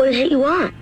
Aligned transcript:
What 0.00 0.08
is 0.08 0.16
it 0.16 0.30
you 0.30 0.38
want? 0.38 0.74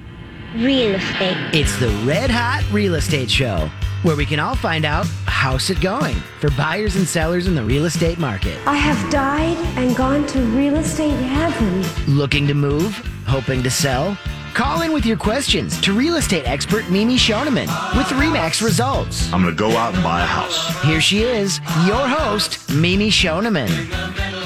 Real 0.54 0.94
estate. 0.94 1.36
It's 1.52 1.76
the 1.80 1.88
Red 2.06 2.30
Hot 2.30 2.64
Real 2.70 2.94
Estate 2.94 3.28
Show, 3.28 3.68
where 4.04 4.14
we 4.14 4.24
can 4.24 4.38
all 4.38 4.54
find 4.54 4.84
out 4.84 5.08
how's 5.26 5.70
it 5.70 5.80
going 5.80 6.14
for 6.38 6.52
buyers 6.52 6.94
and 6.94 7.04
sellers 7.04 7.48
in 7.48 7.56
the 7.56 7.64
real 7.64 7.86
estate 7.86 8.20
market. 8.20 8.56
I 8.64 8.76
have 8.76 9.10
died 9.10 9.56
and 9.76 9.96
gone 9.96 10.24
to 10.28 10.40
real 10.56 10.76
estate 10.76 11.16
heaven. 11.16 11.84
Looking 12.06 12.46
to 12.46 12.54
move? 12.54 12.94
Hoping 13.26 13.60
to 13.64 13.70
sell? 13.72 14.16
Call 14.54 14.82
in 14.82 14.92
with 14.92 15.04
your 15.04 15.16
questions 15.16 15.80
to 15.80 15.92
real 15.92 16.14
estate 16.14 16.46
expert 16.46 16.88
Mimi 16.88 17.16
Schoneman 17.16 17.66
with 17.96 18.06
Remax 18.10 18.62
Results. 18.64 19.32
I'm 19.32 19.42
going 19.42 19.52
to 19.52 19.58
go 19.58 19.76
out 19.76 19.94
and 19.94 20.02
buy 20.04 20.22
a 20.22 20.26
house. 20.26 20.80
Here 20.84 21.00
she 21.00 21.22
is, 21.24 21.58
your 21.88 22.06
host, 22.06 22.72
Mimi 22.72 23.10
Schoneman. 23.10 24.37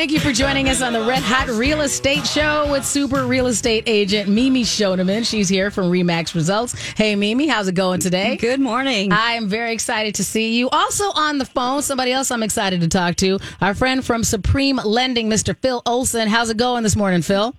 Thank 0.00 0.12
you 0.12 0.20
for 0.20 0.32
joining 0.32 0.70
us 0.70 0.80
on 0.80 0.94
the 0.94 1.02
Red 1.02 1.22
Hot 1.22 1.50
Real 1.50 1.82
Estate 1.82 2.26
Show 2.26 2.66
with 2.72 2.86
super 2.86 3.26
real 3.26 3.48
estate 3.48 3.84
agent 3.86 4.30
Mimi 4.30 4.62
Schoneman. 4.62 5.26
She's 5.26 5.46
here 5.46 5.70
from 5.70 5.92
Remax 5.92 6.34
Results. 6.34 6.72
Hey, 6.96 7.14
Mimi, 7.14 7.46
how's 7.46 7.68
it 7.68 7.74
going 7.74 8.00
today? 8.00 8.38
Good 8.38 8.60
morning. 8.60 9.12
I 9.12 9.32
am 9.32 9.46
very 9.46 9.74
excited 9.74 10.14
to 10.14 10.24
see 10.24 10.56
you. 10.56 10.70
Also 10.70 11.04
on 11.10 11.36
the 11.36 11.44
phone, 11.44 11.82
somebody 11.82 12.12
else 12.12 12.30
I'm 12.30 12.42
excited 12.42 12.80
to 12.80 12.88
talk 12.88 13.16
to, 13.16 13.38
our 13.60 13.74
friend 13.74 14.02
from 14.02 14.24
Supreme 14.24 14.80
Lending, 14.82 15.28
Mr. 15.28 15.54
Phil 15.54 15.82
Olson. 15.84 16.28
How's 16.28 16.48
it 16.48 16.56
going 16.56 16.82
this 16.82 16.96
morning, 16.96 17.20
Phil? 17.20 17.54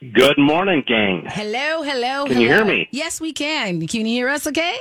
Good 0.00 0.38
morning, 0.38 0.82
gang. 0.86 1.24
Hello, 1.26 1.82
hello. 1.82 2.24
Can 2.24 2.36
hello. 2.36 2.40
you 2.40 2.48
hear 2.48 2.64
me? 2.64 2.88
Yes, 2.90 3.20
we 3.20 3.34
can. 3.34 3.86
Can 3.86 4.06
you 4.06 4.14
hear 4.14 4.30
us 4.30 4.46
okay? 4.46 4.80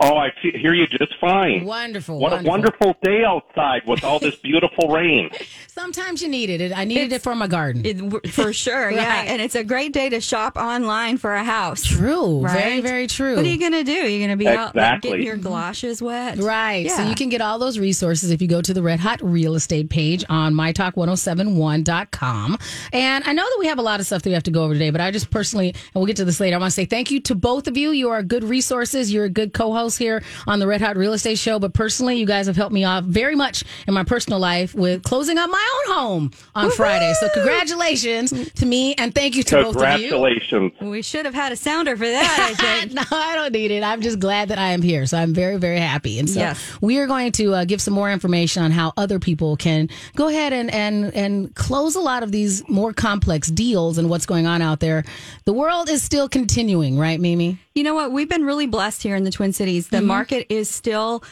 Oh, 0.00 0.16
I 0.16 0.30
hear 0.40 0.74
you 0.74 0.86
just 0.86 1.12
fine. 1.20 1.64
Wonderful. 1.64 2.18
What 2.20 2.30
wonderful. 2.30 2.46
a 2.46 2.50
wonderful 2.50 2.96
day 3.02 3.24
outside 3.24 3.82
with 3.84 4.04
all 4.04 4.20
this 4.20 4.36
beautiful 4.36 4.88
rain. 4.90 5.30
Sometimes 5.78 6.20
you 6.22 6.28
needed 6.28 6.60
it. 6.60 6.76
I 6.76 6.84
needed 6.84 7.04
It's- 7.04 7.20
it 7.20 7.22
for 7.22 7.36
my 7.36 7.46
garden. 7.46 7.82
It- 7.84 8.32
for 8.32 8.52
sure, 8.64 8.90
yeah. 8.90 9.20
Right. 9.20 9.28
And 9.28 9.40
it's 9.40 9.54
a 9.54 9.62
great 9.62 9.92
day 9.92 10.08
to 10.08 10.20
shop 10.20 10.56
online 10.56 11.18
for 11.18 11.34
a 11.34 11.44
house. 11.44 11.84
True. 11.84 12.40
Right? 12.40 12.52
Very, 12.58 12.80
very 12.80 13.06
true. 13.06 13.36
What 13.36 13.44
are 13.44 13.48
you 13.48 13.58
going 13.58 13.70
to 13.72 13.84
do? 13.84 13.92
You're 13.92 14.18
going 14.26 14.30
to 14.30 14.36
be 14.36 14.48
out 14.48 14.74
like, 14.74 15.02
getting 15.02 15.24
your 15.24 15.36
galoshes 15.36 16.02
wet? 16.02 16.38
Right. 16.38 16.90
So 16.90 17.02
you 17.08 17.14
can 17.14 17.28
get 17.28 17.40
all 17.40 17.58
those 17.60 17.78
resources 17.78 18.30
if 18.32 18.42
you 18.42 18.48
go 18.48 18.60
to 18.60 18.74
the 18.74 18.82
Red 18.82 18.98
Hot 19.00 19.22
Real 19.22 19.54
Estate 19.54 19.88
page 19.88 20.24
on 20.28 20.52
mytalk1071.com. 20.54 22.58
And 22.92 23.24
I 23.24 23.32
know 23.32 23.44
that 23.44 23.56
we 23.60 23.66
have 23.66 23.78
a 23.78 23.82
lot 23.82 24.00
of 24.00 24.06
stuff 24.06 24.22
that 24.22 24.30
we 24.30 24.34
have 24.34 24.42
to 24.44 24.50
go 24.50 24.64
over 24.64 24.72
today, 24.74 24.90
but 24.90 25.00
I 25.00 25.10
just 25.10 25.30
personally, 25.30 25.68
and 25.70 25.94
we'll 25.94 26.06
get 26.06 26.16
to 26.16 26.24
this 26.24 26.40
later, 26.40 26.56
I 26.56 26.58
want 26.58 26.70
to 26.72 26.74
say 26.74 26.84
thank 26.86 27.10
you 27.10 27.20
to 27.20 27.34
both 27.34 27.68
of 27.68 27.76
you. 27.76 27.90
You 27.90 28.10
are 28.10 28.22
good 28.22 28.44
resources. 28.44 29.12
You're 29.12 29.24
a 29.26 29.30
good 29.30 29.52
co 29.52 29.72
host 29.72 29.98
here 29.98 30.22
on 30.46 30.58
the 30.58 30.66
Red 30.66 30.80
Hot 30.80 30.96
Real 30.96 31.12
Estate 31.12 31.38
Show. 31.38 31.58
But 31.58 31.74
personally, 31.74 32.18
you 32.18 32.26
guys 32.26 32.46
have 32.46 32.56
helped 32.56 32.72
me 32.74 32.84
out 32.84 33.04
very 33.04 33.36
much 33.36 33.64
in 33.86 33.94
my 33.94 34.04
personal 34.04 34.38
life 34.40 34.74
with 34.74 35.02
closing 35.02 35.38
up 35.38 35.50
my 35.50 35.67
own 35.74 35.94
home 35.94 36.30
on 36.54 36.70
Friday. 36.70 37.12
So 37.20 37.28
congratulations 37.30 38.52
to 38.52 38.66
me 38.66 38.94
and 38.94 39.14
thank 39.14 39.34
you 39.36 39.42
to 39.44 39.56
both 39.62 39.76
of 39.76 40.00
you. 40.00 40.10
Congratulations. 40.10 40.72
We 40.80 41.02
should 41.02 41.24
have 41.24 41.34
had 41.34 41.52
a 41.52 41.56
sounder 41.56 41.96
for 41.96 42.06
that, 42.06 42.54
I 42.58 42.80
think. 42.86 42.92
no, 42.94 43.02
I 43.10 43.34
don't 43.34 43.52
need 43.52 43.70
it. 43.70 43.82
I'm 43.82 44.00
just 44.00 44.18
glad 44.18 44.48
that 44.48 44.58
I 44.58 44.68
am 44.72 44.82
here. 44.82 45.06
So 45.06 45.18
I'm 45.18 45.34
very, 45.34 45.56
very 45.58 45.78
happy. 45.80 46.18
And 46.18 46.28
so 46.28 46.40
Yes. 46.40 46.60
we 46.80 46.98
are 46.98 47.06
going 47.06 47.32
to 47.32 47.54
uh, 47.54 47.64
give 47.64 47.80
some 47.80 47.94
more 47.94 48.10
information 48.10 48.62
on 48.62 48.70
how 48.70 48.92
other 48.96 49.18
people 49.18 49.56
can 49.56 49.88
go 50.16 50.28
ahead 50.28 50.52
and, 50.52 50.72
and, 50.72 51.14
and 51.14 51.54
close 51.54 51.94
a 51.96 52.00
lot 52.00 52.22
of 52.22 52.32
these 52.32 52.66
more 52.68 52.92
complex 52.92 53.48
deals 53.48 53.98
and 53.98 54.08
what's 54.08 54.26
going 54.26 54.46
on 54.46 54.62
out 54.62 54.80
there. 54.80 55.04
The 55.44 55.52
world 55.52 55.88
is 55.88 56.02
still 56.02 56.28
continuing, 56.28 56.98
right, 56.98 57.20
Mimi? 57.20 57.58
You 57.74 57.84
know 57.84 57.94
what? 57.94 58.12
We've 58.12 58.28
been 58.28 58.44
really 58.44 58.66
blessed 58.66 59.02
here 59.02 59.16
in 59.16 59.24
the 59.24 59.30
Twin 59.30 59.52
Cities. 59.52 59.88
The 59.88 60.00
market 60.02 60.46
is 60.52 60.68
still 60.68 61.22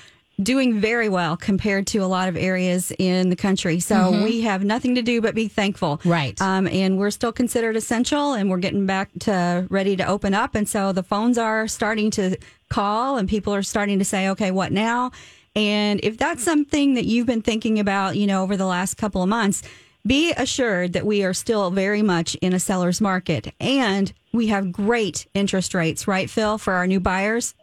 doing 0.43 0.79
very 0.79 1.09
well 1.09 1.37
compared 1.37 1.87
to 1.87 1.99
a 1.99 2.07
lot 2.07 2.29
of 2.29 2.37
areas 2.37 2.93
in 2.99 3.31
the 3.31 3.37
country. 3.37 3.81
So 3.81 4.23
we 4.23 4.43
have 4.43 4.65
nothing 4.65 4.95
to 4.97 5.03
do 5.03 5.21
but 5.21 5.35
be 5.35 5.49
thankful. 5.49 6.01
Right. 6.05 6.41
Um, 6.43 6.67
and 6.69 6.99
we're 6.99 7.11
still 7.11 7.33
considered 7.33 7.77
essential 7.77 8.35
and 8.35 8.51
we're 8.51 8.59
getting 8.59 8.85
back 8.85 9.11
to 9.21 9.67
ready 9.71 9.97
to 9.97 10.07
open 10.07 10.35
up. 10.35 10.55
And 10.55 10.69
so 10.69 10.93
the 10.93 11.03
phones 11.03 11.39
are 11.39 11.67
starting 11.69 12.11
to 12.13 12.37
call 12.69 13.17
and 13.17 13.29
people 13.29 13.55
are 13.55 13.63
starting 13.63 13.99
to 13.99 14.05
say, 14.05 14.29
okay, 14.31 14.51
what 14.51 14.73
now? 14.73 15.11
And 15.55 16.01
if 16.03 16.19
that's 16.19 16.45
something 16.45 16.95
that 16.95 17.07
you've 17.07 17.27
been 17.27 17.41
thinking 17.41 17.79
about, 17.79 18.17
you 18.17 18.27
know, 18.27 18.43
over 18.43 18.59
the 18.59 18.67
last 18.67 18.99
couple 18.99 19.23
of 19.23 19.29
months, 19.31 19.63
be 20.07 20.33
assured 20.33 20.93
that 20.93 21.07
we 21.07 21.25
are 21.25 21.33
still 21.33 21.71
very 21.71 22.03
much 22.03 22.35
in 22.37 22.53
a 22.53 22.61
seller's 22.61 23.01
market 23.01 23.55
and 23.59 24.13
we 24.33 24.49
have 24.49 24.71
great 24.71 25.27
interest 25.33 25.73
rates, 25.73 26.07
right, 26.07 26.29
Phil, 26.29 26.59
for 26.59 26.75
our 26.75 26.87
new 26.87 27.01
buyers? 27.01 27.55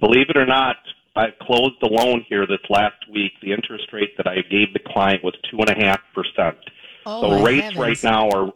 Believe 0.00 0.28
it 0.28 0.36
or 0.36 0.44
not, 0.44 0.76
I 1.18 1.32
closed 1.42 1.82
a 1.82 1.86
loan 1.86 2.24
here 2.28 2.46
this 2.46 2.60
last 2.70 2.96
week. 3.12 3.32
The 3.42 3.52
interest 3.52 3.92
rate 3.92 4.16
that 4.16 4.28
I 4.28 4.36
gave 4.48 4.72
the 4.72 4.78
client 4.78 5.24
was 5.24 5.34
two 5.50 5.58
and 5.58 5.68
a 5.68 5.74
half 5.74 6.00
percent. 6.14 6.56
Oh, 7.04 7.22
So 7.22 7.30
my 7.30 7.44
rates 7.44 7.62
heavens. 7.74 7.78
right 7.78 8.02
now 8.04 8.28
are 8.30 8.52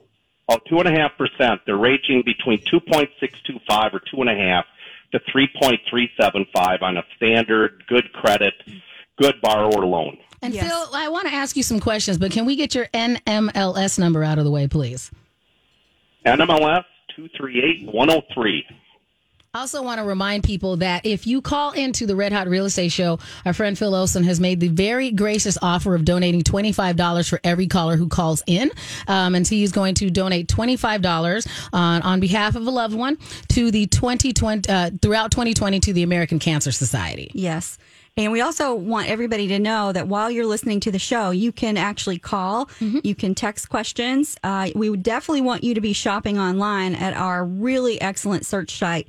oh, 0.48 0.58
two 0.68 0.78
and 0.78 0.88
a 0.88 0.92
half 0.92 1.16
percent. 1.18 1.60
They're 1.66 1.76
ranging 1.76 2.22
between 2.24 2.62
two 2.70 2.78
point 2.80 3.10
six 3.18 3.34
two 3.44 3.58
five 3.68 3.92
or 3.92 4.00
two 4.00 4.20
and 4.20 4.30
a 4.30 4.36
half 4.36 4.64
to 5.12 5.20
three 5.30 5.48
point 5.60 5.80
three 5.90 6.08
seven 6.20 6.46
five 6.54 6.82
on 6.82 6.96
a 6.96 7.02
standard, 7.16 7.82
good 7.88 8.12
credit, 8.12 8.54
good 9.20 9.34
borrower 9.42 9.84
loan. 9.84 10.18
And 10.40 10.54
Yes. 10.54 10.68
Phil, 10.68 10.88
I 10.94 11.08
want 11.08 11.26
to 11.28 11.34
ask 11.34 11.56
you 11.56 11.62
some 11.64 11.80
questions, 11.80 12.16
but 12.18 12.30
can 12.30 12.44
we 12.46 12.54
get 12.56 12.74
your 12.76 12.86
NMLS 12.94 13.98
number 13.98 14.22
out 14.22 14.38
of 14.38 14.44
the 14.44 14.50
way, 14.52 14.68
please? 14.68 15.10
NMLS 16.24 16.84
two 17.16 17.28
three 17.36 17.60
eight 17.60 17.92
one 17.92 18.08
zero 18.08 18.22
three. 18.32 18.64
I 19.54 19.60
also 19.60 19.82
want 19.82 19.98
to 19.98 20.04
remind 20.04 20.44
people 20.44 20.78
that 20.78 21.04
if 21.04 21.26
you 21.26 21.42
call 21.42 21.72
into 21.72 22.06
the 22.06 22.16
Red 22.16 22.32
Hot 22.32 22.48
Real 22.48 22.64
Estate 22.64 22.90
Show, 22.90 23.18
our 23.44 23.52
friend 23.52 23.76
Phil 23.76 23.94
Olson 23.94 24.24
has 24.24 24.40
made 24.40 24.60
the 24.60 24.68
very 24.68 25.10
gracious 25.10 25.58
offer 25.60 25.94
of 25.94 26.06
donating 26.06 26.40
$25 26.40 27.28
for 27.28 27.38
every 27.44 27.66
caller 27.66 27.98
who 27.98 28.08
calls 28.08 28.42
in. 28.46 28.70
Um, 29.08 29.34
and 29.34 29.46
he 29.46 29.62
is 29.62 29.70
going 29.70 29.94
to 29.96 30.08
donate 30.08 30.48
$25 30.48 31.68
on, 31.74 32.00
on 32.00 32.18
behalf 32.18 32.56
of 32.56 32.66
a 32.66 32.70
loved 32.70 32.94
one 32.94 33.18
to 33.48 33.70
the 33.70 33.84
2020, 33.88 34.72
uh, 34.72 34.90
throughout 35.02 35.30
2020 35.30 35.80
to 35.80 35.92
the 35.92 36.02
American 36.02 36.38
Cancer 36.38 36.72
Society. 36.72 37.30
Yes. 37.34 37.76
And 38.16 38.30
we 38.30 38.42
also 38.42 38.74
want 38.74 39.08
everybody 39.08 39.48
to 39.48 39.58
know 39.58 39.90
that 39.92 40.06
while 40.06 40.30
you're 40.30 40.46
listening 40.46 40.80
to 40.80 40.90
the 40.90 40.98
show, 40.98 41.30
you 41.30 41.50
can 41.50 41.78
actually 41.78 42.18
call, 42.18 42.68
you 43.02 43.14
can 43.14 43.34
text 43.34 43.70
questions. 43.70 44.36
Uh, 44.42 44.68
we 44.74 44.90
would 44.90 45.02
definitely 45.02 45.40
want 45.40 45.64
you 45.64 45.72
to 45.74 45.80
be 45.80 45.94
shopping 45.94 46.38
online 46.38 46.94
at 46.94 47.14
our 47.14 47.42
really 47.42 47.98
excellent 48.02 48.44
search 48.44 48.76
site, 48.76 49.08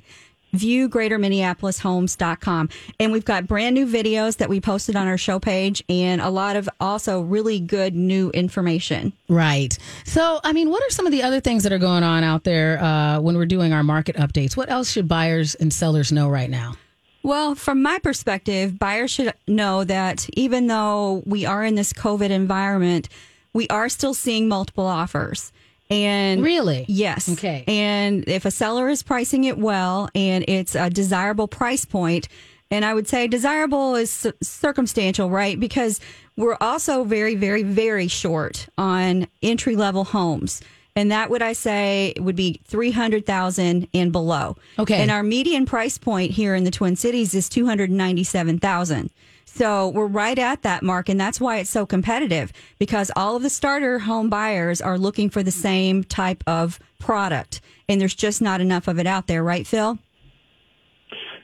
viewgreaterminneapolishomes.com. 0.54 2.68
And 3.00 3.12
we've 3.12 3.24
got 3.24 3.46
brand 3.46 3.74
new 3.74 3.86
videos 3.86 4.36
that 4.38 4.48
we 4.48 4.60
posted 4.60 4.96
on 4.96 5.06
our 5.06 5.18
show 5.18 5.38
page 5.38 5.82
and 5.88 6.20
a 6.20 6.30
lot 6.30 6.56
of 6.56 6.68
also 6.80 7.20
really 7.20 7.60
good 7.60 7.94
new 7.94 8.30
information. 8.30 9.12
Right. 9.28 9.76
So, 10.04 10.40
I 10.44 10.52
mean, 10.52 10.70
what 10.70 10.82
are 10.82 10.90
some 10.90 11.06
of 11.06 11.12
the 11.12 11.22
other 11.22 11.40
things 11.40 11.62
that 11.62 11.72
are 11.72 11.78
going 11.78 12.02
on 12.02 12.24
out 12.24 12.44
there 12.44 12.82
uh, 12.82 13.20
when 13.20 13.36
we're 13.36 13.46
doing 13.46 13.72
our 13.72 13.82
market 13.82 14.16
updates? 14.16 14.56
What 14.56 14.70
else 14.70 14.90
should 14.90 15.08
buyers 15.08 15.54
and 15.54 15.72
sellers 15.72 16.12
know 16.12 16.28
right 16.28 16.50
now? 16.50 16.74
Well, 17.22 17.54
from 17.54 17.82
my 17.82 17.98
perspective, 18.00 18.78
buyers 18.78 19.10
should 19.10 19.32
know 19.48 19.84
that 19.84 20.28
even 20.34 20.66
though 20.66 21.22
we 21.24 21.46
are 21.46 21.64
in 21.64 21.74
this 21.74 21.94
COVID 21.94 22.28
environment, 22.28 23.08
we 23.54 23.66
are 23.68 23.88
still 23.88 24.12
seeing 24.12 24.46
multiple 24.46 24.86
offers. 24.86 25.50
And 25.90 26.42
Really? 26.42 26.84
Yes. 26.88 27.28
Okay. 27.28 27.64
And 27.66 28.24
if 28.26 28.44
a 28.44 28.50
seller 28.50 28.88
is 28.88 29.02
pricing 29.02 29.44
it 29.44 29.58
well 29.58 30.08
and 30.14 30.44
it's 30.48 30.74
a 30.74 30.90
desirable 30.90 31.48
price 31.48 31.84
point, 31.84 32.28
and 32.70 32.84
I 32.84 32.94
would 32.94 33.06
say 33.06 33.28
desirable 33.28 33.94
is 33.94 34.10
cir- 34.10 34.34
circumstantial, 34.42 35.30
right? 35.30 35.58
Because 35.60 36.00
we're 36.36 36.56
also 36.60 37.04
very, 37.04 37.34
very, 37.34 37.62
very 37.62 38.08
short 38.08 38.66
on 38.78 39.26
entry 39.42 39.76
level 39.76 40.04
homes. 40.04 40.60
And 40.96 41.10
that 41.10 41.28
would 41.28 41.42
I 41.42 41.54
say 41.54 42.14
would 42.18 42.36
be 42.36 42.60
300,000 42.66 43.88
and 43.92 44.12
below. 44.12 44.56
Okay. 44.78 45.00
And 45.00 45.10
our 45.10 45.22
median 45.22 45.66
price 45.66 45.98
point 45.98 46.30
here 46.30 46.54
in 46.54 46.64
the 46.64 46.70
Twin 46.70 46.96
Cities 46.96 47.34
is 47.34 47.48
297,000. 47.48 49.10
So 49.54 49.88
we're 49.90 50.08
right 50.08 50.36
at 50.36 50.62
that 50.62 50.82
mark, 50.82 51.08
and 51.08 51.20
that's 51.20 51.40
why 51.40 51.58
it's 51.58 51.70
so 51.70 51.86
competitive 51.86 52.52
because 52.80 53.12
all 53.14 53.36
of 53.36 53.42
the 53.42 53.50
starter 53.50 54.00
home 54.00 54.28
buyers 54.28 54.80
are 54.80 54.98
looking 54.98 55.30
for 55.30 55.44
the 55.44 55.52
same 55.52 56.02
type 56.02 56.42
of 56.44 56.80
product, 56.98 57.60
and 57.88 58.00
there's 58.00 58.16
just 58.16 58.42
not 58.42 58.60
enough 58.60 58.88
of 58.88 58.98
it 58.98 59.06
out 59.06 59.28
there, 59.28 59.44
right, 59.44 59.64
Phil? 59.64 59.98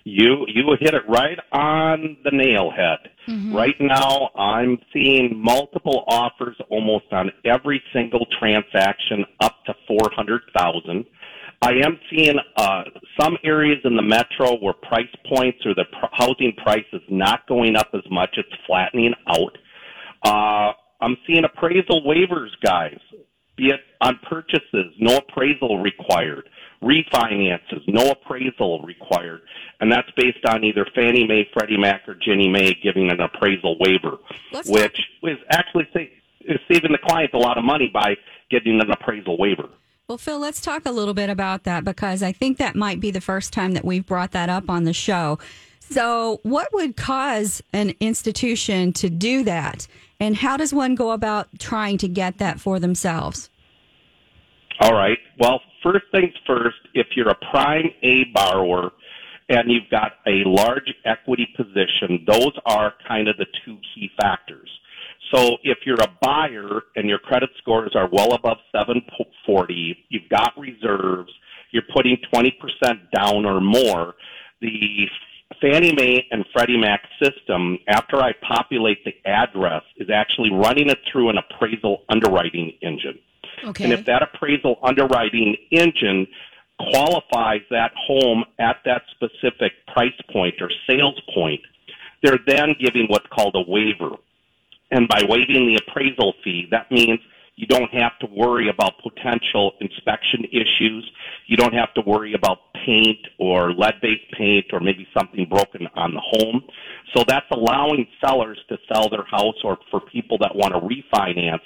You 0.03 0.45
you 0.49 0.65
hit 0.81 0.93
it 0.95 1.03
right 1.09 1.39
on 1.53 2.17
the 2.25 2.33
nail 2.33 2.73
head. 2.73 2.99
Mm-hmm. 3.29 3.55
Right 3.55 3.77
now, 3.79 4.31
I'm 4.35 4.79
seeing 4.93 5.41
multiple 5.41 6.03
offers 6.09 6.57
almost 6.69 7.05
on 7.13 7.31
every 7.45 7.81
single 7.93 8.27
transaction, 8.41 9.25
up 9.41 9.65
to 9.67 9.75
four 9.87 10.11
hundred 10.17 10.43
thousand. 10.57 11.05
I 11.63 11.73
am 11.85 11.99
seeing 12.11 12.37
uh, 12.57 12.83
some 13.21 13.37
areas 13.45 13.79
in 13.85 13.95
the 13.95 14.03
metro 14.03 14.57
where 14.61 14.73
price 14.73 15.15
points 15.29 15.59
or 15.67 15.75
the 15.75 15.85
pr- 15.85 16.07
housing 16.13 16.55
price 16.63 16.87
is 16.93 17.03
not 17.11 17.47
going 17.49 17.77
up 17.77 17.89
as 17.93 18.03
much; 18.11 18.31
it's 18.39 18.49
flattening 18.67 19.13
out. 19.29 19.59
Uh, 20.25 20.73
I'm 21.03 21.17
seeing 21.27 21.45
appraisal 21.45 22.03
waivers, 22.03 22.51
guys, 22.63 22.99
be 23.57 23.69
it 23.69 23.81
on 24.01 24.19
purchases, 24.29 24.95
no 24.99 25.19
appraisal 25.19 25.79
required. 25.83 26.49
Refinances, 26.83 27.83
no 27.87 28.11
appraisal 28.13 28.81
required. 28.83 29.43
And 29.81 29.93
that's 29.93 30.11
based 30.17 30.45
on 30.47 30.65
either 30.65 30.87
Fannie 30.95 31.27
Mae, 31.27 31.47
Freddie 31.53 31.77
Mac, 31.77 32.09
or 32.09 32.15
Ginnie 32.15 32.49
Mae 32.49 32.75
giving 32.83 33.11
an 33.11 33.21
appraisal 33.21 33.77
waiver, 33.79 34.17
Let's 34.51 34.69
which 34.69 34.99
is 35.25 35.39
actually 35.51 35.89
say, 35.93 36.11
is 36.41 36.59
saving 36.73 36.93
the 36.93 36.99
client 37.07 37.35
a 37.35 37.39
lot 37.39 37.59
of 37.59 37.65
money 37.65 37.91
by 37.93 38.17
getting 38.51 38.81
an 38.81 38.91
appraisal 38.91 39.37
waiver. 39.37 39.69
Well, 40.11 40.19
Phil, 40.19 40.41
let's 40.41 40.61
talk 40.61 40.87
a 40.87 40.91
little 40.91 41.15
bit 41.15 41.31
about 41.31 41.63
that 41.63 41.85
because 41.85 42.21
I 42.21 42.33
think 42.33 42.59
that 42.59 42.75
might 42.75 42.99
be 42.99 43.13
the 43.13 43.21
first 43.21 43.53
time 43.53 43.75
that 43.75 43.85
we've 43.85 44.05
brought 44.05 44.33
that 44.33 44.49
up 44.49 44.69
on 44.69 44.83
the 44.83 44.93
show. 44.93 45.39
So, 45.79 46.41
what 46.43 46.67
would 46.73 46.97
cause 46.97 47.63
an 47.73 47.95
institution 48.01 48.93
to 48.95 49.09
do 49.09 49.45
that? 49.45 49.87
And 50.19 50.35
how 50.35 50.57
does 50.57 50.75
one 50.75 50.97
go 50.97 51.13
about 51.13 51.47
trying 51.61 51.97
to 51.99 52.09
get 52.09 52.39
that 52.39 52.59
for 52.59 52.81
themselves? 52.81 53.51
All 54.81 54.95
right. 54.95 55.19
Well, 55.39 55.61
first 55.81 56.07
things 56.11 56.33
first, 56.45 56.79
if 56.93 57.07
you're 57.15 57.31
a 57.31 57.39
prime 57.53 57.91
A 58.03 58.25
borrower 58.35 58.91
and 59.49 59.71
you've 59.71 59.91
got 59.93 60.15
a 60.27 60.43
large 60.45 60.93
equity 61.05 61.47
position, 61.57 62.25
those 62.27 62.59
are 62.67 62.95
kind 63.07 63.29
of 63.29 63.37
the 63.37 63.47
two 63.65 63.79
key 63.95 64.11
factors. 64.21 64.70
So 65.33 65.59
if 65.63 65.79
you're 65.87 66.01
a 66.01 66.13
buyer 66.21 66.83
and 66.97 67.09
your 67.09 67.19
credit 67.19 67.51
scores 67.59 67.93
are 67.95 68.09
well 68.11 68.33
above 68.33 68.59
740, 68.73 69.97
you've 70.09 70.29
got 70.29 70.53
reserves, 70.59 71.33
you're 71.71 71.85
putting 71.95 72.17
20% 72.35 72.51
down 73.15 73.45
or 73.45 73.61
more, 73.61 74.15
the 74.61 75.07
Fannie 75.61 75.95
Mae 75.95 76.27
and 76.31 76.45
Freddie 76.53 76.79
Mac 76.79 77.03
system, 77.23 77.79
after 77.89 78.17
I 78.17 78.33
populate 78.47 79.05
the 79.05 79.15
address, 79.25 79.83
is 79.97 80.09
actually 80.13 80.51
running 80.53 80.89
it 80.89 80.99
through 81.11 81.31
an 81.31 81.37
appraisal 81.39 82.03
underwriting 82.09 82.73
engine. 82.83 83.19
Okay. 83.65 83.85
And 83.85 83.93
if 83.93 84.07
that 84.07 84.23
appraisal 84.23 84.79
underwriting 84.83 85.57
engine 85.71 86.27
qualifies 86.79 87.61
that 87.71 87.93
home 87.95 88.45
at 88.59 88.77
that 88.85 89.03
specific 89.15 89.73
price 89.93 90.13
point 90.33 90.55
or 90.61 90.71
sales 90.89 91.21
point, 91.35 91.61
they're 92.23 92.39
then 92.47 92.75
giving 92.81 93.07
what's 93.09 93.27
called 93.29 93.55
a 93.55 93.71
waiver. 93.71 94.17
And 94.91 95.09
by 95.09 95.23
waiving 95.29 95.67
the 95.67 95.81
appraisal 95.87 96.35
fee, 96.43 96.67
that 96.71 96.91
means 96.91 97.21
you 97.57 97.67
don't 97.67 97.93
have 97.93 98.19
to 98.21 98.27
worry 98.27 98.71
about 98.71 98.95
potential 99.03 99.73
inspection 99.81 100.45
issues. 100.51 101.09
You 101.47 101.57
don't 101.57 101.75
have 101.75 101.93
to 101.95 102.01
worry 102.07 102.33
about 102.33 102.59
paint 102.87 103.19
or 103.39 103.73
lead-based 103.73 104.33
paint 104.37 104.67
or 104.73 104.81
maybe 104.81 105.07
something 105.17 105.47
broken 105.49 105.87
on 105.95 106.15
the 106.15 106.23
home. 106.25 106.63
So 107.15 107.23
that's 107.27 107.47
allowing 107.53 108.07
sellers 108.25 108.59
to 108.69 108.79
sell 108.91 109.11
their 109.11 109.25
house 109.25 109.57
or 109.63 109.77
for 109.91 110.01
people 110.01 110.39
that 110.39 110.55
want 110.55 110.73
to 110.73 110.81
refinance. 110.81 111.61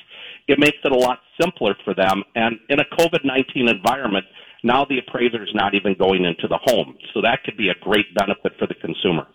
It 0.48 0.58
makes 0.58 0.78
it 0.84 0.92
a 0.92 0.96
lot 0.96 1.20
simpler 1.40 1.76
for 1.84 1.94
them. 1.94 2.24
And 2.34 2.58
in 2.68 2.80
a 2.80 2.84
COVID-19 2.84 3.70
environment, 3.70 4.26
now 4.64 4.84
the 4.84 4.98
appraiser 4.98 5.42
is 5.42 5.54
not 5.54 5.74
even 5.74 5.94
going 5.96 6.24
into 6.24 6.48
the 6.48 6.58
home. 6.64 6.96
So 7.12 7.20
that 7.22 7.44
could 7.44 7.56
be 7.56 7.68
a 7.68 7.74
great 7.80 8.12
benefit 8.14 8.52
for 8.58 8.66
the 8.66 8.74
consumer. 8.74 9.28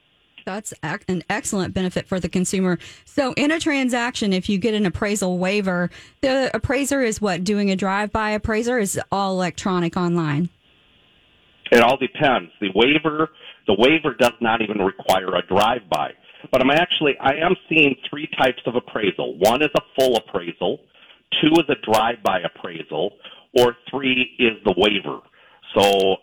That's 0.46 0.74
an 0.82 1.24
excellent 1.30 1.74
benefit 1.74 2.08
for 2.08 2.20
the 2.20 2.30
consumer. 2.30 2.80
So, 3.06 3.34
in 3.34 3.52
a 3.52 3.60
transaction, 3.60 4.34
if 4.34 4.50
you 4.50 4.58
get 4.58 4.74
an 4.74 4.86
appraisal 4.86 5.38
waiver, 5.38 5.90
the 6.22 6.50
appraiser 6.54 7.02
is 7.02 7.22
what 7.22 7.44
doing 7.44 7.70
a 7.70 7.76
drive-by 7.76 8.32
appraiser 8.32 8.80
is 8.80 9.00
all 9.12 9.34
electronic 9.34 9.96
online. 9.96 10.50
It 11.72 11.82
all 11.82 11.98
depends. 11.98 12.52
The 12.60 12.70
waiver, 12.74 13.30
the 13.68 13.76
waiver 13.78 14.16
does 14.20 14.34
not 14.42 14.62
even 14.62 14.80
require 14.80 15.36
a 15.36 15.46
drive-by. 15.48 16.12
But 16.52 16.62
I'm 16.62 16.72
actually, 16.72 17.16
I 17.20 17.34
am 17.34 17.56
seeing 17.68 17.96
three 18.10 18.28
types 18.40 18.62
of 18.66 18.76
appraisal. 18.76 19.38
One 19.38 19.62
is 19.62 19.70
a 19.76 19.82
full 20.00 20.16
appraisal, 20.16 20.80
two 21.42 21.52
is 21.60 21.66
a 21.70 21.76
drive-by 21.92 22.40
appraisal, 22.40 23.12
or 23.58 23.76
three 23.92 24.36
is 24.40 24.54
the 24.64 24.74
waiver. 24.78 25.20
So 25.76 26.16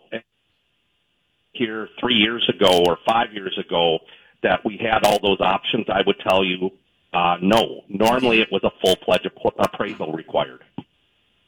here 1.57 1.89
three 1.99 2.15
years 2.15 2.47
ago 2.49 2.83
or 2.85 2.97
five 3.07 3.33
years 3.33 3.57
ago 3.57 3.99
that 4.43 4.63
we 4.63 4.77
had 4.77 5.03
all 5.03 5.19
those 5.21 5.41
options, 5.41 5.85
I 5.89 6.01
would 6.05 6.19
tell 6.19 6.43
you 6.43 6.71
uh, 7.13 7.37
no. 7.41 7.83
Normally 7.89 8.41
it 8.41 8.49
was 8.51 8.63
a 8.63 8.71
full-fledged 8.81 9.29
appraisal 9.59 10.11
required. 10.11 10.63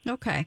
Okay. 0.06 0.46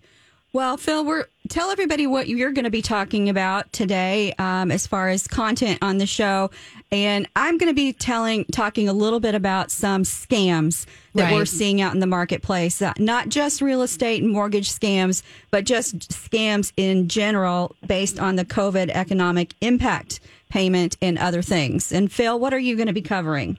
Well, 0.53 0.77
Phil, 0.77 1.03
we're 1.03 1.25
tell 1.49 1.71
everybody 1.71 2.05
what 2.05 2.27
you're 2.27 2.51
going 2.51 2.65
to 2.65 2.69
be 2.69 2.83
talking 2.83 3.27
about 3.27 3.73
today 3.73 4.33
um, 4.37 4.69
as 4.69 4.85
far 4.85 5.09
as 5.09 5.27
content 5.27 5.79
on 5.81 5.97
the 5.97 6.05
show, 6.05 6.51
and 6.91 7.27
I'm 7.35 7.57
going 7.57 7.71
to 7.71 7.75
be 7.75 7.91
telling 7.91 8.45
talking 8.45 8.87
a 8.87 8.93
little 8.93 9.19
bit 9.19 9.33
about 9.33 9.71
some 9.71 10.03
scams 10.03 10.85
that 11.15 11.23
Right. 11.23 11.33
we're 11.33 11.45
seeing 11.45 11.81
out 11.81 11.95
in 11.95 12.01
the 12.01 12.07
marketplace. 12.07 12.83
Uh, 12.83 12.93
not 12.99 13.29
just 13.29 13.63
real 13.63 13.81
estate 13.81 14.21
and 14.21 14.31
mortgage 14.31 14.69
scams, 14.69 15.23
but 15.49 15.65
just 15.65 16.11
scams 16.11 16.71
in 16.77 17.07
general 17.07 17.75
based 17.87 18.19
on 18.19 18.35
the 18.35 18.45
COVID 18.45 18.89
economic 18.89 19.55
impact 19.61 20.19
payment 20.49 20.97
and 21.01 21.17
other 21.17 21.41
things. 21.41 21.91
And 21.91 22.11
Phil, 22.11 22.39
what 22.39 22.53
are 22.53 22.59
you 22.59 22.75
going 22.75 22.85
to 22.85 22.93
be 22.93 23.01
covering? 23.01 23.57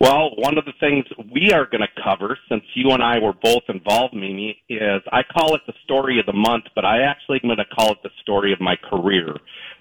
Well, 0.00 0.30
one 0.36 0.58
of 0.58 0.64
the 0.64 0.72
things 0.80 1.04
we 1.32 1.52
are 1.52 1.66
going 1.66 1.80
to 1.80 2.02
cover, 2.02 2.36
since 2.48 2.62
you 2.74 2.90
and 2.90 3.02
I 3.02 3.18
were 3.18 3.32
both 3.32 3.62
involved, 3.68 4.12
Mimi, 4.12 4.58
is 4.68 5.02
I 5.12 5.22
call 5.22 5.54
it 5.54 5.62
the 5.66 5.72
story 5.84 6.18
of 6.18 6.26
the 6.26 6.32
month, 6.32 6.64
but 6.74 6.84
I 6.84 7.02
actually 7.02 7.40
am 7.42 7.48
going 7.48 7.58
to 7.58 7.74
call 7.74 7.92
it 7.92 7.98
the 8.02 8.10
story 8.22 8.52
of 8.52 8.60
my 8.60 8.76
career 8.76 9.36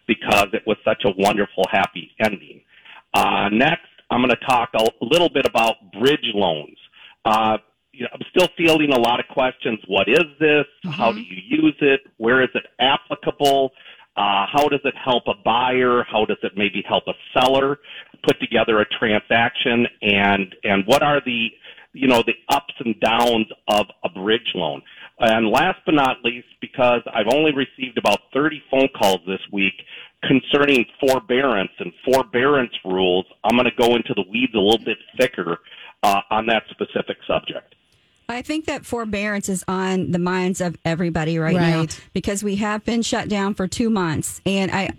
because 0.07 0.47
it 0.53 0.63
was 0.67 0.77
such 0.85 1.03
a 1.05 1.13
wonderful, 1.17 1.63
happy 1.71 2.11
ending. 2.23 2.61
Uh, 3.13 3.49
next, 3.51 3.87
I'm 4.11 4.19
going 4.19 4.29
to 4.29 4.45
talk 4.45 4.69
a 4.75 4.85
little 5.01 5.29
bit 5.29 5.45
about 5.45 5.75
bridge 5.99 6.31
loans. 6.33 6.77
Uh, 7.25 7.57
you 7.91 8.03
know, 8.03 8.09
I'm 8.13 8.21
still 8.35 8.47
fielding 8.57 8.91
a 8.91 8.99
lot 8.99 9.19
of 9.19 9.27
questions. 9.27 9.79
What 9.87 10.07
is 10.09 10.25
this? 10.39 10.65
How 10.91 11.11
do 11.11 11.21
you 11.21 11.37
use 11.47 11.75
it? 11.79 12.01
Where 12.17 12.41
is 12.43 12.49
it 12.55 12.65
applicable? 12.79 13.71
Uh, 14.15 14.45
how 14.51 14.67
does 14.69 14.81
it 14.83 14.93
help 15.03 15.23
a 15.27 15.33
buyer? 15.43 16.03
How 16.09 16.25
does 16.25 16.37
it 16.43 16.53
maybe 16.55 16.83
help 16.87 17.05
a 17.07 17.13
seller 17.39 17.79
put 18.23 18.39
together 18.39 18.79
a 18.79 18.85
transaction? 18.85 19.87
And 20.01 20.55
and 20.63 20.85
what 20.85 21.01
are 21.01 21.21
the 21.25 21.47
you 21.93 22.07
know 22.07 22.23
the 22.25 22.35
ups 22.49 22.73
and 22.79 22.99
downs 22.99 23.47
of 23.67 23.87
a 24.03 24.09
bridge 24.09 24.51
loan? 24.53 24.81
And 25.19 25.47
last 25.47 25.79
but 25.85 25.95
not 25.95 26.17
least, 26.23 26.47
because 26.59 27.01
I've 27.13 27.31
only 27.31 27.51
received 27.53 27.97
about 27.97 28.19
30 28.33 28.61
phone 28.69 28.89
calls 28.97 29.21
this 29.27 29.39
week 29.51 29.73
concerning 30.23 30.85
forbearance 30.99 31.71
and 31.79 31.91
forbearance 32.03 32.73
rules, 32.83 33.25
I'm 33.43 33.55
going 33.55 33.65
to 33.65 33.75
go 33.77 33.95
into 33.95 34.13
the 34.15 34.23
weeds 34.29 34.53
a 34.55 34.59
little 34.59 34.83
bit 34.83 34.97
thicker 35.19 35.57
uh, 36.01 36.21
on 36.31 36.47
that 36.47 36.63
specific 36.69 37.17
subject. 37.27 37.72
I 38.33 38.41
think 38.41 38.65
that 38.65 38.85
forbearance 38.85 39.49
is 39.49 39.63
on 39.67 40.11
the 40.11 40.19
minds 40.19 40.61
of 40.61 40.77
everybody 40.83 41.37
right, 41.37 41.55
now 41.55 41.85
because 42.13 42.43
we 42.43 42.57
have 42.57 42.83
been 42.83 43.01
shut 43.01 43.29
down 43.29 43.53
for 43.53 43.67
two 43.67 43.89
months, 43.89 44.41
and 44.45 44.71
I. 44.71 44.91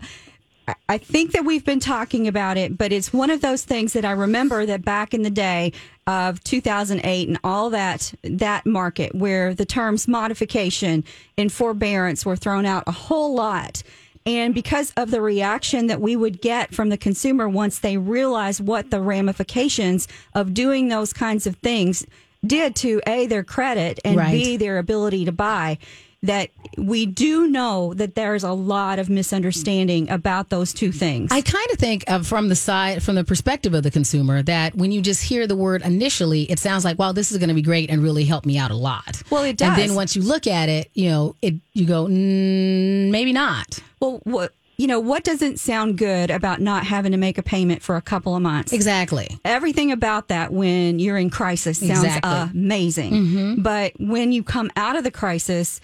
I 0.88 0.96
think 0.96 1.32
that 1.32 1.44
we've 1.44 1.62
been 1.62 1.78
talking 1.78 2.26
about 2.26 2.56
it, 2.56 2.78
but 2.78 2.90
it's 2.90 3.12
one 3.12 3.28
of 3.28 3.42
those 3.42 3.62
things 3.64 3.92
that 3.92 4.06
I 4.06 4.12
remember 4.12 4.64
that 4.64 4.82
back 4.82 5.12
in 5.12 5.20
the 5.20 5.28
day 5.28 5.74
of 6.06 6.42
2008 6.42 7.28
and 7.28 7.38
all 7.44 7.68
that 7.68 8.14
that 8.22 8.64
market 8.64 9.14
where 9.14 9.54
the 9.54 9.66
terms 9.66 10.08
modification 10.08 11.04
and 11.36 11.52
forbearance 11.52 12.24
were 12.24 12.34
thrown 12.36 12.64
out 12.64 12.84
a 12.86 12.92
whole 12.92 13.34
lot. 13.34 13.82
And 14.26 14.54
because 14.54 14.90
of 14.96 15.10
the 15.10 15.20
reaction 15.20 15.86
that 15.88 16.00
we 16.00 16.16
would 16.16 16.40
get 16.40 16.74
from 16.74 16.88
the 16.88 16.96
consumer 16.96 17.46
once 17.46 17.78
they 17.78 17.98
realized 17.98 18.66
what 18.66 18.90
the 18.90 19.02
ramifications 19.02 20.08
of 20.32 20.54
doing 20.54 20.88
those 20.88 21.12
kinds 21.12 21.46
of 21.46 21.56
things 21.56 22.06
did 22.46 22.76
to 22.76 23.00
A, 23.06 23.26
their 23.26 23.44
credit 23.44 24.00
and 24.04 24.16
Right. 24.16 24.32
B, 24.32 24.56
their 24.56 24.78
ability 24.78 25.24
to 25.24 25.32
buy, 25.32 25.78
that 26.22 26.48
we 26.78 27.04
do 27.04 27.46
know 27.48 27.92
that 27.94 28.14
there's 28.14 28.44
a 28.44 28.52
lot 28.52 28.98
of 28.98 29.10
misunderstanding 29.10 30.08
about 30.08 30.48
those 30.48 30.72
two 30.72 30.90
things. 30.90 31.30
I 31.30 31.42
kind 31.42 31.66
of 31.70 31.78
think 31.78 32.02
of 32.08 32.26
from 32.26 32.48
the 32.48 32.56
side, 32.56 33.02
from 33.02 33.14
the 33.14 33.24
perspective 33.24 33.74
of 33.74 33.82
the 33.82 33.90
consumer, 33.90 34.42
that 34.42 34.74
when 34.74 34.90
you 34.90 35.02
just 35.02 35.22
hear 35.22 35.46
the 35.46 35.54
word 35.56 35.82
initially, 35.82 36.50
it 36.50 36.58
sounds 36.58 36.82
like, 36.82 36.98
wow, 36.98 37.12
this 37.12 37.30
is 37.30 37.36
going 37.36 37.48
to 37.48 37.54
be 37.54 37.60
great 37.60 37.90
and 37.90 38.02
really 38.02 38.24
help 38.24 38.46
me 38.46 38.56
out 38.56 38.70
a 38.70 38.74
lot. 38.74 39.22
Well, 39.28 39.44
it 39.44 39.58
does. 39.58 39.68
And 39.68 39.76
then 39.76 39.94
once 39.94 40.16
you 40.16 40.22
look 40.22 40.46
at 40.46 40.70
it, 40.70 40.90
you 40.94 41.10
know, 41.10 41.36
it 41.42 41.54
you 41.74 41.84
go, 41.86 42.06
mm, 42.06 43.10
maybe 43.10 43.32
not. 43.34 43.78
well, 44.00 44.20
what 44.24 44.54
you 44.76 44.86
know, 44.86 44.98
what 44.98 45.22
doesn't 45.24 45.60
sound 45.60 45.98
good 45.98 46.30
about 46.30 46.60
not 46.60 46.84
having 46.84 47.12
to 47.12 47.18
make 47.18 47.38
a 47.38 47.42
payment 47.42 47.82
for 47.82 47.96
a 47.96 48.02
couple 48.02 48.34
of 48.34 48.42
months? 48.42 48.72
Exactly. 48.72 49.28
Everything 49.44 49.92
about 49.92 50.28
that 50.28 50.52
when 50.52 50.98
you're 50.98 51.16
in 51.18 51.30
crisis 51.30 51.78
sounds 51.78 52.04
Exactly. 52.04 52.30
Mm-hmm. 52.30 52.58
amazing. 52.58 53.62
But 53.62 53.92
when 53.98 54.32
you 54.32 54.42
come 54.42 54.70
out 54.76 54.96
of 54.96 55.04
the 55.04 55.10
crisis, 55.10 55.80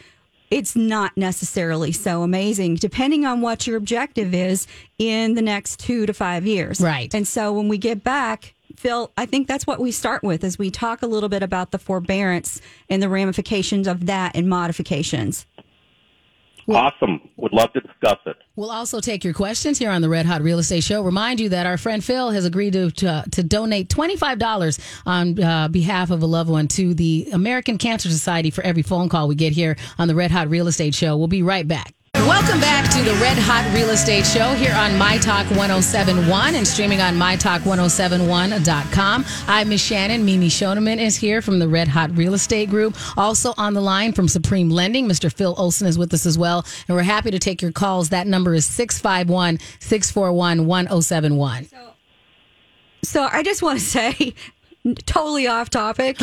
it's 0.51 0.75
not 0.75 1.17
necessarily 1.17 1.93
so 1.93 2.25
amazing, 2.25 2.75
depending 2.75 3.25
on 3.25 3.41
what 3.41 3.67
your 3.67 3.77
objective 3.77 4.35
is 4.35 4.67
in 4.99 5.35
the 5.35 5.43
next 5.43 5.79
two 5.79 6.07
to 6.07 6.13
five 6.13 6.45
years. 6.45 6.81
Right. 6.81 7.15
And 7.15 7.27
so 7.29 7.53
when 7.53 7.69
we 7.69 7.79
get 7.79 8.03
back, 8.03 8.55
Phil, 8.77 9.13
I 9.17 9.27
think 9.27 9.47
that's 9.47 9.67
what 9.67 9.79
we 9.79 9.93
start 9.93 10.25
with 10.25 10.43
as 10.43 10.59
we 10.59 10.71
talk 10.71 11.03
a 11.03 11.07
little 11.07 11.29
bit 11.29 11.43
about 11.45 11.71
the 11.71 11.79
forbearance 11.79 12.61
and 12.89 13.01
the 13.01 13.09
ramifications 13.09 13.87
of 13.87 14.07
that 14.07 14.35
and 14.35 14.49
modifications. 14.49 15.47
awesome. 16.69 17.21
Would 17.51 17.59
love 17.59 17.73
to 17.73 17.81
discuss 17.81 18.19
it. 18.27 18.37
We'll 18.57 18.71
also 18.71 19.01
take 19.01 19.25
your 19.25 19.35
questions 19.35 19.79
here 19.79 19.91
on 19.91 20.03
the 20.03 20.09
Red 20.09 20.27
Hot 20.27 20.43
Real 20.43 20.59
Estate 20.59 20.85
Show. 20.85 21.03
Remind 21.03 21.41
you 21.41 21.49
that 21.51 21.67
our 21.67 21.79
friend 21.79 22.05
Phil 22.05 22.31
has 22.31 22.45
agreed 22.45 22.75
to 22.75 22.91
to, 22.91 23.25
to 23.31 23.43
donate 23.43 23.89
twenty 23.89 24.17
five 24.17 24.39
dollars 24.39 24.79
on 25.07 25.43
uh, 25.43 25.69
behalf 25.69 26.11
of 26.11 26.23
a 26.23 26.27
loved 26.27 26.51
one 26.51 26.69
to 26.69 26.95
the 26.95 27.29
American 27.33 27.79
Cancer 27.79 28.09
Society 28.09 28.51
for 28.51 28.63
every 28.63 28.83
phone 28.83 29.09
call 29.09 29.29
we 29.29 29.35
get 29.35 29.53
here 29.53 29.77
on 29.99 30.09
the 30.09 30.15
Red 30.15 30.31
Hot 30.31 30.49
Real 30.49 30.69
Estate 30.69 30.95
Show. 30.95 31.17
We'll 31.17 31.29
be 31.29 31.43
right 31.43 31.67
back. 31.67 31.95
Welcome 32.41 32.63
back 32.63 32.91
to 32.93 33.03
the 33.03 33.13
Red 33.17 33.37
Hot 33.37 33.71
Real 33.75 33.91
Estate 33.91 34.25
Show 34.25 34.55
here 34.55 34.73
on 34.73 34.97
My 34.97 35.19
Talk 35.19 35.45
1071 35.51 36.55
and 36.55 36.67
streaming 36.67 37.03
on 37.03 37.17
MyTalk1071.com. 37.17 39.27
I'm 39.47 39.69
Miss 39.69 39.87
Shannan. 39.87 40.25
Mimi 40.25 40.49
Schoneman 40.49 40.97
is 40.97 41.17
here 41.17 41.43
from 41.43 41.59
the 41.59 41.69
Red 41.69 41.89
Hot 41.89 42.17
Real 42.17 42.33
Estate 42.33 42.71
Group. 42.71 42.97
Also 43.19 43.53
on 43.59 43.75
the 43.75 43.83
line 43.83 44.15
from 44.15 44.27
Supreme 44.27 44.71
Lending, 44.71 45.07
Mr. 45.07 45.31
Phil 45.31 45.55
Olson 45.59 45.87
is 45.87 45.99
with 45.99 46.15
us 46.15 46.25
as 46.25 46.39
well. 46.39 46.65
And 46.89 46.97
we're 46.97 47.03
happy 47.03 47.31
to 47.31 47.39
take 47.39 47.61
your 47.61 47.73
calls. 47.73 48.09
That 48.09 48.27
number 48.27 48.55
is 48.55 48.65
651 48.65 49.59
641 49.81 50.67
1071. 50.67 51.67
So 53.05 53.29
I 53.31 53.43
just 53.43 53.61
want 53.61 53.81
to 53.81 53.85
say, 53.85 54.33
totally 55.05 55.47
off 55.47 55.69
topic. 55.69 56.17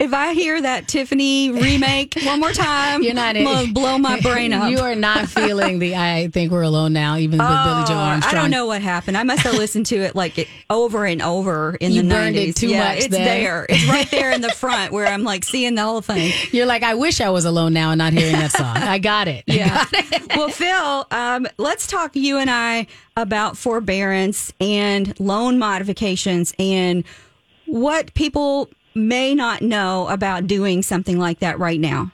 If 0.00 0.14
I 0.14 0.32
hear 0.32 0.60
that 0.62 0.88
Tiffany 0.88 1.50
remake 1.52 2.16
one 2.24 2.40
more 2.40 2.52
time, 2.52 3.02
You're 3.02 3.12
not 3.12 3.34
gonna 3.34 3.70
blow 3.72 3.98
my 3.98 4.18
brain 4.20 4.52
up. 4.52 4.70
You 4.70 4.78
are 4.80 4.94
not 4.94 5.28
feeling 5.28 5.78
the 5.78 5.94
I 5.96 6.28
think 6.28 6.50
we're 6.52 6.62
alone 6.62 6.92
now, 6.94 7.16
even 7.18 7.38
with 7.38 7.46
Billie 7.48 7.84
Joe 7.86 7.94
Oh, 7.94 7.98
Armstrong. 7.98 8.34
I 8.34 8.40
don't 8.40 8.50
know 8.50 8.64
what 8.66 8.80
happened. 8.82 9.16
I 9.18 9.24
must 9.24 9.42
have 9.42 9.54
listened 9.54 9.86
to 9.86 9.96
it 9.96 10.14
like 10.16 10.38
it 10.38 10.48
over 10.70 11.04
and 11.04 11.20
over 11.20 11.76
in 11.80 11.92
You 11.92 12.02
the 12.02 12.08
burned 12.08 12.36
90s. 12.36 12.48
it 12.48 12.56
too 12.56 12.68
yeah, 12.68 12.88
much 12.94 12.98
It's 12.98 13.08
then. 13.08 13.24
there. 13.24 13.66
It's 13.68 13.86
right 13.88 14.10
there 14.10 14.32
in 14.32 14.40
the 14.40 14.50
front 14.50 14.92
where 14.92 15.06
I'm 15.06 15.22
like 15.22 15.44
seeing 15.44 15.74
the 15.74 15.82
whole 15.82 16.00
thing. 16.00 16.32
You're 16.50 16.66
like, 16.66 16.82
I 16.82 16.94
wish 16.94 17.20
I 17.20 17.28
was 17.30 17.44
alone 17.44 17.72
now 17.74 17.90
and 17.90 17.98
not 17.98 18.12
hearing 18.14 18.32
that 18.32 18.52
song. 18.52 18.76
I 18.76 18.98
got 18.98 19.28
it. 19.28 19.44
Yeah. 19.46 19.84
well, 20.34 20.48
Phil, 20.48 21.06
um, 21.10 21.46
let's 21.58 21.86
talk 21.86 22.16
you 22.16 22.38
and 22.38 22.50
I 22.50 22.86
about 23.16 23.56
forbearance 23.58 24.52
and 24.60 25.18
loan 25.20 25.58
modifications 25.58 26.54
and 26.58 27.04
what 27.66 28.14
people 28.14 28.70
may 29.00 29.34
not 29.34 29.62
know 29.62 30.08
about 30.08 30.46
doing 30.46 30.82
something 30.82 31.18
like 31.18 31.40
that 31.40 31.58
right 31.58 31.80
now. 31.80 32.12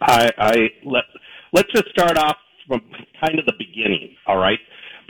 I, 0.00 0.30
I 0.38 0.70
let 0.84 1.04
let's 1.52 1.70
just 1.72 1.88
start 1.90 2.16
off 2.16 2.36
from 2.66 2.80
kind 3.24 3.38
of 3.38 3.46
the 3.46 3.54
beginning. 3.58 4.16
All 4.26 4.38
right, 4.38 4.58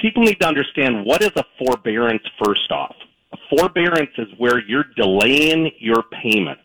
people 0.01 0.23
need 0.23 0.41
to 0.41 0.47
understand 0.47 1.05
what 1.05 1.23
is 1.23 1.33
a 1.37 1.45
forbearance. 1.59 2.23
First 2.43 2.71
off, 2.71 2.95
a 3.33 3.37
forbearance 3.57 4.11
is 4.19 4.29
where 4.39 4.59
you're 4.59 4.87
delaying 4.97 5.71
your 5.79 6.03
payment. 6.23 6.61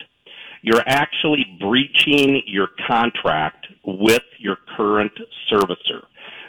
You're 0.61 0.83
actually 0.87 1.45
breaching 1.59 2.41
your 2.47 2.69
contract 2.87 3.67
with 3.85 4.23
your 4.39 4.57
current 4.75 5.11
servicer. 5.51 6.05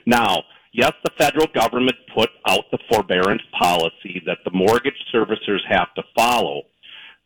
Now, 0.07 0.45
yes, 0.73 0.93
the 1.05 1.11
federal 1.19 1.47
government 1.49 1.97
put 2.15 2.31
out 2.49 2.65
the 2.71 2.79
forbearance 2.91 3.43
policy 3.59 4.23
that 4.25 4.39
the 4.45 4.53
mortgage 4.53 4.97
servicers 5.13 5.61
have 5.69 5.93
to 5.97 6.03
follow. 6.17 6.63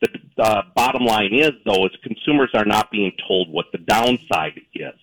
The 0.01 0.63
bottom 0.75 1.05
line 1.05 1.35
is, 1.35 1.53
though, 1.65 1.85
is 1.87 1.93
consumers 2.03 2.51
are 2.55 2.65
not 2.65 2.91
being 2.91 3.13
told 3.29 3.51
what 3.51 3.67
the 3.73 3.79
downside 3.79 4.61
is. 4.75 4.95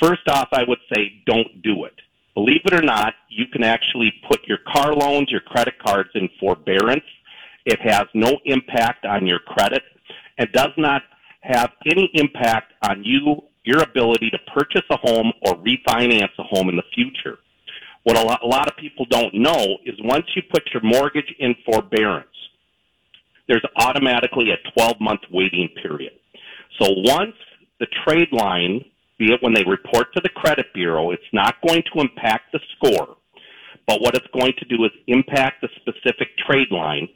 First 0.00 0.28
off, 0.28 0.48
I 0.52 0.64
would 0.66 0.78
say 0.94 1.22
don't 1.26 1.62
do 1.62 1.84
it. 1.84 1.94
Believe 2.34 2.62
it 2.64 2.72
or 2.72 2.82
not, 2.82 3.14
you 3.28 3.46
can 3.46 3.62
actually 3.62 4.12
put 4.28 4.46
your 4.46 4.58
car 4.72 4.94
loans, 4.94 5.30
your 5.30 5.40
credit 5.40 5.74
cards 5.84 6.10
in 6.14 6.28
forbearance. 6.40 7.04
It 7.66 7.80
has 7.80 8.04
no 8.14 8.38
impact 8.44 9.04
on 9.04 9.26
your 9.26 9.38
credit 9.40 9.82
and 10.38 10.50
does 10.52 10.72
not 10.76 11.02
have 11.40 11.70
any 11.86 12.10
impact 12.14 12.72
on 12.82 13.04
you, 13.04 13.42
your 13.64 13.82
ability 13.82 14.30
to 14.30 14.38
purchase 14.54 14.82
a 14.90 14.96
home 14.96 15.32
or 15.42 15.54
refinance 15.56 16.32
a 16.38 16.42
home 16.44 16.68
in 16.68 16.76
the 16.76 16.82
future. 16.94 17.38
What 18.04 18.16
a 18.16 18.22
lot, 18.22 18.40
a 18.42 18.46
lot 18.46 18.68
of 18.68 18.76
people 18.76 19.04
don't 19.08 19.34
know 19.34 19.78
is 19.84 19.94
once 20.02 20.26
you 20.34 20.42
put 20.50 20.62
your 20.72 20.82
mortgage 20.82 21.32
in 21.38 21.54
forbearance, 21.64 22.26
there's 23.48 23.64
automatically 23.76 24.50
a 24.50 24.70
12 24.78 24.96
month 25.00 25.20
waiting 25.30 25.68
period. 25.82 26.12
So 26.80 26.86
once 26.88 27.34
the 27.80 27.86
trade 28.06 28.32
line, 28.32 28.84
be 29.18 29.32
it 29.32 29.42
when 29.42 29.54
they 29.54 29.64
report 29.64 30.12
to 30.14 30.20
the 30.22 30.28
credit 30.28 30.66
bureau, 30.74 31.10
it's 31.10 31.22
not 31.32 31.56
going 31.66 31.82
to 31.92 32.00
impact 32.00 32.52
the 32.52 32.60
score, 32.76 33.16
but 33.86 34.00
what 34.00 34.14
it's 34.14 34.26
going 34.32 34.52
to 34.58 34.64
do 34.64 34.84
is 34.84 34.90
impact 35.06 35.62
the 35.62 35.68
specific 35.76 36.28
trade 36.46 36.70
line 36.70 37.08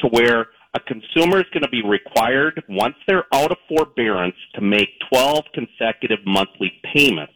to 0.00 0.08
where 0.08 0.46
a 0.74 0.80
consumer 0.80 1.38
is 1.38 1.46
going 1.52 1.62
to 1.62 1.68
be 1.68 1.82
required, 1.84 2.62
once 2.68 2.94
they're 3.06 3.26
out 3.34 3.52
of 3.52 3.58
forbearance, 3.68 4.36
to 4.54 4.62
make 4.62 4.88
12 5.12 5.44
consecutive 5.52 6.20
monthly 6.24 6.72
payments 6.94 7.34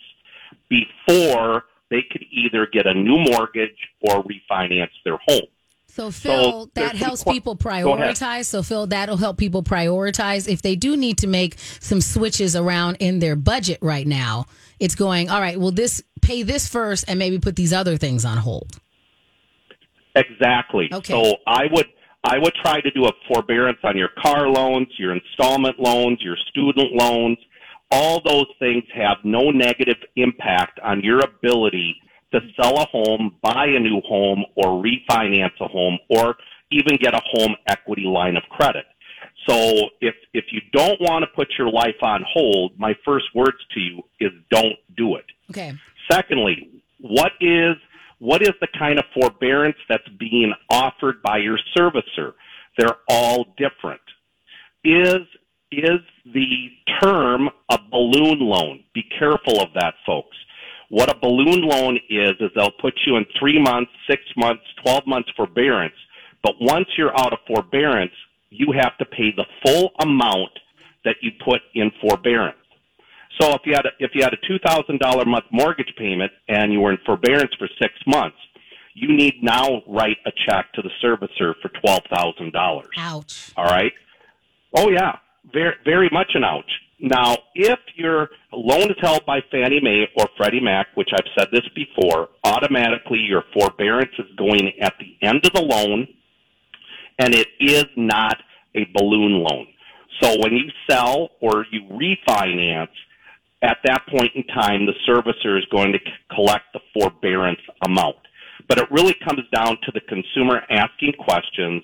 before 0.71 1.65
they 1.91 2.03
could 2.11 2.25
either 2.31 2.67
get 2.67 2.87
a 2.87 2.95
new 2.95 3.19
mortgage 3.31 3.77
or 4.01 4.25
refinance 4.25 4.91
their 5.05 5.19
home. 5.29 5.47
So 5.97 6.11
Phil, 6.11 6.71
there's 6.75 6.91
that 6.91 6.97
helps 6.97 7.25
que- 7.25 7.33
people 7.33 7.57
prioritize. 7.57 8.45
So 8.45 8.63
Phil, 8.63 8.87
that'll 8.89 9.17
help 9.17 9.39
people 9.39 9.63
prioritize 9.63 10.47
if 10.47 10.61
they 10.61 10.77
do 10.77 10.95
need 10.95 11.17
to 11.19 11.27
make 11.27 11.59
some 11.59 12.03
switches 12.03 12.55
around 12.55 12.97
in 13.01 13.19
their 13.19 13.35
budget 13.35 13.79
right 13.81 14.07
now. 14.07 14.45
It's 14.79 14.95
going, 14.95 15.31
all 15.31 15.41
right, 15.41 15.59
well 15.59 15.71
this 15.71 16.03
pay 16.21 16.43
this 16.43 16.69
first 16.69 17.07
and 17.09 17.19
maybe 17.19 17.39
put 17.39 17.57
these 17.57 17.73
other 17.73 17.97
things 17.97 18.27
on 18.27 18.37
hold. 18.37 18.79
Exactly. 20.15 20.91
Okay. 20.93 21.15
So 21.15 21.39
I 21.47 21.65
would 21.73 21.87
I 22.23 22.37
would 22.41 22.53
try 22.63 22.83
to 22.83 22.91
do 22.91 23.07
a 23.07 23.13
forbearance 23.27 23.79
on 23.83 23.97
your 23.97 24.11
car 24.23 24.51
loans, 24.51 24.89
your 24.99 25.15
installment 25.15 25.81
loans, 25.81 26.19
your 26.21 26.37
student 26.51 26.93
loans. 26.93 27.39
All 27.91 28.21
those 28.23 28.49
things 28.59 28.85
have 28.95 29.17
no 29.25 29.51
negative 29.51 29.97
impact 30.17 30.79
on 30.81 31.01
your 31.03 31.21
ability 31.21 31.97
to 32.33 32.41
sell 32.61 32.79
a 32.79 32.87
home, 32.87 33.37
buy 33.43 33.67
a 33.67 33.79
new 33.79 34.01
home, 34.07 34.45
or 34.57 34.83
refinance 34.83 35.59
a 35.61 35.69
home, 35.69 35.99
or 36.11 36.37
even 36.71 36.97
get 36.97 37.15
a 37.15 37.21
home 37.33 37.55
equity 37.69 38.05
line 38.05 38.37
of 38.37 38.43
credit. 38.51 38.85
So 39.49 39.91
if 40.01 40.15
if 40.35 40.47
you 40.51 40.61
don't 40.73 41.01
want 41.01 41.23
to 41.23 41.29
put 41.35 41.49
your 41.59 41.71
life 41.71 42.03
on 42.03 42.25
hold, 42.29 42.79
my 42.79 42.95
first 43.05 43.27
words 43.35 43.59
to 43.75 43.81
you 43.81 44.03
is 44.21 44.33
don't 44.51 44.77
do 44.97 45.17
it. 45.17 45.25
Okay. 45.51 45.73
Secondly, 46.11 46.83
what 47.01 47.33
is 47.41 47.77
what 48.19 48.43
is 48.43 48.53
the 48.61 48.69
kind 48.79 48.99
of 48.99 49.05
forbearance 49.15 49.77
that's 49.89 50.09
being 50.19 50.53
offered 50.71 51.23
by 51.23 51.39
your 51.39 51.59
servicer? 51.77 52.33
They're 52.79 52.97
all 53.09 53.55
different. 53.57 54.01
Is 54.85 55.21
is 55.71 56.01
the 56.25 56.71
term 57.03 57.51
a 57.71 57.79
balloon 57.91 58.41
loan? 58.41 58.85
Be 58.95 59.05
careful 59.19 59.61
of 59.61 59.69
that, 59.75 59.95
folks. 60.05 60.37
What 60.89 61.11
a 61.11 61.19
balloon 61.19 61.63
loan 61.63 61.99
is 62.09 62.33
is 62.41 62.51
they'll 62.55 62.71
put 62.81 62.95
you 63.07 63.17
in 63.17 63.27
three 63.39 63.61
months, 63.61 63.91
six 64.09 64.23
months, 64.37 64.63
twelve 64.83 65.07
months 65.07 65.29
forbearance, 65.37 65.95
but 66.43 66.55
once 66.61 66.87
you're 66.97 67.19
out 67.19 67.33
of 67.33 67.41
forbearance, 67.47 68.13
you 68.51 68.73
have 68.73 68.97
to 68.99 69.05
pay 69.05 69.33
the 69.37 69.45
full 69.65 69.91
amount 70.01 70.51
that 71.05 71.17
you 71.23 71.33
put 71.45 71.61
in 71.75 71.91
forbearance. 72.01 72.57
So 73.41 73.53
if 73.53 73.63
you 73.65 73.75
had 73.75 73.87
a, 73.87 73.91
if 73.99 74.13
you 74.15 74.23
had 74.23 74.33
a 74.33 74.47
two 74.49 74.59
thousand 74.65 75.01
dollar 75.01 75.25
month 75.25 75.45
mortgage 75.51 75.93
payment 75.99 76.33
and 76.49 76.73
you 76.73 76.81
were 76.81 76.93
in 76.93 76.99
forbearance 77.05 77.53
for 77.59 77.69
six 77.81 77.95
months, 78.07 78.37
you 78.95 79.15
need 79.15 79.43
now 79.43 79.83
write 79.87 80.19
a 80.25 80.31
check 80.47 80.73
to 80.75 80.83
the 80.83 80.91
servicer 81.03 81.55
for 81.61 81.69
twelve 81.81 82.03
thousand 82.15 82.53
dollars. 82.53 82.89
Ouch. 82.97 83.53
All 83.57 83.65
right. 83.65 83.93
Oh 84.75 84.89
yeah, 84.89 85.17
very 85.53 85.75
very 85.85 86.09
much 86.13 86.31
an 86.35 86.45
ouch. 86.45 86.71
Now, 86.99 87.37
if 87.55 87.79
your 87.95 88.31
loan 88.53 88.91
is 88.91 88.97
held 89.01 89.27
by 89.27 89.41
Fannie 89.51 89.81
Mae 89.83 90.09
or 90.17 90.29
Freddie 90.37 90.61
Mac, 90.61 90.87
which 90.95 91.11
I've 91.13 91.31
said 91.39 91.49
this 91.53 91.69
before, 91.75 92.31
automatically 92.43 93.19
your 93.19 93.45
forbearance 93.53 94.13
is 94.19 94.27
going 94.37 94.73
at 94.81 94.95
the 94.99 95.27
end 95.27 95.45
of 95.45 95.53
the 95.53 95.63
loan, 95.63 96.09
and 97.19 97.35
it 97.35 97.49
is 97.61 97.85
not 97.97 98.37
a 98.75 98.87
balloon 98.95 99.45
loan. 99.45 99.67
So 100.23 100.37
when 100.41 100.55
you 100.55 100.71
sell 100.89 101.31
or 101.41 101.67
you 101.71 101.83
refinance, 101.83 102.89
at 103.63 103.79
that 103.85 104.07
point 104.09 104.33
in 104.35 104.45
time, 104.45 104.87
the 104.87 104.95
servicer 105.09 105.59
is 105.59 105.65
going 105.71 105.93
to 105.93 105.99
collect 106.35 106.65
the 106.73 106.81
forbearance 106.95 107.61
amount. 107.85 108.17
But 108.69 108.79
it 108.79 108.91
really 108.91 109.15
comes 109.25 109.43
down 109.55 109.79
to 109.85 109.93
the 109.93 110.01
consumer 110.01 110.63
asking 110.71 111.15
questions. 111.19 111.83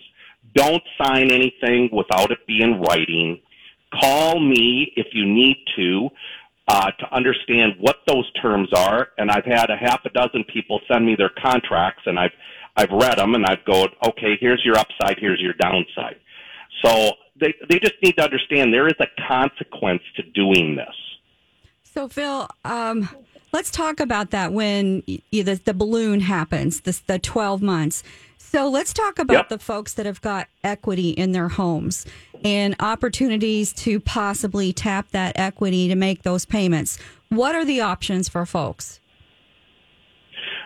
Don't 0.55 0.83
sign 1.03 1.31
anything 1.31 1.91
without 1.93 2.31
it 2.31 2.47
being 2.47 2.81
writing. 2.81 3.41
Call 4.01 4.41
me 4.41 4.93
if 4.97 5.09
you 5.13 5.27
need 5.27 5.57
to 5.77 6.09
uh, 6.69 6.91
to 6.93 7.15
understand 7.15 7.75
what 7.79 7.97
those 8.07 8.31
terms 8.41 8.69
are. 8.75 9.09
And 9.19 9.31
I've 9.31 9.45
had 9.45 9.71
a 9.71 9.77
half 9.77 10.05
a 10.05 10.11
dozen 10.11 10.45
people 10.45 10.81
send 10.91 11.05
me 11.05 11.17
their 11.17 11.31
contracts, 11.43 12.03
and 12.07 12.19
I've 12.19 12.33
I've 12.77 12.91
read 12.91 13.19
them, 13.19 13.35
and 13.35 13.45
I've 13.45 13.65
go, 13.67 13.87
okay, 14.07 14.37
here's 14.41 14.63
your 14.65 14.79
upside, 14.79 15.19
here's 15.19 15.41
your 15.41 15.53
downside. 15.55 16.17
So 16.85 17.13
they 17.41 17.55
they 17.69 17.79
just 17.79 17.95
need 18.03 18.17
to 18.17 18.25
understand 18.25 18.73
there 18.73 18.89
is 18.89 18.95
a 19.01 19.07
consequence 19.29 20.03
to 20.17 20.23
doing 20.23 20.77
this. 20.77 20.95
So, 21.83 22.09
Phil, 22.09 22.49
um, 22.65 23.09
let's 23.53 23.71
talk 23.71 24.01
about 24.01 24.31
that 24.31 24.53
when 24.53 25.03
the, 25.31 25.61
the 25.63 25.75
balloon 25.75 26.21
happens, 26.21 26.81
this, 26.81 27.01
the 27.01 27.19
12 27.19 27.61
months. 27.61 28.03
So, 28.53 28.69
let's 28.69 28.93
talk 28.93 29.19
about 29.19 29.35
Yep. 29.35 29.49
the 29.49 29.59
folks 29.59 29.95
that 29.95 30.05
have 30.05 30.21
got 30.21 30.47
equity 30.63 31.09
in 31.09 31.33
their 31.33 31.49
homes 31.49 32.05
and 32.45 32.77
opportunities 32.81 33.73
to 33.73 33.99
possibly 33.99 34.75
tap 34.75 35.09
that 35.13 35.33
equity 35.39 35.89
to 35.89 35.95
make 35.95 36.23
those 36.23 36.45
payments. 36.45 36.99
What 37.31 37.55
are 37.55 37.65
the 37.65 37.81
options 37.81 38.29
for 38.29 38.45
folks? 38.45 39.01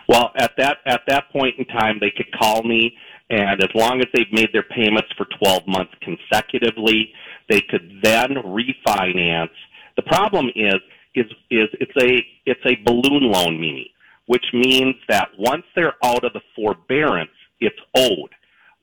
Well, 0.09 0.31
at 0.35 0.51
that 0.57 0.79
at 0.85 1.03
that 1.07 1.29
point 1.31 1.55
in 1.59 1.63
time, 1.63 1.99
they 2.01 2.11
could 2.11 2.29
call 2.37 2.61
me, 2.63 2.93
and 3.29 3.63
as 3.63 3.69
long 3.73 4.01
as 4.01 4.07
they've 4.13 4.33
made 4.33 4.49
their 4.51 4.63
payments 4.63 5.07
for 5.15 5.25
12 5.41 5.65
months 5.65 5.93
consecutively, 6.01 7.13
they 7.49 7.61
could 7.61 8.01
then 8.03 8.31
refinance. 8.43 9.55
The 9.95 10.01
problem 10.01 10.49
is, 10.55 10.75
is 11.15 11.25
is 11.49 11.69
it's 11.79 11.95
a 12.03 12.25
it's 12.45 12.65
a 12.65 12.75
balloon 12.83 13.31
loan, 13.31 13.61
Mimi, 13.61 13.93
which 14.25 14.45
means 14.51 14.95
that 15.07 15.29
once 15.37 15.63
they're 15.73 15.95
out 16.03 16.25
of 16.25 16.33
the 16.33 16.41
forbearance, 16.53 17.31
it's 17.59 17.79
owed. 17.95 18.29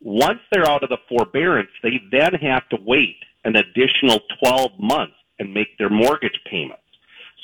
Once 0.00 0.40
they're 0.52 0.68
out 0.68 0.82
of 0.82 0.90
the 0.90 0.98
forbearance, 1.08 1.70
they 1.82 2.00
then 2.10 2.34
have 2.34 2.68
to 2.68 2.76
wait 2.84 3.16
an 3.44 3.56
additional 3.56 4.20
12 4.42 4.72
months 4.78 5.14
and 5.38 5.52
make 5.52 5.76
their 5.78 5.90
mortgage 5.90 6.38
payments. 6.50 6.82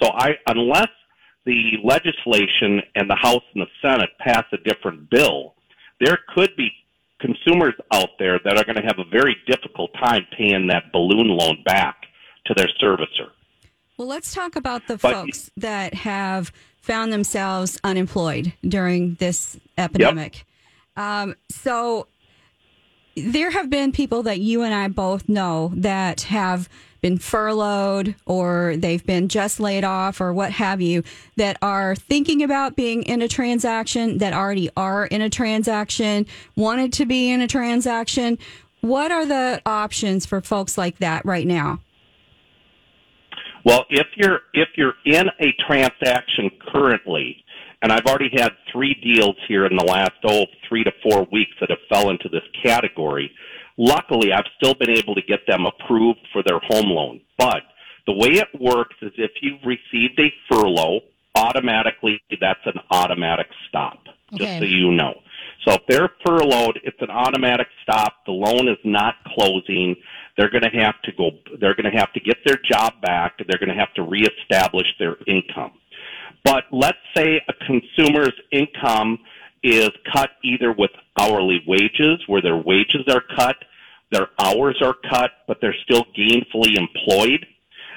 So 0.02 0.10
I, 0.10 0.32
unless 0.46 0.88
the 1.46 1.78
legislation 1.82 2.82
and 2.94 3.08
the 3.08 3.16
House 3.16 3.42
and 3.54 3.62
the 3.62 3.70
Senate 3.82 4.10
pass 4.18 4.44
a 4.52 4.56
different 4.58 5.10
bill, 5.10 5.54
there 6.00 6.18
could 6.34 6.54
be 6.56 6.70
consumers 7.20 7.74
out 7.92 8.10
there 8.18 8.38
that 8.44 8.56
are 8.56 8.64
going 8.64 8.76
to 8.76 8.82
have 8.82 8.98
a 8.98 9.04
very 9.10 9.36
difficult 9.46 9.90
time 9.94 10.26
paying 10.36 10.66
that 10.68 10.90
balloon 10.92 11.28
loan 11.28 11.62
back 11.64 11.96
to 12.46 12.54
their 12.54 12.68
servicer. 12.82 13.30
Well, 13.98 14.08
let's 14.08 14.34
talk 14.34 14.56
about 14.56 14.86
the 14.86 14.96
But- 14.96 15.12
folks 15.12 15.50
that 15.56 15.92
have 15.94 16.52
found 16.80 17.12
themselves 17.12 17.78
unemployed 17.84 18.54
during 18.66 19.14
this 19.16 19.58
epidemic. 19.76 20.44
Um, 21.00 21.34
so 21.48 22.08
there 23.16 23.50
have 23.50 23.70
been 23.70 23.90
people 23.90 24.22
that 24.24 24.38
you 24.38 24.62
and 24.62 24.74
I 24.74 24.88
both 24.88 25.30
know 25.30 25.72
that 25.74 26.22
have 26.22 26.68
been 27.00 27.16
furloughed 27.16 28.14
or 28.26 28.74
they've 28.76 29.04
been 29.06 29.28
just 29.28 29.58
laid 29.60 29.82
off 29.82 30.20
or 30.20 30.34
what 30.34 30.52
have 30.52 30.82
you 30.82 31.02
that 31.36 31.56
are 31.62 31.96
thinking 31.96 32.42
about 32.42 32.76
being 32.76 33.02
in 33.04 33.22
a 33.22 33.28
transaction 33.28 34.18
that 34.18 34.34
already 34.34 34.68
are 34.76 35.06
in 35.06 35.22
a 35.22 35.30
transaction, 35.30 36.26
wanted 36.54 36.92
to 36.92 37.06
be 37.06 37.30
in 37.30 37.40
a 37.40 37.48
transaction. 37.48 38.36
What 38.82 39.10
are 39.10 39.24
the 39.24 39.62
options 39.64 40.26
for 40.26 40.42
folks 40.42 40.76
like 40.76 40.98
that 40.98 41.24
right 41.24 41.46
now? 41.46 41.80
Well, 43.64 43.86
if 43.88 44.06
you're 44.16 44.40
if 44.52 44.68
you're 44.76 44.94
in 45.06 45.28
a 45.40 45.52
transaction 45.66 46.50
currently, 46.72 47.42
and 47.82 47.92
I've 47.92 48.06
already 48.06 48.30
had 48.32 48.52
three 48.72 48.94
deals 48.94 49.36
here 49.48 49.66
in 49.66 49.76
the 49.76 49.84
last 49.84 50.12
oh 50.24 50.46
three 50.68 50.84
to 50.84 50.92
four 51.02 51.26
weeks 51.32 51.52
that 51.60 51.70
have 51.70 51.78
fell 51.88 52.10
into 52.10 52.28
this 52.28 52.42
category. 52.62 53.30
Luckily, 53.78 54.32
I've 54.32 54.48
still 54.56 54.74
been 54.74 54.90
able 54.90 55.14
to 55.14 55.22
get 55.22 55.40
them 55.46 55.64
approved 55.66 56.20
for 56.32 56.42
their 56.42 56.58
home 56.58 56.90
loan. 56.90 57.20
But 57.38 57.62
the 58.06 58.12
way 58.12 58.32
it 58.32 58.48
works 58.60 58.96
is 59.00 59.12
if 59.16 59.30
you've 59.40 59.64
received 59.64 60.20
a 60.20 60.32
furlough, 60.48 61.00
automatically 61.34 62.20
that's 62.40 62.60
an 62.66 62.80
automatic 62.90 63.46
stop. 63.68 64.00
Okay. 64.34 64.44
Just 64.44 64.58
so 64.58 64.64
you 64.64 64.92
know. 64.92 65.14
So 65.64 65.74
if 65.74 65.82
they're 65.88 66.10
furloughed, 66.24 66.80
it's 66.84 67.00
an 67.00 67.10
automatic 67.10 67.68
stop. 67.82 68.14
The 68.26 68.32
loan 68.32 68.68
is 68.68 68.78
not 68.84 69.14
closing. 69.26 69.96
They're 70.36 70.50
going 70.50 70.62
to 70.62 70.70
have 70.80 71.00
to 71.02 71.12
go. 71.12 71.30
They're 71.60 71.74
going 71.74 71.90
to 71.90 71.98
have 71.98 72.12
to 72.14 72.20
get 72.20 72.38
their 72.46 72.58
job 72.70 73.00
back. 73.02 73.38
They're 73.38 73.58
going 73.58 73.74
to 73.74 73.80
have 73.80 73.92
to 73.94 74.02
reestablish 74.02 74.86
their 74.98 75.16
income. 75.26 75.72
But 76.44 76.64
let's 76.72 76.98
say 77.16 77.40
a 77.48 77.52
consumer's 77.66 78.34
income 78.50 79.18
is 79.62 79.90
cut 80.12 80.30
either 80.42 80.72
with 80.72 80.90
hourly 81.18 81.62
wages, 81.66 82.22
where 82.26 82.42
their 82.42 82.56
wages 82.56 83.04
are 83.08 83.22
cut, 83.36 83.56
their 84.10 84.28
hours 84.38 84.80
are 84.82 84.94
cut, 85.10 85.30
but 85.46 85.58
they're 85.60 85.76
still 85.84 86.04
gainfully 86.18 86.76
employed. 86.76 87.46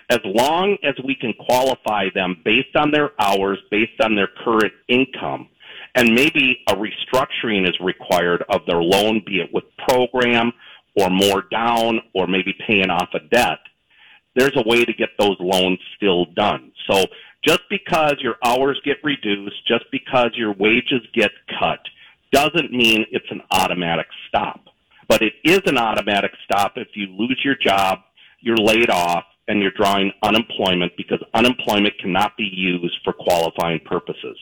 As 0.09 0.19
long 0.25 0.77
as 0.83 0.93
we 1.03 1.15
can 1.15 1.33
qualify 1.33 2.09
them 2.13 2.37
based 2.43 2.75
on 2.75 2.91
their 2.91 3.11
hours, 3.19 3.57
based 3.71 3.99
on 4.01 4.15
their 4.15 4.27
current 4.43 4.73
income, 4.89 5.47
and 5.95 6.13
maybe 6.13 6.59
a 6.67 6.75
restructuring 6.75 7.67
is 7.67 7.75
required 7.79 8.43
of 8.49 8.61
their 8.67 8.81
loan, 8.81 9.21
be 9.25 9.39
it 9.39 9.49
with 9.53 9.63
program 9.87 10.51
or 10.95 11.09
more 11.09 11.43
down 11.51 12.01
or 12.13 12.27
maybe 12.27 12.53
paying 12.67 12.89
off 12.89 13.09
a 13.13 13.19
debt, 13.19 13.59
there's 14.35 14.55
a 14.55 14.67
way 14.67 14.83
to 14.83 14.93
get 14.93 15.09
those 15.19 15.37
loans 15.39 15.79
still 15.95 16.25
done. 16.35 16.71
So 16.89 17.05
just 17.45 17.61
because 17.69 18.15
your 18.19 18.35
hours 18.43 18.79
get 18.83 18.97
reduced, 19.03 19.67
just 19.67 19.85
because 19.91 20.31
your 20.35 20.53
wages 20.53 21.01
get 21.13 21.31
cut, 21.59 21.79
doesn't 22.31 22.71
mean 22.71 23.05
it's 23.11 23.29
an 23.29 23.41
automatic 23.51 24.07
stop. 24.27 24.61
But 25.07 25.21
it 25.21 25.33
is 25.43 25.61
an 25.65 25.77
automatic 25.77 26.31
stop 26.45 26.73
if 26.77 26.87
you 26.95 27.07
lose 27.07 27.39
your 27.43 27.55
job, 27.55 27.99
you're 28.39 28.57
laid 28.57 28.89
off, 28.89 29.25
and 29.47 29.61
you're 29.61 29.71
drawing 29.71 30.11
unemployment 30.23 30.93
because 30.97 31.19
unemployment 31.33 31.93
cannot 31.99 32.35
be 32.37 32.49
used 32.51 32.95
for 33.03 33.13
qualifying 33.13 33.79
purposes. 33.85 34.37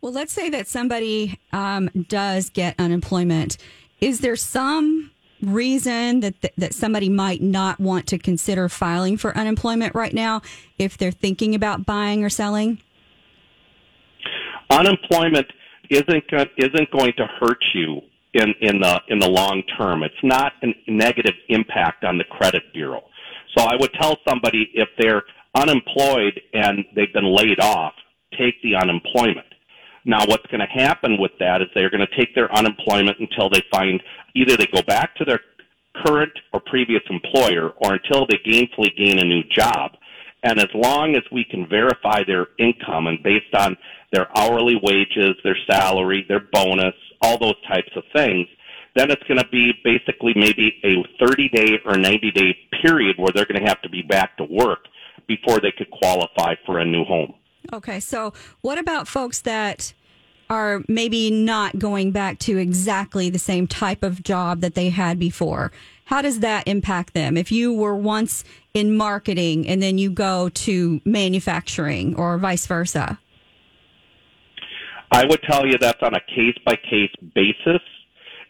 Well, 0.00 0.12
let's 0.12 0.32
say 0.32 0.48
that 0.50 0.68
somebody 0.68 1.38
um, 1.52 1.90
does 2.08 2.50
get 2.50 2.74
unemployment. 2.78 3.58
Is 4.00 4.20
there 4.20 4.36
some 4.36 5.10
reason 5.42 6.20
that 6.20 6.40
th- 6.40 6.54
that 6.56 6.74
somebody 6.74 7.08
might 7.08 7.42
not 7.42 7.78
want 7.80 8.06
to 8.08 8.18
consider 8.18 8.68
filing 8.68 9.16
for 9.16 9.36
unemployment 9.36 9.94
right 9.94 10.12
now 10.12 10.42
if 10.78 10.96
they're 10.98 11.10
thinking 11.10 11.54
about 11.54 11.86
buying 11.86 12.24
or 12.24 12.28
selling? 12.28 12.78
unemployment 14.70 15.46
isn't 15.90 16.24
isn't 16.56 16.90
going 16.90 17.12
to 17.16 17.26
hurt 17.40 17.62
you 17.74 18.00
in 18.34 18.54
in 18.60 18.80
the 18.80 19.00
in 19.08 19.18
the 19.18 19.28
long 19.28 19.62
term. 19.78 20.02
It's 20.02 20.14
not 20.22 20.52
a 20.62 20.68
negative 20.86 21.34
impact 21.48 22.04
on 22.04 22.18
the 22.18 22.24
credit 22.24 22.62
bureau. 22.72 23.02
So 23.56 23.64
I 23.64 23.76
would 23.80 23.92
tell 24.00 24.16
somebody 24.28 24.70
if 24.74 24.88
they're 24.98 25.22
unemployed 25.54 26.40
and 26.52 26.84
they've 26.94 27.12
been 27.12 27.34
laid 27.34 27.60
off, 27.60 27.94
take 28.38 28.60
the 28.62 28.76
unemployment. 28.76 29.46
Now, 30.08 30.24
what's 30.24 30.46
going 30.46 30.60
to 30.60 30.84
happen 30.84 31.18
with 31.20 31.32
that 31.38 31.60
is 31.60 31.68
they're 31.74 31.90
going 31.90 32.06
to 32.06 32.16
take 32.16 32.34
their 32.34 32.50
unemployment 32.56 33.18
until 33.20 33.50
they 33.50 33.62
find 33.70 34.02
either 34.34 34.56
they 34.56 34.66
go 34.66 34.80
back 34.80 35.14
to 35.16 35.24
their 35.26 35.40
current 36.02 36.32
or 36.54 36.60
previous 36.60 37.02
employer 37.10 37.74
or 37.76 37.92
until 37.92 38.26
they 38.26 38.38
gainfully 38.38 38.88
gain 38.96 39.18
a 39.18 39.24
new 39.24 39.42
job. 39.54 39.92
And 40.42 40.58
as 40.58 40.70
long 40.72 41.14
as 41.14 41.22
we 41.30 41.44
can 41.44 41.68
verify 41.68 42.22
their 42.26 42.46
income 42.58 43.06
and 43.06 43.22
based 43.22 43.54
on 43.54 43.76
their 44.10 44.26
hourly 44.34 44.80
wages, 44.82 45.36
their 45.44 45.58
salary, 45.70 46.24
their 46.26 46.40
bonus, 46.52 46.94
all 47.20 47.38
those 47.38 47.60
types 47.68 47.90
of 47.94 48.02
things, 48.16 48.46
then 48.96 49.10
it's 49.10 49.22
going 49.24 49.38
to 49.38 49.48
be 49.48 49.72
basically 49.84 50.32
maybe 50.34 50.72
a 50.84 51.04
30 51.22 51.50
day 51.50 51.80
or 51.84 51.98
90 51.98 52.30
day 52.30 52.56
period 52.80 53.16
where 53.18 53.32
they're 53.34 53.44
going 53.44 53.62
to 53.62 53.68
have 53.68 53.82
to 53.82 53.90
be 53.90 54.00
back 54.00 54.38
to 54.38 54.44
work 54.44 54.86
before 55.26 55.60
they 55.60 55.72
could 55.76 55.90
qualify 55.90 56.54
for 56.64 56.78
a 56.78 56.84
new 56.86 57.04
home. 57.04 57.34
Okay, 57.72 58.00
so 58.00 58.32
what 58.62 58.78
about 58.78 59.06
folks 59.06 59.42
that 59.42 59.92
are 60.50 60.82
maybe 60.88 61.30
not 61.30 61.78
going 61.78 62.12
back 62.12 62.38
to 62.40 62.58
exactly 62.58 63.30
the 63.30 63.38
same 63.38 63.66
type 63.66 64.02
of 64.02 64.22
job 64.22 64.60
that 64.60 64.74
they 64.74 64.90
had 64.90 65.18
before? 65.18 65.72
How 66.06 66.22
does 66.22 66.40
that 66.40 66.66
impact 66.66 67.12
them? 67.12 67.36
If 67.36 67.52
you 67.52 67.72
were 67.72 67.94
once 67.94 68.44
in 68.72 68.96
marketing 68.96 69.68
and 69.68 69.82
then 69.82 69.98
you 69.98 70.10
go 70.10 70.48
to 70.48 71.00
manufacturing 71.04 72.14
or 72.16 72.38
vice 72.38 72.66
versa? 72.66 73.18
I 75.10 75.24
would 75.24 75.42
tell 75.42 75.66
you 75.66 75.76
that's 75.78 76.02
on 76.02 76.14
a 76.14 76.20
case 76.20 76.56
by 76.64 76.76
case 76.76 77.12
basis. 77.34 77.82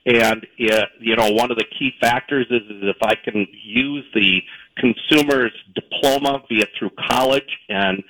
And, 0.07 0.47
uh, 0.71 0.87
you 1.01 1.17
know, 1.17 1.33
one 1.33 1.51
of 1.51 1.59
the 1.59 1.67
key 1.79 1.93
factors 2.01 2.47
is, 2.51 2.63
is 2.63 2.83
if 2.83 2.97
I 3.03 3.15
can 3.15 3.47
use 3.63 4.05
the 4.15 4.41
consumer's 4.77 5.53
diploma, 5.75 6.43
be 6.49 6.61
it 6.61 6.71
through 6.79 6.91
college, 7.11 7.59
and 7.69 8.03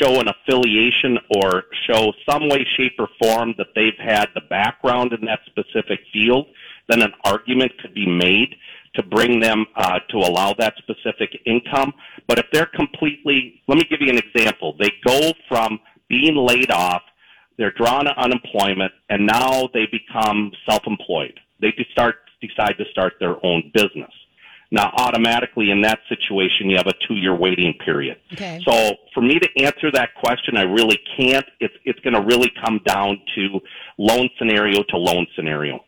show 0.00 0.20
an 0.20 0.28
affiliation 0.28 1.18
or 1.36 1.64
show 1.88 2.12
some 2.28 2.48
way, 2.48 2.66
shape, 2.76 2.94
or 2.98 3.08
form 3.22 3.54
that 3.58 3.68
they've 3.74 3.98
had 3.98 4.26
the 4.34 4.40
background 4.48 5.12
in 5.12 5.24
that 5.26 5.40
specific 5.46 6.00
field, 6.12 6.46
then 6.88 7.02
an 7.02 7.12
argument 7.24 7.72
could 7.80 7.94
be 7.94 8.06
made 8.06 8.54
to 8.94 9.02
bring 9.02 9.40
them 9.40 9.64
uh, 9.76 9.98
to 10.10 10.18
allow 10.18 10.54
that 10.58 10.74
specific 10.78 11.30
income. 11.46 11.92
But 12.28 12.38
if 12.38 12.46
they're 12.52 12.70
completely, 12.74 13.62
let 13.66 13.78
me 13.78 13.84
give 13.88 14.00
you 14.00 14.10
an 14.10 14.18
example. 14.18 14.76
They 14.78 14.92
go 15.04 15.32
from 15.48 15.80
being 16.08 16.36
laid 16.36 16.70
off 16.70 17.02
they're 17.58 17.72
drawn 17.72 18.06
to 18.06 18.18
unemployment 18.18 18.92
and 19.08 19.26
now 19.26 19.68
they 19.74 19.86
become 19.86 20.52
self-employed. 20.68 21.38
They 21.60 21.72
start 21.92 22.16
decide 22.40 22.76
to 22.78 22.84
start 22.90 23.14
their 23.20 23.36
own 23.46 23.70
business. 23.72 24.10
Now, 24.72 24.90
automatically 24.96 25.70
in 25.70 25.82
that 25.82 25.98
situation, 26.08 26.70
you 26.70 26.78
have 26.78 26.86
a 26.86 26.94
two-year 27.06 27.36
waiting 27.36 27.74
period. 27.84 28.16
Okay. 28.32 28.58
So, 28.66 28.96
for 29.12 29.20
me 29.20 29.38
to 29.38 29.48
answer 29.62 29.92
that 29.92 30.14
question, 30.14 30.56
I 30.56 30.62
really 30.62 30.98
can't. 31.14 31.44
It's 31.60 31.74
it's 31.84 32.00
going 32.00 32.14
to 32.14 32.22
really 32.22 32.50
come 32.64 32.80
down 32.86 33.20
to 33.34 33.60
loan 33.98 34.30
scenario 34.38 34.82
to 34.82 34.96
loan 34.96 35.26
scenario. 35.36 35.84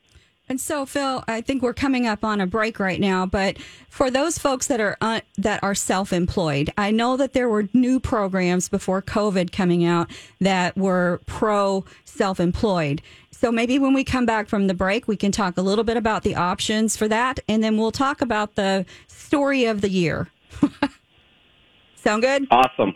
And 0.49 0.61
so, 0.61 0.85
Phil, 0.85 1.25
I 1.27 1.41
think 1.41 1.63
we're 1.63 1.73
coming 1.73 2.07
up 2.07 2.23
on 2.23 2.41
a 2.41 2.47
break 2.47 2.79
right 2.79 3.01
now. 3.01 3.25
But 3.25 3.57
for 3.89 4.11
those 4.11 4.39
folks 4.39 4.67
that 4.67 4.79
are 4.79 4.97
uh, 5.01 5.23
that 5.39 5.63
are 5.63 5.75
self-employed, 5.75 6.71
I 6.77 6.91
know 6.91 7.17
that 7.17 7.33
there 7.33 7.49
were 7.49 7.69
new 7.73 7.99
programs 7.99 8.69
before 8.69 9.01
COVID 9.01 9.53
coming 9.53 9.85
out 9.85 10.11
that 10.41 10.77
were 10.77 11.23
pro 11.27 11.85
self-employed. 12.05 13.01
So 13.31 13.51
maybe 13.51 13.79
when 13.79 13.95
we 13.95 14.05
come 14.05 14.27
back 14.27 14.49
from 14.49 14.67
the 14.67 14.75
break, 14.75 15.09
we 15.09 15.17
can 15.17 15.33
talk 15.33 15.57
a 15.57 15.63
little 15.63 15.85
bit 15.85 15.97
about 15.97 16.23
the 16.23 16.37
options 16.37 16.97
for 16.97 17.09
that, 17.09 17.41
and 17.49 17.65
then 17.65 17.77
we'll 17.77 17.91
talk 17.91 18.21
about 18.21 18.55
the 18.55 18.87
story 19.07 19.65
of 19.65 19.81
the 19.81 19.91
year. 19.91 20.29
Sound 21.97 22.23
good? 22.23 22.47
Awesome. 22.51 22.95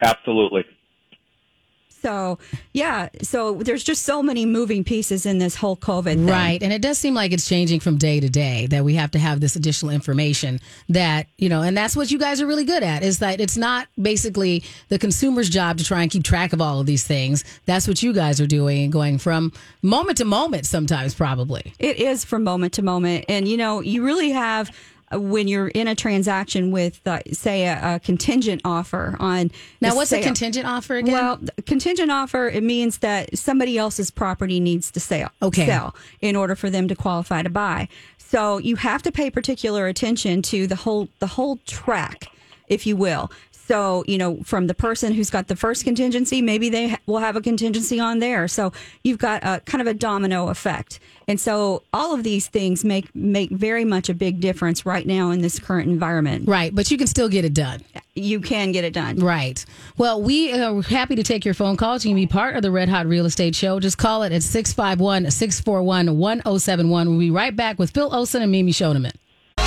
Absolutely. 0.00 0.64
So, 2.02 2.38
yeah, 2.72 3.10
so 3.22 3.54
there's 3.54 3.84
just 3.84 4.02
so 4.02 4.24
many 4.24 4.44
moving 4.44 4.82
pieces 4.82 5.24
in 5.24 5.38
this 5.38 5.54
whole 5.54 5.76
COVID 5.76 6.14
thing. 6.14 6.26
Right. 6.26 6.60
And 6.60 6.72
it 6.72 6.82
does 6.82 6.98
seem 6.98 7.14
like 7.14 7.30
it's 7.30 7.48
changing 7.48 7.78
from 7.78 7.96
day 7.96 8.18
to 8.18 8.28
day 8.28 8.66
that 8.66 8.84
we 8.84 8.94
have 8.96 9.12
to 9.12 9.20
have 9.20 9.40
this 9.40 9.54
additional 9.54 9.92
information 9.92 10.58
that, 10.88 11.28
you 11.38 11.48
know, 11.48 11.62
and 11.62 11.76
that's 11.76 11.94
what 11.94 12.10
you 12.10 12.18
guys 12.18 12.40
are 12.40 12.46
really 12.46 12.64
good 12.64 12.82
at 12.82 13.04
is 13.04 13.20
that 13.20 13.40
it's 13.40 13.56
not 13.56 13.86
basically 14.00 14.64
the 14.88 14.98
consumer's 14.98 15.48
job 15.48 15.78
to 15.78 15.84
try 15.84 16.02
and 16.02 16.10
keep 16.10 16.24
track 16.24 16.52
of 16.52 16.60
all 16.60 16.80
of 16.80 16.86
these 16.86 17.04
things. 17.04 17.44
That's 17.66 17.86
what 17.86 18.02
you 18.02 18.12
guys 18.12 18.40
are 18.40 18.48
doing 18.48 18.82
and 18.82 18.92
going 18.92 19.18
from 19.18 19.52
moment 19.80 20.18
to 20.18 20.24
moment 20.24 20.66
sometimes, 20.66 21.14
probably. 21.14 21.72
It 21.78 21.98
is 21.98 22.24
from 22.24 22.42
moment 22.42 22.72
to 22.74 22.82
moment. 22.82 23.26
And, 23.28 23.46
you 23.46 23.56
know, 23.56 23.80
you 23.80 24.04
really 24.04 24.30
have 24.30 24.76
when 25.18 25.48
you're 25.48 25.68
in 25.68 25.88
a 25.88 25.94
transaction 25.94 26.70
with, 26.70 27.00
uh, 27.06 27.20
say, 27.32 27.66
a, 27.66 27.96
a 27.96 28.00
contingent 28.00 28.60
offer 28.64 29.16
on. 29.18 29.50
Now, 29.80 29.94
what's 29.94 30.10
sale. 30.10 30.20
a 30.20 30.24
contingent 30.24 30.66
offer 30.66 30.96
again? 30.96 31.14
Well, 31.14 31.40
contingent 31.66 32.10
offer 32.10 32.48
it 32.48 32.62
means 32.62 32.98
that 32.98 33.36
somebody 33.36 33.78
else's 33.78 34.10
property 34.10 34.60
needs 34.60 34.90
to 34.92 35.00
sell, 35.00 35.30
Okay. 35.42 35.66
sell 35.66 35.94
in 36.20 36.36
order 36.36 36.54
for 36.54 36.70
them 36.70 36.88
to 36.88 36.94
qualify 36.94 37.42
to 37.42 37.50
buy. 37.50 37.88
So 38.18 38.58
you 38.58 38.76
have 38.76 39.02
to 39.02 39.12
pay 39.12 39.30
particular 39.30 39.86
attention 39.88 40.40
to 40.42 40.66
the 40.66 40.76
whole 40.76 41.08
the 41.18 41.26
whole 41.26 41.58
track, 41.66 42.28
if 42.66 42.86
you 42.86 42.96
will. 42.96 43.30
So 43.68 44.04
you 44.06 44.16
know, 44.16 44.38
from 44.42 44.66
the 44.68 44.74
person 44.74 45.12
who's 45.12 45.28
got 45.30 45.48
the 45.48 45.56
first 45.56 45.84
contingency, 45.84 46.40
maybe 46.40 46.70
they 46.70 46.96
will 47.06 47.18
have 47.18 47.36
a 47.36 47.40
contingency 47.42 48.00
on 48.00 48.20
there. 48.20 48.48
So 48.48 48.72
you've 49.04 49.18
got 49.18 49.44
a 49.44 49.60
kind 49.66 49.80
of 49.82 49.86
a 49.86 49.92
domino 49.94 50.48
effect, 50.48 50.98
and 51.32 51.40
so 51.40 51.82
all 51.94 52.12
of 52.12 52.24
these 52.24 52.46
things 52.46 52.84
make 52.84 53.08
make 53.14 53.48
very 53.48 53.86
much 53.86 54.10
a 54.10 54.14
big 54.14 54.38
difference 54.38 54.84
right 54.84 55.06
now 55.06 55.30
in 55.30 55.40
this 55.40 55.58
current 55.58 55.88
environment. 55.88 56.46
right. 56.46 56.74
But 56.74 56.90
you 56.90 56.98
can 56.98 57.06
still 57.06 57.30
get 57.30 57.46
it 57.46 57.54
done. 57.54 57.80
You 58.14 58.38
can 58.38 58.70
get 58.70 58.84
it 58.84 58.92
done. 58.92 59.16
Right. 59.16 59.64
Well, 59.96 60.20
we 60.20 60.52
are 60.52 60.82
happy 60.82 61.14
to 61.14 61.22
take 61.22 61.46
your 61.46 61.54
phone 61.54 61.78
calls. 61.78 62.04
You 62.04 62.10
can 62.10 62.16
be 62.16 62.26
part 62.26 62.54
of 62.56 62.60
the 62.60 62.70
Red 62.70 62.90
Hot 62.90 63.06
Real 63.06 63.24
Estate 63.24 63.54
Show. 63.54 63.80
Just 63.80 63.96
call 63.96 64.24
it 64.24 64.32
at 64.34 64.42
651 64.42 65.30
641 65.30 66.18
1071. 66.18 67.08
We'll 67.08 67.18
be 67.18 67.30
right 67.30 67.56
back 67.56 67.78
with 67.78 67.92
Phil 67.92 68.14
Olson 68.14 68.42
and 68.42 68.52
Mimi 68.52 68.72
Schoneman. 68.72 69.12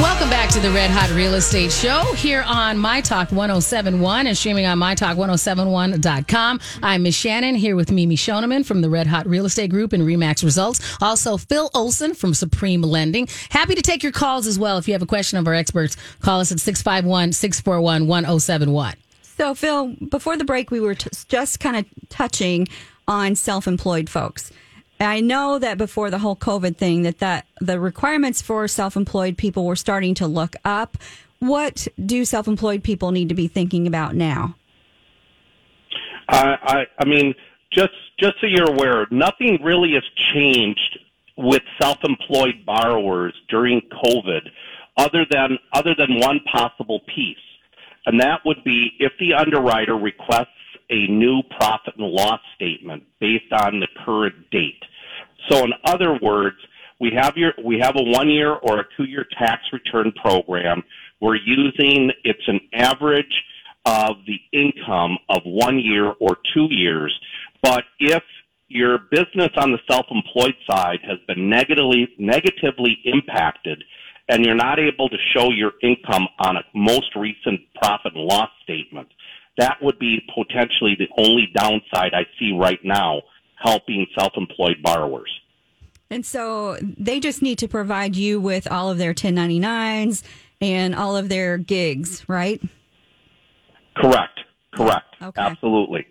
Welcome 0.01 0.29
back 0.29 0.49
to 0.49 0.59
the 0.59 0.71
Red 0.71 0.91
Hot 0.91 1.09
Real 1.11 1.35
Estate 1.35 1.71
Show 1.71 2.03
here 2.15 2.43
on 2.45 2.77
My 2.77 2.99
Talk 2.99 3.31
1071 3.31 4.27
and 4.27 4.37
streaming 4.37 4.65
on 4.65 4.77
MyTalk1071.com. 4.77 6.59
I'm 6.83 7.03
Miss 7.03 7.15
Shannan 7.17 7.55
here 7.55 7.77
with 7.77 7.93
Mimi 7.93 8.17
Schoneman 8.17 8.65
from 8.65 8.81
the 8.81 8.89
Red 8.89 9.07
Hot 9.07 9.25
Real 9.25 9.45
Estate 9.45 9.69
Group 9.69 9.93
and 9.93 10.03
Remax 10.03 10.43
Results. 10.43 10.97
Also, 11.01 11.37
Phil 11.37 11.69
Olson 11.73 12.13
from 12.13 12.33
Supreme 12.33 12.81
Lending. 12.81 13.29
Happy 13.49 13.73
to 13.73 13.81
take 13.81 14.03
your 14.03 14.11
calls 14.11 14.47
as 14.47 14.59
well. 14.59 14.77
If 14.77 14.89
you 14.89 14.93
have 14.93 15.01
a 15.01 15.07
question 15.07 15.39
of 15.39 15.47
our 15.47 15.53
experts, 15.53 15.95
call 16.19 16.41
us 16.41 16.51
at 16.51 16.59
651 16.59 17.31
641 17.31 18.05
1071. 18.05 18.95
So, 19.37 19.55
Phil, 19.55 19.95
before 20.09 20.35
the 20.35 20.43
break, 20.45 20.71
we 20.71 20.81
were 20.81 20.95
t- 20.95 21.09
just 21.29 21.61
kind 21.61 21.77
of 21.77 21.85
touching 22.09 22.67
on 23.07 23.35
self-employed 23.35 24.09
folks. 24.09 24.51
I 24.99 25.19
know 25.19 25.59
that 25.59 25.77
before 25.77 26.09
the 26.09 26.19
whole 26.19 26.35
COVID 26.35 26.77
thing, 26.77 27.03
that 27.03 27.19
that 27.19 27.45
the 27.59 27.79
requirements 27.79 28.41
for 28.41 28.67
self-employed 28.67 29.37
people 29.37 29.65
were 29.65 29.75
starting 29.75 30.13
to 30.15 30.27
look 30.27 30.55
up. 30.63 30.97
What 31.39 31.87
do 32.03 32.23
self-employed 32.23 32.83
people 32.83 33.11
need 33.11 33.29
to 33.29 33.35
be 33.35 33.47
thinking 33.47 33.87
about 33.87 34.15
now? 34.15 34.55
I, 36.29 36.55
I, 36.63 36.85
I 36.99 37.05
mean, 37.05 37.35
just 37.71 37.93
just 38.19 38.35
so 38.39 38.47
you're 38.47 38.71
aware, 38.71 39.05
nothing 39.11 39.59
really 39.61 39.93
has 39.93 40.03
changed 40.33 40.99
with 41.37 41.61
self-employed 41.81 42.65
borrowers 42.65 43.33
during 43.49 43.81
COVID, 44.05 44.49
other 44.97 45.25
than 45.29 45.59
other 45.73 45.93
than 45.97 46.19
one 46.19 46.39
possible 46.51 47.01
piece, 47.13 47.37
and 48.05 48.19
that 48.21 48.39
would 48.45 48.63
be 48.63 48.93
if 48.99 49.11
the 49.19 49.33
underwriter 49.33 49.95
requests 49.95 50.47
a 50.89 51.07
new 51.07 51.41
profit 51.57 51.95
and 51.97 52.07
loss 52.07 52.39
statement 52.55 53.03
based 53.19 53.51
on 53.51 53.79
the 53.79 53.87
current 54.05 54.35
date. 54.51 54.83
So, 55.49 55.63
in 55.63 55.73
other 55.85 56.17
words, 56.21 56.57
we 56.99 57.11
have 57.15 57.33
your 57.35 57.53
we 57.63 57.79
have 57.81 57.95
a 57.95 58.03
one 58.03 58.29
year 58.29 58.53
or 58.53 58.79
a 58.79 58.85
two 58.97 59.05
year 59.05 59.25
tax 59.37 59.61
return 59.73 60.11
program. 60.21 60.83
We're 61.21 61.35
using 61.35 62.11
it's 62.23 62.47
an 62.47 62.59
average 62.73 63.43
of 63.85 64.15
the 64.25 64.39
income 64.51 65.17
of 65.29 65.41
one 65.45 65.79
year 65.79 66.13
or 66.19 66.37
two 66.53 66.67
years. 66.69 67.17
But 67.61 67.83
if 67.99 68.23
your 68.67 68.97
business 69.11 69.51
on 69.57 69.71
the 69.71 69.79
self-employed 69.89 70.55
side 70.69 70.99
has 71.03 71.19
been 71.27 71.49
negatively 71.49 72.07
negatively 72.17 72.97
impacted 73.05 73.83
and 74.27 74.43
you're 74.43 74.55
not 74.55 74.79
able 74.79 75.07
to 75.07 75.17
show 75.35 75.51
your 75.51 75.73
income 75.83 76.27
on 76.39 76.57
a 76.57 76.61
most 76.73 77.15
recent 77.15 77.61
profit 77.75 78.13
and 78.15 78.23
loss 78.23 78.49
statement, 78.63 79.07
that 79.57 79.77
would 79.81 79.99
be 79.99 80.19
potentially 80.33 80.95
the 80.97 81.07
only 81.17 81.49
downside 81.55 82.13
I 82.13 82.25
see 82.39 82.57
right 82.57 82.79
now 82.83 83.21
helping 83.55 84.05
self-employed 84.17 84.77
borrowers. 84.83 85.31
And 86.09 86.25
so 86.25 86.77
they 86.81 87.19
just 87.19 87.41
need 87.41 87.57
to 87.59 87.67
provide 87.67 88.15
you 88.15 88.39
with 88.39 88.69
all 88.69 88.89
of 88.89 88.97
their 88.97 89.13
1099s 89.13 90.23
and 90.61 90.93
all 90.93 91.17
of 91.17 91.29
their 91.29 91.57
gigs, 91.57 92.27
right? 92.27 92.61
Correct. 93.95 94.39
Correct. 94.73 95.15
Okay. 95.21 95.41
Absolutely. 95.41 96.05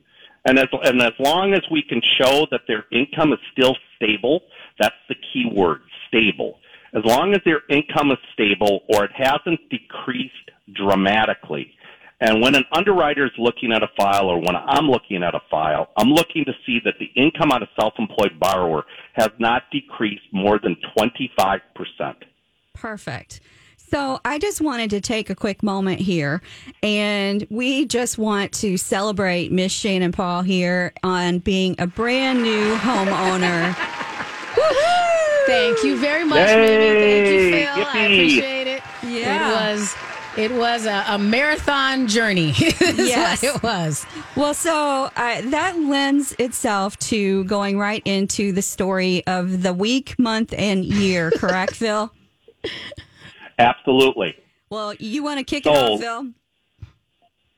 And 0.46 0.58
as 0.58 0.68
and 0.82 1.00
as 1.00 1.12
long 1.18 1.54
as 1.54 1.62
we 1.70 1.82
can 1.82 2.02
show 2.20 2.46
that 2.50 2.62
their 2.66 2.84
income 2.92 3.32
is 3.32 3.38
still 3.52 3.76
stable, 3.96 4.42
that's 4.78 4.94
the 5.08 5.14
key 5.14 5.46
word, 5.50 5.80
stable. 6.08 6.58
As 6.94 7.02
long 7.04 7.32
as 7.34 7.40
their 7.44 7.62
income 7.70 8.10
is 8.10 8.18
stable 8.32 8.84
or 8.88 9.04
it 9.04 9.10
hasn't 9.14 9.60
decreased 9.70 10.50
dramatically. 10.72 11.72
And 12.20 12.40
when 12.40 12.54
an 12.54 12.64
underwriter 12.72 13.26
is 13.26 13.32
looking 13.38 13.72
at 13.72 13.82
a 13.82 13.88
file 13.96 14.28
or 14.28 14.38
when 14.38 14.56
I'm 14.56 14.86
looking 14.86 15.22
at 15.22 15.34
a 15.34 15.40
file, 15.50 15.88
I'm 15.96 16.08
looking 16.08 16.44
to 16.44 16.52
see 16.64 16.80
that 16.84 16.94
the 16.98 17.10
income 17.20 17.50
on 17.52 17.62
a 17.62 17.68
self-employed 17.78 18.38
borrower 18.38 18.84
has 19.14 19.30
not 19.38 19.64
decreased 19.70 20.24
more 20.32 20.58
than 20.58 20.76
25%. 20.96 21.60
Perfect. 22.72 23.40
So 23.76 24.20
I 24.24 24.38
just 24.38 24.60
wanted 24.60 24.90
to 24.90 25.00
take 25.00 25.30
a 25.30 25.34
quick 25.34 25.62
moment 25.62 26.00
here, 26.00 26.42
and 26.82 27.46
we 27.50 27.86
just 27.86 28.18
want 28.18 28.52
to 28.54 28.76
celebrate 28.76 29.52
Miss 29.52 29.72
Shannan 29.72 30.12
Paul 30.12 30.42
here 30.42 30.92
on 31.02 31.38
being 31.38 31.76
a 31.78 31.86
brand 31.86 32.42
new 32.42 32.74
homeowner. 32.76 33.74
Thank 35.46 35.84
you 35.84 35.96
very 35.96 36.24
much, 36.24 36.48
Yay! 36.48 36.56
Mimi. 36.56 37.00
Thank 37.00 37.28
you, 37.28 37.50
Phil. 37.52 37.86
I 37.86 38.04
appreciate 38.04 38.66
it. 38.66 38.82
Yeah. 39.02 39.50
It 39.50 39.76
was 39.76 39.94
it 40.36 40.50
was 40.52 40.86
a, 40.86 41.04
a 41.08 41.18
marathon 41.18 42.06
journey. 42.08 42.50
Is 42.58 42.98
Yes. 42.98 43.42
what 43.42 43.56
it 43.56 43.62
was. 43.62 44.06
Well, 44.36 44.54
so 44.54 45.10
uh, 45.16 45.40
that 45.50 45.78
lends 45.78 46.32
itself 46.38 46.96
to 46.98 47.44
going 47.44 47.78
right 47.78 48.02
into 48.04 48.52
the 48.52 48.62
story 48.62 49.24
of 49.26 49.62
the 49.62 49.72
week, 49.72 50.18
month, 50.18 50.52
and 50.56 50.84
year, 50.84 51.30
correct, 51.36 51.74
Phil? 51.74 52.12
Absolutely. 53.58 54.34
Well, 54.70 54.94
you 54.94 55.22
want 55.22 55.38
to 55.38 55.44
kick 55.44 55.66
it 55.66 55.70
off, 55.70 56.00
Phil? 56.00 56.30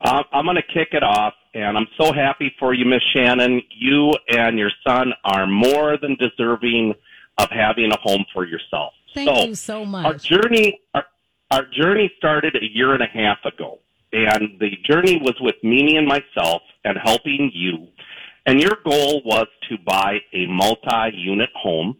Uh, 0.00 0.22
I'm 0.32 0.44
going 0.44 0.56
to 0.56 0.62
kick 0.62 0.88
it 0.92 1.02
off, 1.02 1.32
and 1.54 1.78
I'm 1.78 1.86
so 1.98 2.12
happy 2.12 2.54
for 2.58 2.74
you, 2.74 2.84
Miss 2.84 3.02
Shannan. 3.14 3.62
You 3.70 4.12
and 4.28 4.58
your 4.58 4.70
son 4.86 5.12
are 5.24 5.46
more 5.46 5.96
than 5.96 6.16
deserving 6.16 6.94
of 7.38 7.48
having 7.50 7.90
a 7.92 7.98
home 8.00 8.24
for 8.32 8.44
yourself. 8.44 8.92
Thank 9.14 9.30
so, 9.30 9.44
you 9.46 9.54
so 9.54 9.84
much. 9.86 10.04
Our 10.04 10.14
journey, 10.14 10.80
our, 10.94 11.06
our 11.50 11.64
journey 11.78 12.10
started 12.18 12.56
a 12.56 12.74
year 12.74 12.92
and 12.92 13.02
a 13.02 13.06
half 13.06 13.38
ago, 13.44 13.78
and 14.12 14.58
the 14.58 14.70
journey 14.88 15.20
was 15.22 15.34
with 15.40 15.56
Mimi 15.62 15.96
and 15.96 16.06
myself 16.06 16.62
and 16.84 16.96
helping 17.02 17.50
you. 17.54 17.88
And 18.46 18.60
your 18.60 18.78
goal 18.84 19.22
was 19.24 19.46
to 19.68 19.76
buy 19.84 20.18
a 20.32 20.46
multi-unit 20.46 21.50
home. 21.54 21.96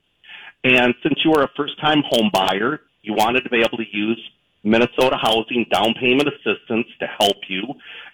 And 0.62 0.94
since 1.02 1.14
you 1.24 1.30
were 1.30 1.42
a 1.42 1.50
first-time 1.56 2.02
home 2.08 2.30
buyer, 2.32 2.80
you 3.02 3.14
wanted 3.14 3.42
to 3.42 3.50
be 3.50 3.58
able 3.58 3.78
to 3.78 3.84
use 3.92 4.20
Minnesota 4.62 5.16
Housing 5.20 5.66
down 5.72 5.94
payment 6.00 6.28
assistance 6.28 6.86
to 7.00 7.06
help 7.20 7.36
you 7.48 7.62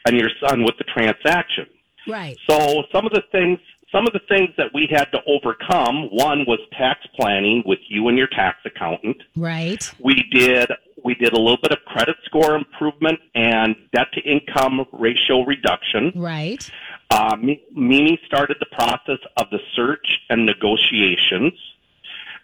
and 0.07 0.19
your 0.19 0.31
son 0.47 0.65
with 0.65 0.77
the 0.79 0.85
transaction. 0.85 1.67
Right. 2.07 2.37
So 2.49 2.85
some 2.93 3.07
of 3.07 3.13
the 3.13 3.23
things, 3.33 3.59
some 3.93 4.07
of 4.07 4.13
the 4.15 4.21
things 4.29 4.49
that 4.57 4.73
we 4.73 4.89
had 4.91 5.05
to 5.13 5.19
overcome, 5.27 6.09
one 6.11 6.45
was 6.47 6.59
tax 6.77 7.01
planning 7.15 7.63
with 7.67 7.79
you 7.89 8.09
and 8.09 8.17
your 8.17 8.27
tax 8.27 8.59
accountant. 8.65 9.23
Right. 9.37 9.89
We 10.03 10.25
did, 10.33 10.71
we 11.05 11.15
did 11.15 11.35
a 11.35 11.39
little 11.39 11.59
bit 11.63 11.73
of 11.73 11.79
credit 11.87 12.17
score 12.25 12.57
improvement 12.57 13.21
and 13.35 13.77
debt 13.95 14.09
to 14.15 14.21
income 14.23 14.87
ratio 14.93 15.45
reduction. 15.45 16.13
Right. 16.17 16.69
Uh, 17.11 17.37
Mimi 17.37 18.19
started 18.27 18.57
the 18.61 18.75
process 18.75 19.19
of 19.37 19.51
the 19.51 19.59
search 19.77 20.07
and 20.31 20.47
negotiations. 20.47 21.53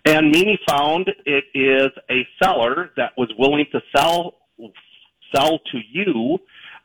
And 0.05 0.31
Mimi 0.31 0.59
found 0.69 1.11
it 1.25 1.45
is 1.55 1.91
a 2.11 2.27
seller 2.43 2.91
that 2.97 3.13
was 3.17 3.31
willing 3.39 3.67
to 3.73 3.81
sell 3.97 4.35
sell 5.35 5.59
to 5.59 5.79
you 5.91 6.39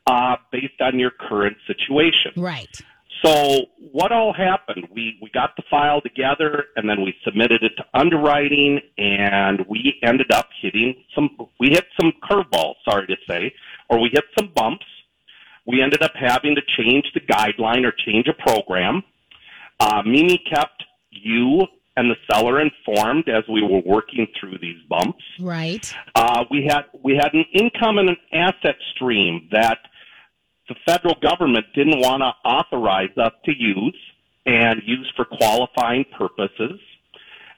uh, 0.06 0.36
based 0.52 0.80
on 0.80 0.98
your 0.98 1.10
current 1.10 1.56
situation. 1.66 2.32
Right. 2.36 2.80
So 3.24 3.66
what 3.92 4.12
all 4.12 4.34
happened? 4.34 4.86
We 4.94 5.18
we 5.22 5.30
got 5.32 5.56
the 5.56 5.62
file 5.70 6.00
together 6.00 6.64
and 6.76 6.88
then 6.88 7.02
we 7.02 7.14
submitted 7.24 7.62
it 7.62 7.72
to 7.78 7.84
underwriting 7.98 8.80
and 8.98 9.64
we 9.68 9.94
ended 10.02 10.30
up 10.32 10.48
hitting 10.60 10.94
some 11.14 11.30
we 11.58 11.70
hit 11.70 11.86
some 11.98 12.12
curveballs, 12.22 12.74
sorry 12.84 13.06
to 13.06 13.16
say, 13.26 13.54
or 13.88 14.00
we 14.00 14.10
hit 14.12 14.24
some 14.38 14.52
bumps. 14.54 14.84
We 15.66 15.80
ended 15.80 16.02
up 16.02 16.12
having 16.14 16.54
to 16.56 16.62
change 16.76 17.06
the 17.14 17.20
guideline 17.20 17.86
or 17.86 17.92
change 18.04 18.26
a 18.28 18.34
program. 18.34 19.02
Uh, 19.80 20.02
Mimi 20.04 20.38
kept 20.52 20.84
you 21.10 21.66
and 21.96 22.10
the 22.10 22.16
seller 22.30 22.60
informed 22.60 23.28
as 23.28 23.44
we 23.48 23.62
were 23.62 23.80
working 23.86 24.26
through 24.38 24.58
these 24.60 24.82
bumps. 24.88 25.22
Right. 25.40 25.94
Uh, 26.14 26.44
we 26.50 26.66
had 26.68 26.82
we 27.02 27.14
had 27.14 27.32
an 27.32 27.44
income 27.54 27.98
and 27.98 28.10
an 28.10 28.16
asset 28.32 28.76
stream 28.94 29.48
that 29.52 29.78
the 30.68 30.74
federal 30.86 31.14
government 31.22 31.66
didn't 31.74 32.00
want 32.00 32.22
to 32.22 32.48
authorize 32.48 33.16
us 33.16 33.32
to 33.44 33.52
use 33.56 33.96
and 34.46 34.82
use 34.84 35.10
for 35.16 35.24
qualifying 35.24 36.04
purposes. 36.16 36.80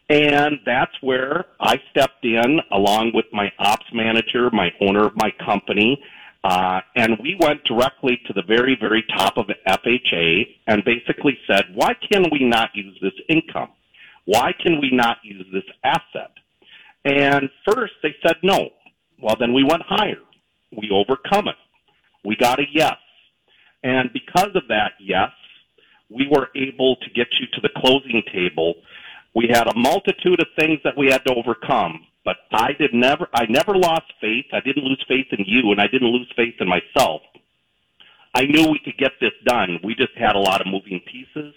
And 0.09 0.59
that's 0.65 0.93
where 1.01 1.47
I 1.61 1.81
stepped 1.91 2.25
in 2.25 2.61
along 2.71 3.13
with 3.15 3.27
my 3.33 3.51
ops 3.59 3.87
manager, 3.93 4.51
my 4.53 4.71
owner 4.81 5.05
of 5.05 5.17
my 5.17 5.33
company, 5.45 6.01
uh, 6.47 6.81
and 6.95 7.19
we 7.21 7.37
went 7.41 7.65
directly 7.65 8.21
to 8.25 8.33
the 8.33 8.43
very, 8.43 8.77
very 8.81 9.05
top 9.17 9.37
of 9.37 9.47
FHA 9.67 10.47
and 10.69 10.85
basically 10.85 11.37
said, 11.45 11.65
why 11.75 11.93
can 11.95 12.25
we 12.31 12.45
not 12.45 12.71
use 12.73 12.97
this 13.03 13.15
income? 13.29 13.71
Why 14.27 14.53
can 14.63 14.81
we 14.81 14.91
not 14.93 15.19
use 15.25 15.45
this 15.53 15.65
asset? 15.83 16.31
And 17.05 17.51
first 17.69 17.95
they 18.01 18.15
said 18.25 18.37
no. 18.45 18.71
Well, 19.21 19.35
then 19.41 19.55
we 19.55 19.65
went 19.65 19.83
higher. 19.89 20.21
We 20.71 20.89
overcome 20.93 21.49
it. 21.49 21.57
We 22.27 22.35
got 22.35 22.59
a 22.59 22.65
yes. 22.73 22.97
And 23.85 24.13
because 24.13 24.51
of 24.57 24.67
that 24.69 24.95
yes, 24.99 25.31
we 26.11 26.27
were 26.29 26.49
able 26.57 26.97
to 26.97 27.11
get 27.11 27.29
you 27.39 27.47
to 27.55 27.61
the 27.61 27.71
closing 27.77 28.21
table. 28.33 28.75
We 29.33 29.47
had 29.49 29.69
a 29.69 29.79
multitude 29.79 30.41
of 30.41 30.49
things 30.59 30.81
that 30.83 30.97
we 30.97 31.07
had 31.07 31.25
to 31.27 31.35
overcome, 31.35 32.05
but 32.25 32.39
I 32.53 32.73
did 32.73 32.93
never, 32.93 33.29
I 33.33 33.47
never 33.49 33.77
lost 33.77 34.13
faith. 34.21 34.47
I 34.53 34.59
didn't 34.59 34.83
lose 34.83 35.05
faith 35.07 35.27
in 35.31 35.45
you 35.47 35.71
and 35.71 35.81
I 35.81 35.87
didn't 35.87 36.09
lose 36.09 36.31
faith 36.35 36.55
in 36.59 36.69
myself. 36.69 37.23
I 38.35 38.45
knew 38.45 38.69
we 38.69 38.81
could 38.85 38.99
get 38.99 39.13
this 39.21 39.33
done. 39.45 39.79
We 39.85 39.95
just 39.95 40.15
had 40.17 40.35
a 40.35 40.41
lot 40.41 40.61
of 40.61 40.67
moving 40.67 41.01
pieces 41.07 41.55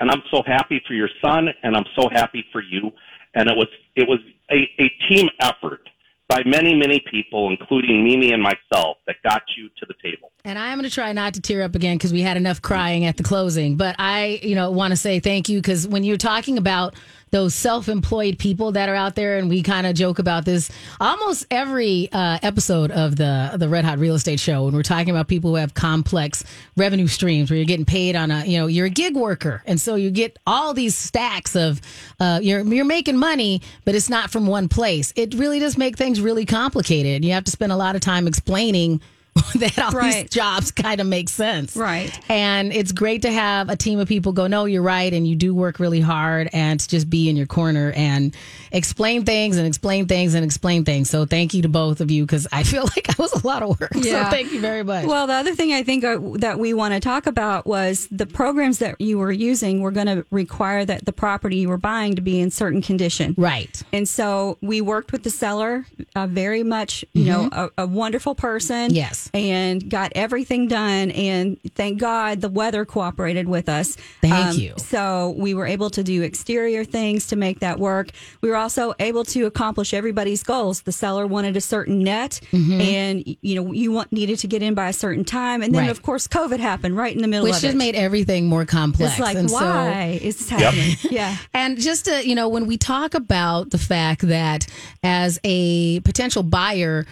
and 0.00 0.10
I'm 0.10 0.22
so 0.30 0.42
happy 0.46 0.82
for 0.86 0.94
your 0.94 1.10
son 1.22 1.48
and 1.62 1.76
I'm 1.76 1.86
so 1.94 2.08
happy 2.08 2.44
for 2.52 2.62
you. 2.62 2.90
And 3.34 3.50
it 3.50 3.56
was, 3.56 3.68
it 3.94 4.08
was 4.08 4.20
a, 4.50 4.66
a 4.82 4.88
team 5.10 5.28
effort 5.40 5.86
by 6.28 6.42
many, 6.44 6.74
many 6.74 7.02
people, 7.10 7.50
including 7.50 8.02
Mimi 8.04 8.32
and 8.32 8.42
myself, 8.42 8.98
that 9.06 9.16
got 9.22 9.42
you 9.56 9.68
to 9.78 9.86
the 9.86 9.94
table. 10.02 10.32
And 10.44 10.58
I 10.58 10.68
am 10.68 10.78
going 10.78 10.88
to 10.88 10.94
try 10.94 11.12
not 11.12 11.34
to 11.34 11.40
tear 11.40 11.62
up 11.62 11.74
again 11.74 11.96
because 11.96 12.12
we 12.12 12.22
had 12.22 12.36
enough 12.36 12.62
crying 12.62 13.04
at 13.04 13.16
the 13.16 13.22
closing. 13.22 13.76
But 13.76 13.96
I, 13.98 14.40
you 14.42 14.54
know, 14.54 14.70
want 14.70 14.92
to 14.92 14.96
say 14.96 15.20
thank 15.20 15.48
you 15.48 15.58
because 15.58 15.86
when 15.86 16.04
you're 16.04 16.16
talking 16.16 16.58
about 16.58 16.94
those 17.32 17.54
self-employed 17.54 18.38
people 18.38 18.72
that 18.72 18.88
are 18.88 18.94
out 18.94 19.16
there, 19.16 19.36
and 19.36 19.48
we 19.48 19.62
kind 19.62 19.86
of 19.86 19.94
joke 19.94 20.18
about 20.18 20.44
this 20.44 20.70
almost 21.00 21.44
every 21.50 22.08
uh, 22.12 22.38
episode 22.42 22.90
of 22.92 23.16
the 23.16 23.50
the 23.56 23.68
Red 23.68 23.84
Hot 23.84 23.98
Real 23.98 24.14
Estate 24.14 24.38
Show, 24.38 24.64
when 24.64 24.74
we're 24.74 24.82
talking 24.82 25.10
about 25.10 25.26
people 25.26 25.50
who 25.50 25.56
have 25.56 25.74
complex 25.74 26.44
revenue 26.76 27.08
streams, 27.08 27.50
where 27.50 27.56
you're 27.56 27.66
getting 27.66 27.84
paid 27.84 28.14
on 28.14 28.30
a, 28.30 28.44
you 28.44 28.58
know, 28.58 28.68
you're 28.68 28.86
a 28.86 28.90
gig 28.90 29.16
worker, 29.16 29.62
and 29.66 29.80
so 29.80 29.96
you 29.96 30.10
get 30.10 30.38
all 30.46 30.72
these 30.72 30.96
stacks 30.96 31.56
of, 31.56 31.80
uh, 32.20 32.38
you're 32.42 32.60
you're 32.60 32.84
making 32.84 33.16
money, 33.16 33.60
but 33.84 33.94
it's 33.94 34.08
not 34.08 34.30
from 34.30 34.46
one 34.46 34.68
place. 34.68 35.12
It 35.16 35.34
really 35.34 35.58
does 35.58 35.76
make 35.76 35.96
things 35.96 36.20
really 36.20 36.46
complicated. 36.46 37.24
You 37.24 37.32
have 37.32 37.44
to 37.44 37.50
spend 37.50 37.72
a 37.72 37.76
lot 37.76 37.96
of 37.96 38.00
time 38.02 38.28
explaining 38.28 39.00
that 39.56 39.78
all 39.78 39.90
Right. 39.92 40.22
these 40.22 40.30
jobs 40.30 40.70
kind 40.70 41.00
of 41.00 41.06
make 41.06 41.28
sense. 41.28 41.76
Right. 41.76 42.10
And 42.28 42.72
it's 42.72 42.92
great 42.92 43.22
to 43.22 43.30
have 43.32 43.68
a 43.68 43.76
team 43.76 43.98
of 43.98 44.08
people 44.08 44.32
go, 44.32 44.46
no, 44.46 44.64
you're 44.64 44.82
right. 44.82 45.12
And 45.12 45.26
you 45.26 45.36
do 45.36 45.54
work 45.54 45.78
really 45.78 46.00
hard 46.00 46.48
and 46.52 46.78
to 46.80 46.88
just 46.88 47.08
be 47.10 47.28
in 47.28 47.36
your 47.36 47.46
corner 47.46 47.92
and 47.96 48.34
explain 48.72 49.24
things 49.24 49.56
and 49.56 49.66
explain 49.66 50.06
things 50.06 50.34
and 50.34 50.44
explain 50.44 50.84
things. 50.84 51.08
So 51.10 51.24
thank 51.26 51.54
you 51.54 51.62
to 51.62 51.68
both 51.68 52.00
of 52.00 52.10
you 52.10 52.24
because 52.24 52.46
I 52.52 52.62
feel 52.64 52.82
like 52.84 53.08
I 53.10 53.14
was 53.22 53.32
a 53.32 53.46
lot 53.46 53.62
of 53.62 53.78
work. 53.80 53.92
Yeah. 53.94 54.24
So 54.24 54.30
thank 54.30 54.52
you 54.52 54.60
very 54.60 54.82
much. 54.82 55.06
Well, 55.06 55.26
the 55.26 55.34
other 55.34 55.54
thing 55.54 55.72
I 55.72 55.82
think 55.82 56.04
uh, 56.04 56.18
that 56.38 56.58
we 56.58 56.74
want 56.74 56.94
to 56.94 57.00
talk 57.00 57.26
about 57.26 57.66
was 57.66 58.08
the 58.10 58.26
programs 58.26 58.78
that 58.78 59.00
you 59.00 59.18
were 59.18 59.32
using 59.32 59.80
were 59.80 59.90
going 59.90 60.06
to 60.06 60.24
require 60.30 60.84
that 60.84 61.04
the 61.04 61.12
property 61.12 61.56
you 61.56 61.68
were 61.68 61.78
buying 61.78 62.14
to 62.16 62.22
be 62.22 62.40
in 62.40 62.50
certain 62.50 62.82
condition. 62.82 63.34
right. 63.38 63.82
And 63.92 64.08
so 64.08 64.58
we 64.60 64.80
worked 64.80 65.12
with 65.12 65.22
the 65.22 65.30
seller, 65.30 65.86
uh, 66.14 66.26
very 66.26 66.62
much, 66.62 67.04
you 67.12 67.24
know, 67.24 67.48
a, 67.52 67.70
a 67.82 67.86
wonderful 67.86 68.34
person. 68.34 68.90
Mm-hmm. 68.90 68.96
Yes. 69.34 69.42
And 69.42 69.90
got 69.90 70.12
everything 70.14 70.68
done. 70.68 71.10
And 71.10 71.58
thank 71.74 71.98
God 72.00 72.40
the 72.40 72.48
weather 72.48 72.84
cooperated 72.84 73.48
with 73.48 73.68
us. 73.68 73.96
Um, 74.22 74.30
Thank 74.30 74.58
you. 74.58 74.74
So 74.78 75.34
we 75.38 75.54
were 75.54 75.66
able 75.66 75.90
to 75.90 76.02
do 76.02 76.22
exterior 76.22 76.84
things 76.84 77.26
to 77.28 77.36
make 77.36 77.60
that 77.60 77.78
work. 77.78 78.10
We 78.40 78.48
were 78.50 78.56
also 78.56 78.94
able 78.98 79.24
to 79.26 79.46
accomplish 79.46 79.92
everybody's 79.94 80.42
goals. 80.42 80.82
The 80.82 80.92
seller 80.92 81.26
wanted 81.26 81.56
a 81.56 81.60
certain 81.60 82.02
net, 82.02 82.40
Mm-hmm. 82.52 82.80
and 82.80 83.36
you 83.42 83.54
know 83.62 83.72
you 83.72 83.92
want, 83.92 84.12
needed 84.12 84.38
to 84.40 84.46
get 84.46 84.62
in 84.62 84.74
by 84.74 84.88
a 84.88 84.92
certain 84.92 85.24
time, 85.24 85.62
and 85.62 85.74
then 85.74 85.82
Right. 85.82 85.90
of 85.90 86.02
course 86.02 86.26
COVID 86.28 86.58
happened 86.60 86.96
right 86.96 87.14
in 87.14 87.22
the 87.22 87.28
middle 87.28 87.44
Which 87.44 87.56
of 87.56 87.62
just 87.62 87.74
it. 87.74 87.78
made 87.78 87.94
everything 87.94 88.46
more 88.46 88.64
complex. 88.64 89.12
it's 89.12 89.20
like 89.20 89.36
And 89.36 89.50
so- 89.50 89.56
why 89.56 90.18
is 90.22 90.36
this 90.38 90.48
happening? 90.48 90.96
Yeah. 91.10 91.36
And 91.54 91.78
just 91.80 92.04
to, 92.06 92.26
you 92.26 92.34
know, 92.34 92.48
when 92.48 92.66
we 92.66 92.76
talk 92.76 93.14
about 93.14 93.70
the 93.70 93.78
fact 93.78 94.22
that 94.22 94.66
as 95.02 95.38
a 95.44 96.00
potential 96.00 96.42
buyer, 96.42 97.06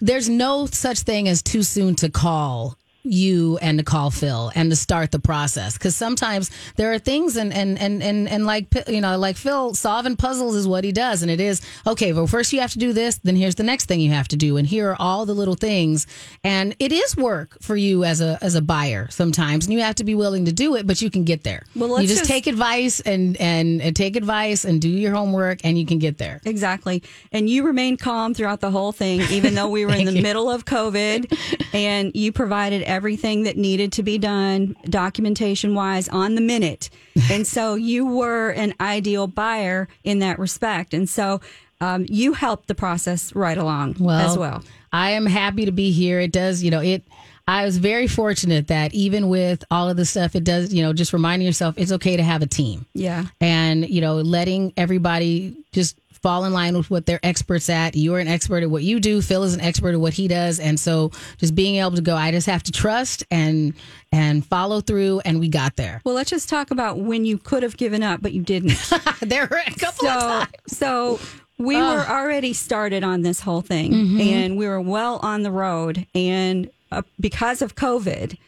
there's 0.00 0.28
no 0.28 0.66
such 0.66 1.00
thing 1.00 1.28
as 1.28 1.42
too 1.42 1.62
soon 1.62 1.94
to 1.96 2.08
call 2.08 2.76
you 3.08 3.58
and 3.58 3.78
to 3.78 3.84
call 3.84 4.10
Phil 4.10 4.52
and 4.54 4.70
to 4.70 4.76
start 4.76 5.12
the 5.12 5.18
process. 5.18 5.74
Because 5.74 5.96
sometimes 5.96 6.50
there 6.76 6.92
are 6.92 6.98
things 6.98 7.36
and 7.36 7.52
and 7.52 7.78
and 7.78 8.02
and 8.02 8.28
and 8.28 8.46
like 8.46 8.66
you 8.88 9.00
know 9.00 9.18
like 9.18 9.36
Phil 9.36 9.74
solving 9.74 10.16
puzzles 10.16 10.54
is 10.54 10.66
what 10.68 10.84
he 10.84 10.92
does. 10.92 11.22
And 11.22 11.30
it 11.30 11.40
is 11.40 11.60
okay 11.86 12.12
well 12.12 12.26
first 12.26 12.52
you 12.52 12.60
have 12.60 12.72
to 12.72 12.78
do 12.78 12.92
this 12.92 13.18
then 13.18 13.36
here's 13.36 13.54
the 13.54 13.62
next 13.62 13.86
thing 13.86 14.00
you 14.00 14.10
have 14.10 14.28
to 14.28 14.36
do. 14.36 14.56
And 14.56 14.66
here 14.66 14.90
are 14.90 14.96
all 14.98 15.26
the 15.26 15.34
little 15.34 15.54
things. 15.54 16.06
And 16.44 16.74
it 16.78 16.92
is 16.92 17.16
work 17.16 17.56
for 17.62 17.76
you 17.76 18.04
as 18.04 18.20
a 18.20 18.38
as 18.42 18.54
a 18.54 18.62
buyer 18.62 19.08
sometimes. 19.10 19.66
And 19.66 19.74
you 19.74 19.80
have 19.80 19.96
to 19.96 20.04
be 20.04 20.14
willing 20.14 20.44
to 20.44 20.52
do 20.52 20.76
it 20.76 20.86
but 20.86 21.00
you 21.02 21.10
can 21.10 21.24
get 21.24 21.44
there. 21.44 21.62
Well, 21.74 21.88
let's 21.90 22.02
you 22.02 22.08
just, 22.08 22.20
just- 22.20 22.30
take 22.30 22.46
advice 22.46 23.00
and, 23.00 23.36
and 23.38 23.80
and 23.80 23.96
take 23.96 24.16
advice 24.16 24.64
and 24.64 24.80
do 24.80 24.88
your 24.88 25.14
homework 25.14 25.60
and 25.64 25.78
you 25.78 25.86
can 25.86 25.98
get 25.98 26.18
there. 26.18 26.40
Exactly. 26.44 27.02
And 27.32 27.48
you 27.48 27.64
remained 27.64 28.00
calm 28.00 28.34
throughout 28.34 28.60
the 28.60 28.70
whole 28.70 28.92
thing, 28.92 29.20
even 29.30 29.54
though 29.54 29.68
we 29.68 29.84
were 29.86 29.94
in 29.94 30.04
the 30.12 30.12
you. 30.12 30.22
middle 30.22 30.50
of 30.50 30.64
COVID 30.64 31.36
and 31.72 32.12
you 32.14 32.32
provided 32.32 32.82
everything 32.82 32.97
that 33.00 33.56
needed 33.56 33.92
to 33.92 34.02
be 34.02 34.18
done 34.18 34.76
documentation 34.84 35.74
wise 35.74 36.08
on 36.08 36.34
the 36.34 36.40
minute. 36.40 36.90
And 37.30 37.46
so 37.46 37.74
you 37.74 38.06
were 38.06 38.50
an 38.50 38.74
ideal 38.80 39.26
buyer 39.26 39.88
in 40.04 40.20
that 40.20 40.38
respect. 40.38 40.94
And 40.94 41.08
so 41.08 41.40
um, 41.80 42.06
you 42.08 42.32
helped 42.32 42.68
the 42.68 42.74
process 42.74 43.34
right 43.34 43.58
along 43.58 43.96
well, 43.98 44.30
as 44.30 44.38
well. 44.38 44.62
I 44.92 45.10
am 45.10 45.26
happy 45.26 45.64
to 45.64 45.72
be 45.72 45.90
here. 45.90 46.20
It 46.20 46.32
does, 46.32 46.62
you 46.62 46.70
know, 46.70 46.80
it. 46.80 47.02
I 47.48 47.64
was 47.64 47.78
very 47.78 48.06
fortunate 48.06 48.68
that 48.68 48.94
even 48.94 49.28
with 49.28 49.64
all 49.70 49.88
of 49.88 49.96
the 49.96 50.04
stuff, 50.04 50.36
it 50.36 50.44
does, 50.44 50.72
you 50.72 50.82
know, 50.82 50.92
just 50.92 51.12
reminding 51.12 51.46
yourself 51.46 51.74
it's 51.76 51.92
okay 51.92 52.16
to 52.16 52.22
have 52.22 52.42
a 52.42 52.46
team. 52.46 52.86
Yeah. 52.94 53.24
and 53.40 53.88
you 53.88 54.00
know 54.00 54.16
letting 54.16 54.72
everybody 54.76 55.56
just 55.72 55.98
fall 56.22 56.44
in 56.44 56.52
line 56.52 56.76
with 56.76 56.90
what 56.90 57.06
they're 57.06 57.20
experts 57.22 57.68
at. 57.70 57.96
You're 57.96 58.18
an 58.18 58.28
expert 58.28 58.62
at 58.62 58.70
what 58.70 58.82
you 58.82 59.00
do. 59.00 59.22
Phil 59.22 59.42
is 59.42 59.54
an 59.54 59.60
expert 59.60 59.94
at 59.94 60.00
what 60.00 60.12
he 60.12 60.28
does. 60.28 60.60
And 60.60 60.78
so 60.78 61.12
just 61.38 61.54
being 61.54 61.76
able 61.76 61.92
to 61.92 62.02
go 62.02 62.16
i 62.16 62.30
just 62.30 62.46
have 62.46 62.62
to 62.64 62.72
trust 62.72 63.24
and 63.30 63.74
and 64.12 64.44
follow 64.44 64.80
through. 64.80 65.20
And 65.24 65.40
we 65.40 65.48
got 65.48 65.76
there. 65.76 66.00
Well, 66.04 66.14
let's 66.14 66.30
just 66.30 66.48
talk 66.48 66.70
about 66.70 66.98
when 66.98 67.24
you 67.24 67.38
could 67.38 67.62
have 67.62 67.76
given 67.76 68.02
up, 68.02 68.22
but 68.22 68.32
you 68.32 68.42
didn't. 68.42 68.78
there 69.20 69.46
were 69.50 69.62
a 69.66 69.72
couple 69.72 70.06
so, 70.06 70.14
of 70.14 70.20
times. 70.20 70.50
so 70.66 71.20
we 71.58 71.76
were 71.76 72.06
already 72.08 72.52
started 72.52 73.02
on 73.02 73.22
this 73.22 73.40
whole 73.40 73.62
thing, 73.62 74.20
and 74.20 74.56
we 74.56 74.66
were 74.66 74.80
well 74.80 75.18
on 75.22 75.42
the 75.42 75.50
road. 75.50 76.06
And 76.14 76.70
uh, 76.92 77.02
because 77.18 77.62
of 77.62 77.74
COVID, 77.74 78.38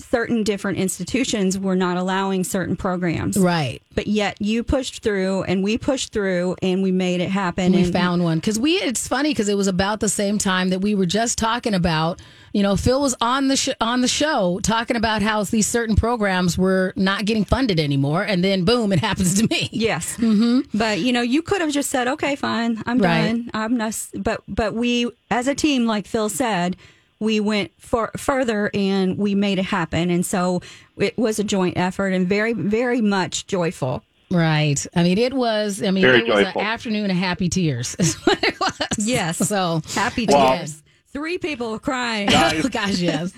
certain 0.00 0.44
different 0.44 0.78
institutions 0.78 1.58
were 1.58 1.74
not 1.74 1.96
allowing 1.96 2.44
certain 2.44 2.76
programs. 2.76 3.36
right 3.36 3.82
But 3.96 4.06
yet 4.06 4.36
you 4.40 4.62
pushed 4.62 5.02
through, 5.02 5.42
and 5.42 5.62
we 5.64 5.76
pushed 5.76 6.12
through, 6.12 6.54
and 6.62 6.82
we 6.84 6.92
made 6.92 7.20
it 7.20 7.30
happen. 7.30 7.72
we 7.72 7.82
and 7.82 7.92
found 7.92 8.22
one 8.22 8.38
because 8.38 8.58
we 8.58 8.74
it's 8.76 9.08
funny 9.08 9.30
because 9.30 9.48
it 9.48 9.56
was 9.56 9.66
about 9.66 9.98
the 10.00 10.08
same 10.08 10.38
time 10.38 10.68
that 10.70 10.80
we 10.80 10.94
were 10.94 11.06
just 11.06 11.36
talking 11.36 11.74
about 11.74 12.20
you 12.52 12.62
know 12.62 12.76
phil 12.76 13.00
was 13.00 13.14
on 13.20 13.48
the 13.48 13.56
sh- 13.56 13.68
on 13.80 14.00
the 14.00 14.08
show 14.08 14.60
talking 14.62 14.96
about 14.96 15.20
how 15.20 15.42
these 15.44 15.66
certain 15.66 15.96
programs 15.96 16.56
were 16.56 16.92
not 16.96 17.24
getting 17.24 17.44
funded 17.44 17.78
anymore 17.80 18.22
and 18.22 18.42
then 18.44 18.64
boom 18.64 18.92
it 18.92 19.00
happens 19.08 19.34
to 19.40 19.46
me 19.48 19.68
Yes, 19.72 20.16
mm-hmm. 20.16 20.60
but 20.78 21.00
you 21.00 21.12
know, 21.12 21.20
you 21.22 21.42
could 21.42 21.60
have 21.60 21.70
just 21.72 21.90
said, 21.90 22.06
"Okay, 22.08 22.36
fine, 22.36 22.82
I'm 22.86 22.98
Right. 22.98 23.26
done. 23.28 23.50
I'm 23.52 23.76
not." 23.76 23.94
But 24.14 24.42
but 24.48 24.74
we, 24.74 25.10
as 25.30 25.46
a 25.48 25.54
team, 25.54 25.86
like 25.86 26.06
Phil 26.06 26.28
said, 26.28 26.76
we 27.20 27.40
went 27.40 27.72
for 27.78 28.10
further 28.16 28.70
and 28.74 29.18
we 29.18 29.34
made 29.34 29.58
it 29.58 29.64
happen. 29.64 30.10
And 30.10 30.24
so 30.24 30.60
it 30.96 31.16
was 31.18 31.38
a 31.38 31.44
joint 31.44 31.76
effort 31.76 32.08
and 32.12 32.28
very 32.28 32.52
very 32.52 33.00
much 33.00 33.46
joyful. 33.46 34.02
Right. 34.30 34.84
I 34.94 35.02
mean, 35.04 35.16
it 35.18 35.32
was. 35.32 35.82
I 35.82 35.90
mean, 35.90 36.02
Very 36.02 36.18
it 36.20 36.28
was 36.28 36.46
an 36.46 36.58
afternoon 36.60 37.10
of 37.10 37.16
happy 37.16 37.48
tears. 37.48 37.94
Is 37.98 38.14
what 38.26 38.42
it 38.44 38.60
was. 38.60 38.78
Yes. 38.98 39.38
So 39.38 39.80
Happy 39.94 40.26
Well- 40.28 40.58
tears. 40.58 40.82
Three 41.10 41.38
people 41.38 41.78
crying. 41.78 42.28
Oh, 42.28 42.32
guys, 42.32 42.64
oh 42.66 42.68
gosh, 42.68 42.98
yes. 43.00 43.32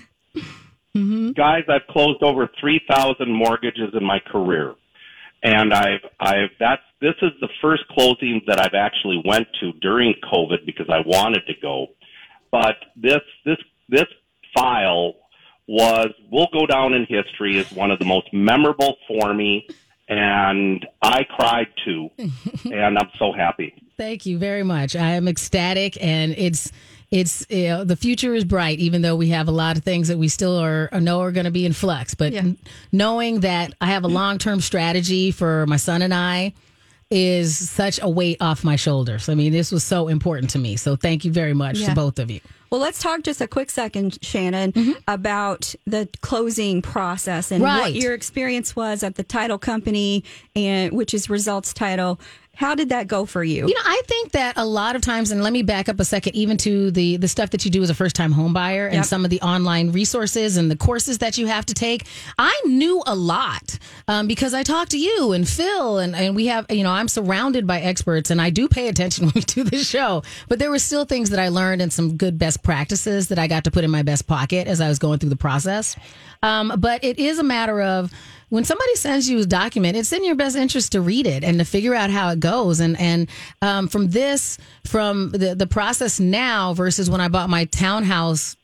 Mm-hmm. 0.95 1.31
guys, 1.31 1.63
I've 1.69 1.87
closed 1.89 2.21
over 2.21 2.49
3,000 2.59 3.31
mortgages 3.31 3.93
in 3.93 4.03
my 4.03 4.19
career. 4.19 4.75
And 5.41 5.73
I've, 5.73 6.01
I've, 6.19 6.49
that's, 6.59 6.81
this 6.99 7.15
is 7.21 7.31
the 7.39 7.47
first 7.61 7.83
closing 7.89 8.41
that 8.47 8.59
I've 8.59 8.73
actually 8.75 9.23
went 9.25 9.47
to 9.61 9.71
during 9.81 10.13
COVID 10.31 10.65
because 10.65 10.87
I 10.89 10.99
wanted 11.05 11.43
to 11.47 11.53
go. 11.61 11.87
But 12.51 12.75
this, 12.97 13.21
this, 13.45 13.57
this 13.91 14.07
file 14.55 15.13
was 15.67 16.07
will 16.31 16.47
go 16.51 16.65
down 16.65 16.93
in 16.93 17.05
history 17.07 17.59
as 17.59 17.71
one 17.71 17.91
of 17.91 17.99
the 17.99 18.05
most 18.05 18.27
memorable 18.33 18.97
for 19.07 19.33
me. 19.33 19.67
And 20.09 20.85
I 21.01 21.23
cried 21.23 21.67
too. 21.85 22.09
and 22.17 22.97
I'm 22.97 23.09
so 23.19 23.31
happy. 23.31 23.73
Thank 23.97 24.25
you 24.25 24.37
very 24.37 24.63
much. 24.63 24.95
I 24.95 25.11
am 25.11 25.27
ecstatic, 25.27 26.03
and 26.03 26.33
it's 26.37 26.71
it's 27.11 27.45
you 27.49 27.67
know, 27.67 27.83
the 27.85 27.95
future 27.95 28.33
is 28.33 28.43
bright. 28.43 28.79
Even 28.79 29.03
though 29.03 29.15
we 29.15 29.29
have 29.29 29.47
a 29.47 29.51
lot 29.51 29.77
of 29.77 29.83
things 29.83 30.07
that 30.09 30.17
we 30.17 30.27
still 30.27 30.57
are 30.57 30.89
know 30.99 31.21
are 31.21 31.31
going 31.31 31.45
to 31.45 31.51
be 31.51 31.65
in 31.65 31.71
flux, 31.73 32.13
but 32.15 32.33
Yeah. 32.33 32.51
knowing 32.91 33.41
that 33.41 33.73
I 33.79 33.85
have 33.87 34.03
a 34.03 34.07
long 34.09 34.37
term 34.37 34.59
strategy 34.59 35.31
for 35.31 35.65
my 35.67 35.77
son 35.77 36.01
and 36.01 36.13
I 36.13 36.53
is 37.11 37.69
such 37.69 37.99
a 38.01 38.09
weight 38.09 38.37
off 38.41 38.63
my 38.63 38.77
shoulders. 38.77 39.27
I 39.29 39.35
mean, 39.35 39.51
this 39.51 39.71
was 39.71 39.83
so 39.83 40.07
important 40.07 40.49
to 40.51 40.59
me. 40.59 40.77
So 40.77 40.95
thank 40.95 41.25
you 41.25 41.31
very 41.31 41.53
much 41.53 41.77
Yeah. 41.79 41.89
to 41.89 41.95
both 41.95 42.17
of 42.19 42.31
you. 42.31 42.39
Well, 42.71 42.79
let's 42.79 42.99
talk 43.03 43.23
just 43.23 43.41
a 43.41 43.49
quick 43.49 43.69
second, 43.69 44.13
Shannan, 44.21 44.71
mm-hmm. 44.71 44.91
about 45.05 45.75
the 45.85 46.07
closing 46.21 46.81
process 46.81 47.51
and 47.51 47.61
Right. 47.61 47.81
what 47.81 47.93
your 47.95 48.13
experience 48.13 48.77
was 48.77 49.03
at 49.03 49.15
the 49.15 49.23
title 49.23 49.57
company, 49.57 50.23
and 50.55 50.93
which 50.93 51.13
is 51.13 51.29
Results 51.29 51.73
Title. 51.73 52.17
How 52.53 52.75
did 52.75 52.89
that 52.89 53.07
go 53.07 53.25
for 53.25 53.43
you? 53.43 53.67
You 53.67 53.73
know, 53.73 53.79
I 53.83 54.01
think 54.05 54.33
that 54.33 54.55
a 54.57 54.65
lot 54.65 54.95
of 54.95 55.01
times, 55.01 55.31
and 55.31 55.41
let 55.41 55.51
me 55.53 55.63
back 55.63 55.89
up 55.89 55.99
a 55.99 56.05
second, 56.05 56.35
even 56.35 56.57
to 56.57 56.91
the 56.91 57.17
the 57.17 57.27
stuff 57.27 57.49
that 57.51 57.65
you 57.65 57.71
do 57.71 57.81
as 57.81 57.89
a 57.89 57.95
first 57.95 58.15
time 58.15 58.31
home 58.33 58.53
buyer 58.53 58.85
and 58.85 58.95
Yep. 58.97 59.05
some 59.05 59.23
of 59.23 59.31
the 59.31 59.41
online 59.41 59.91
resources 59.93 60.57
and 60.57 60.69
the 60.69 60.75
courses 60.75 61.19
that 61.19 61.37
you 61.37 61.47
have 61.47 61.65
to 61.67 61.73
take. 61.73 62.05
I 62.37 62.61
knew 62.65 63.01
a 63.07 63.15
lot 63.15 63.79
um, 64.07 64.27
because 64.27 64.53
I 64.53 64.63
talked 64.63 64.91
to 64.91 64.99
you 64.99 65.31
and 65.31 65.47
Phil, 65.47 65.97
and, 65.97 66.13
and 66.15 66.35
we 66.35 66.47
have, 66.47 66.65
you 66.69 66.83
know, 66.83 66.91
I'm 66.91 67.07
surrounded 67.07 67.65
by 67.65 67.79
experts, 67.79 68.29
and 68.29 68.39
I 68.41 68.49
do 68.51 68.67
pay 68.67 68.89
attention 68.89 69.25
when 69.27 69.33
we 69.33 69.41
do 69.41 69.63
this 69.63 69.89
show. 69.89 70.21
But 70.47 70.59
there 70.59 70.69
were 70.69 70.79
still 70.79 71.05
things 71.05 71.29
that 71.31 71.39
I 71.39 71.47
learned 71.47 71.81
and 71.81 71.91
some 71.91 72.17
good 72.17 72.37
best 72.37 72.61
practices 72.63 73.29
that 73.29 73.39
I 73.39 73.47
got 73.47 73.63
to 73.63 73.71
put 73.71 73.83
in 73.85 73.89
my 73.91 74.03
best 74.03 74.27
pocket 74.27 74.67
as 74.67 74.81
I 74.81 74.89
was 74.89 74.99
going 74.99 75.17
through 75.19 75.29
the 75.29 75.35
process. 75.35 75.95
Um, 76.43 76.73
but 76.77 77.03
it 77.03 77.17
is 77.17 77.39
a 77.39 77.43
matter 77.43 77.81
of 77.81 78.11
when 78.51 78.65
somebody 78.65 78.93
sends 78.95 79.29
you 79.29 79.39
a 79.39 79.45
document, 79.45 79.95
it's 79.95 80.11
in 80.11 80.25
your 80.25 80.35
best 80.35 80.57
interest 80.57 80.91
to 80.91 80.99
read 80.99 81.25
it 81.25 81.41
and 81.41 81.57
to 81.59 81.63
figure 81.65 81.95
out 81.95 82.09
how 82.09 82.29
it 82.29 82.41
goes. 82.41 82.81
And 82.81 82.99
and 82.99 83.29
um, 83.61 83.87
from 83.87 84.09
this, 84.09 84.57
from 84.83 85.31
the 85.31 85.55
the 85.55 85.65
process 85.65 86.19
now 86.19 86.73
versus 86.73 87.09
when 87.09 87.21
I 87.21 87.29
bought 87.29 87.49
my 87.49 87.63
townhouse 87.65 88.57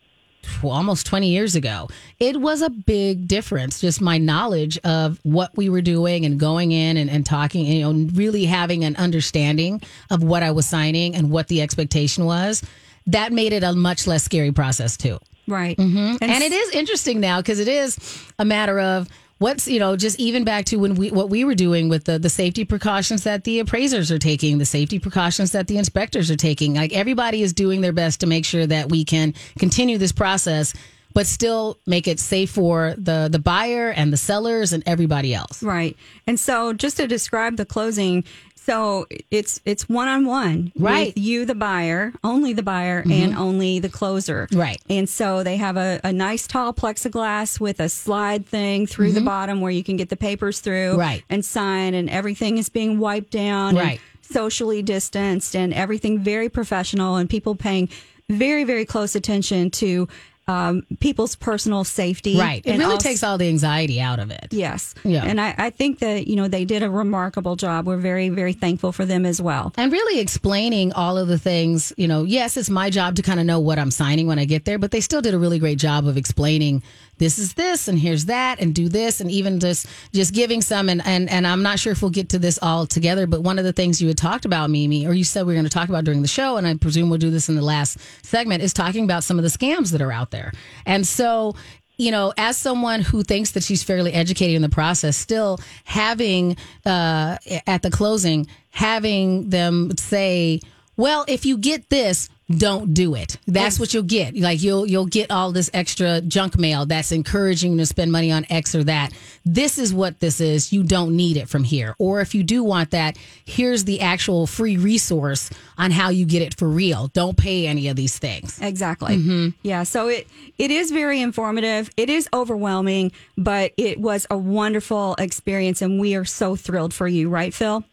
well, 0.61 0.73
almost 0.73 1.05
20 1.05 1.29
years 1.29 1.55
ago, 1.55 1.89
it 2.19 2.39
was 2.39 2.61
a 2.61 2.69
big 2.69 3.27
difference. 3.27 3.79
Just 3.79 4.01
my 4.01 4.17
knowledge 4.17 4.77
of 4.79 5.19
what 5.23 5.55
we 5.55 5.69
were 5.69 5.81
doing 5.81 6.25
and 6.25 6.39
going 6.39 6.71
in 6.71 6.97
and, 6.97 7.09
and 7.09 7.25
talking, 7.25 7.65
and, 7.65 7.75
you 7.75 7.81
know, 7.81 8.09
really 8.13 8.45
having 8.45 8.83
an 8.83 8.95
understanding 8.97 9.81
of 10.09 10.23
what 10.23 10.43
I 10.43 10.51
was 10.51 10.65
signing 10.65 11.15
and 11.15 11.31
what 11.31 11.47
the 11.47 11.61
expectation 11.61 12.25
was. 12.25 12.63
That 13.07 13.33
made 13.33 13.51
it 13.51 13.63
a 13.63 13.73
much 13.73 14.07
less 14.07 14.23
scary 14.23 14.51
process, 14.51 14.95
too. 14.95 15.19
right. 15.47 15.77
And, 16.21 16.43
it 16.43 16.51
is 16.51 16.75
interesting 16.75 17.19
now 17.19 17.41
because 17.41 17.59
it 17.59 17.67
is 17.67 17.97
a 18.39 18.45
matter 18.45 18.79
of 18.79 19.07
what's 19.39 19.67
you 19.67 19.79
know 19.79 19.95
just 19.95 20.19
even 20.19 20.43
back 20.43 20.65
to 20.65 20.77
when 20.77 20.95
we 20.95 21.11
what 21.11 21.29
we 21.29 21.43
were 21.43 21.55
doing 21.55 21.89
with 21.89 22.05
the 22.05 22.17
the 22.17 22.29
safety 22.29 22.65
precautions 22.65 23.23
that 23.23 23.43
the 23.43 23.59
appraisers 23.59 24.11
are 24.11 24.19
taking 24.19 24.57
the 24.57 24.65
safety 24.65 24.99
precautions 24.99 25.51
that 25.51 25.67
the 25.67 25.77
inspectors 25.77 26.31
are 26.31 26.35
taking 26.35 26.73
like 26.75 26.93
everybody 26.93 27.41
is 27.41 27.53
doing 27.53 27.81
their 27.81 27.93
best 27.93 28.19
to 28.19 28.27
make 28.27 28.45
sure 28.45 28.65
that 28.65 28.89
we 28.89 29.03
can 29.05 29.33
continue 29.59 29.97
this 29.97 30.11
process 30.11 30.73
but 31.13 31.25
still 31.25 31.79
make 31.85 32.07
it 32.07 32.19
safe 32.19 32.51
for 32.51 32.93
the 32.97 33.29
the 33.31 33.39
buyer 33.39 33.89
and 33.89 34.11
the 34.11 34.17
sellers 34.17 34.73
and 34.73 34.83
everybody 34.85 35.33
else 35.33 35.63
Right. 35.63 35.95
And 36.25 36.39
so 36.39 36.73
just 36.73 36.97
to 36.97 37.07
describe 37.07 37.57
the 37.57 37.65
closing, 37.65 38.23
so 38.67 39.07
it's 39.31 39.61
it's 39.63 39.87
one 39.87 40.09
on 40.09 40.25
one 40.25 40.73
Right. 40.77 41.15
with 41.15 41.17
you 41.17 41.45
the 41.45 41.55
buyer, 41.55 42.11
only 42.21 42.51
the 42.51 42.63
buyer 42.63 43.01
mm-hmm. 43.01 43.11
and 43.13 43.37
only 43.37 43.79
the 43.79 43.87
closer. 43.87 44.45
Right. 44.51 44.81
And 44.89 45.07
so 45.07 45.41
they 45.41 45.55
have 45.55 45.77
a, 45.77 46.01
a 46.03 46.11
nice 46.11 46.47
tall 46.47 46.73
plexiglass 46.73 47.61
with 47.61 47.79
a 47.79 47.87
slide 47.87 48.45
thing 48.45 48.85
through 48.85 49.13
the 49.13 49.19
mm-hmm. 49.19 49.25
bottom 49.25 49.61
where 49.61 49.71
you 49.71 49.85
can 49.85 49.95
get 49.95 50.09
the 50.09 50.17
papers 50.17 50.59
through 50.59 50.97
Right. 50.97 51.23
and 51.29 51.45
sign 51.45 51.93
and 51.93 52.09
everything 52.09 52.57
is 52.57 52.67
being 52.67 52.99
wiped 52.99 53.31
down 53.31 53.75
Right. 53.77 54.01
socially 54.21 54.81
distanced 54.81 55.55
and 55.55 55.73
everything 55.73 56.21
very 56.21 56.49
professional 56.49 57.15
and 57.15 57.29
people 57.29 57.55
paying 57.55 57.87
very, 58.29 58.65
very 58.65 58.83
close 58.83 59.15
attention 59.15 59.71
to 59.71 60.09
um, 60.47 60.83
people's 60.99 61.35
personal 61.35 61.83
safety. 61.83 62.37
right 62.37 62.61
it 62.65 62.71
really 62.77 62.85
also- 62.85 62.97
takes 63.09 63.23
all 63.23 63.37
the 63.37 63.47
anxiety 63.49 63.99
out 63.99 64.19
of 64.19 64.31
it 64.31 64.47
Yes. 64.51 64.95
Yeah. 65.03 65.25
And 65.25 65.41
I, 65.41 65.53
I 65.57 65.69
think 65.71 65.99
that, 65.99 66.27
you 66.27 66.35
know, 66.35 66.47
they 66.47 66.63
did 66.65 66.83
a 66.83 66.89
remarkable 66.89 67.55
job. 67.55 67.85
We're 67.85 67.97
very, 67.97 68.29
very 68.29 68.53
thankful 68.53 68.91
for 68.91 69.05
them 69.05 69.25
as 69.25 69.41
well. 69.41 69.73
and 69.77 69.91
really 69.91 70.19
explaining 70.21 70.93
all 70.93 71.17
of 71.17 71.27
the 71.27 71.37
things 71.37 71.91
you 71.97 72.07
know 72.07 72.23
yes 72.23 72.55
it's 72.57 72.69
my 72.69 72.89
job 72.89 73.15
to 73.15 73.21
kind 73.21 73.39
of 73.39 73.45
know 73.45 73.59
what 73.59 73.77
i'm 73.79 73.91
signing 73.91 74.27
when 74.27 74.39
i 74.39 74.45
get 74.45 74.65
there 74.65 74.77
but 74.79 74.91
they 74.91 75.01
still 75.01 75.21
did 75.21 75.33
a 75.33 75.37
really 75.39 75.59
great 75.59 75.77
job 75.77 76.07
of 76.07 76.15
explaining 76.17 76.81
this 77.17 77.39
is 77.39 77.53
this 77.53 77.87
and 77.87 77.99
here's 77.99 78.25
that 78.25 78.59
and 78.59 78.75
do 78.75 78.89
this 78.89 79.19
and 79.21 79.31
even 79.31 79.59
just 79.59 79.87
just 80.13 80.33
giving 80.33 80.61
some 80.61 80.89
and 80.89 81.01
and, 81.05 81.29
and 81.29 81.47
i'm 81.47 81.63
not 81.63 81.79
sure 81.79 81.91
if 81.91 82.01
we'll 82.01 82.11
get 82.11 82.29
to 82.29 82.39
this 82.39 82.59
all 82.61 82.85
together 82.85 83.27
but 83.27 83.41
one 83.41 83.57
of 83.57 83.65
the 83.65 83.73
things 83.73 84.01
you 84.01 84.07
had 84.07 84.17
talked 84.17 84.45
about 84.45 84.69
mimi 84.69 85.05
or 85.07 85.13
you 85.13 85.23
said 85.23 85.45
we 85.45 85.53
were 85.53 85.57
going 85.57 85.63
to 85.63 85.69
talk 85.69 85.89
about 85.89 86.03
during 86.03 86.21
the 86.21 86.27
show 86.27 86.57
and 86.57 86.67
i 86.67 86.75
presume 86.75 87.09
we'll 87.09 87.19
do 87.19 87.31
this 87.31 87.49
in 87.49 87.55
the 87.55 87.61
last 87.61 87.97
segment 88.23 88.61
is 88.63 88.73
talking 88.73 89.03
about 89.03 89.23
some 89.23 89.37
of 89.37 89.43
the 89.43 89.49
scams 89.49 89.91
that 89.91 90.01
are 90.01 90.11
out 90.11 90.31
there. 90.31 90.51
And 90.85 91.05
so 91.05 91.55
you 91.99 92.11
know, 92.11 92.31
as 92.37 92.55
someone 92.55 93.01
who 93.01 93.23
thinks 93.23 93.51
that 93.53 93.63
she's 93.63 93.81
fairly 93.81 94.13
educated 94.13 94.55
in 94.55 94.61
the 94.61 94.69
process, 94.69 95.17
still 95.17 95.59
having 95.83 96.55
uh, 96.85 97.37
at 97.65 97.81
the 97.81 97.89
closing, 97.89 98.45
having 98.69 99.49
them 99.49 99.97
say, 99.97 100.59
"Well, 100.95 101.25
if 101.27 101.43
you 101.43 101.57
get 101.57 101.89
this, 101.89 102.29
don't 102.49 102.93
do 102.93 103.15
it." 103.15 103.37
That's 103.47 103.79
what 103.79 103.93
you'll 103.93 104.03
get. 104.03 104.35
Like 104.35 104.61
you'll 104.61 104.85
you'll 104.85 105.05
get 105.05 105.31
all 105.31 105.51
this 105.51 105.69
extra 105.73 106.21
junk 106.21 106.57
mail 106.57 106.85
that's 106.85 107.11
encouraging 107.11 107.73
you 107.73 107.77
to 107.79 107.85
spend 107.85 108.11
money 108.11 108.31
on 108.31 108.45
X 108.49 108.75
or 108.75 108.83
that. 108.85 109.13
This 109.45 109.77
is 109.77 109.93
what 109.93 110.19
this 110.19 110.41
is. 110.41 110.73
You 110.73 110.83
don't 110.83 111.15
need 111.15 111.37
it 111.37 111.47
from 111.47 111.63
here. 111.63 111.95
Or 111.99 112.21
if 112.21 112.35
you 112.35 112.43
do 112.43 112.63
want 112.63 112.91
that, 112.91 113.17
here's 113.45 113.85
the 113.85 114.01
actual 114.01 114.45
free 114.47 114.77
resource 114.77 115.49
on 115.77 115.91
how 115.91 116.09
you 116.09 116.25
get 116.25 116.41
it 116.41 116.57
for 116.57 116.67
real. 116.67 117.07
Don't 117.07 117.37
pay 117.37 117.67
any 117.67 117.87
of 117.87 117.95
these 117.95 118.17
things. 118.17 118.59
Exactly. 118.61 119.17
Mm-hmm. 119.17 119.49
Yeah. 119.63 119.83
So 119.83 120.09
it, 120.09 120.27
it 120.57 120.71
is 120.71 120.91
very 120.91 121.21
informative. 121.21 121.89
It 121.95 122.09
is 122.09 122.27
overwhelming, 122.33 123.11
but 123.37 123.71
it 123.77 123.99
was 123.99 124.27
a 124.29 124.37
wonderful 124.37 125.15
experience. 125.17 125.81
And 125.81 125.99
we 125.99 126.15
are 126.15 126.25
so 126.25 126.55
thrilled 126.55 126.93
for 126.93 127.07
you, 127.07 127.29
right, 127.29 127.53
Phil? 127.53 127.83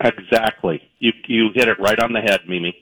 Exactly. 0.00 0.82
You 0.98 1.12
you 1.26 1.50
hit 1.54 1.68
it 1.68 1.78
right 1.78 1.98
on 1.98 2.12
the 2.12 2.20
head, 2.20 2.40
Mimi. 2.48 2.74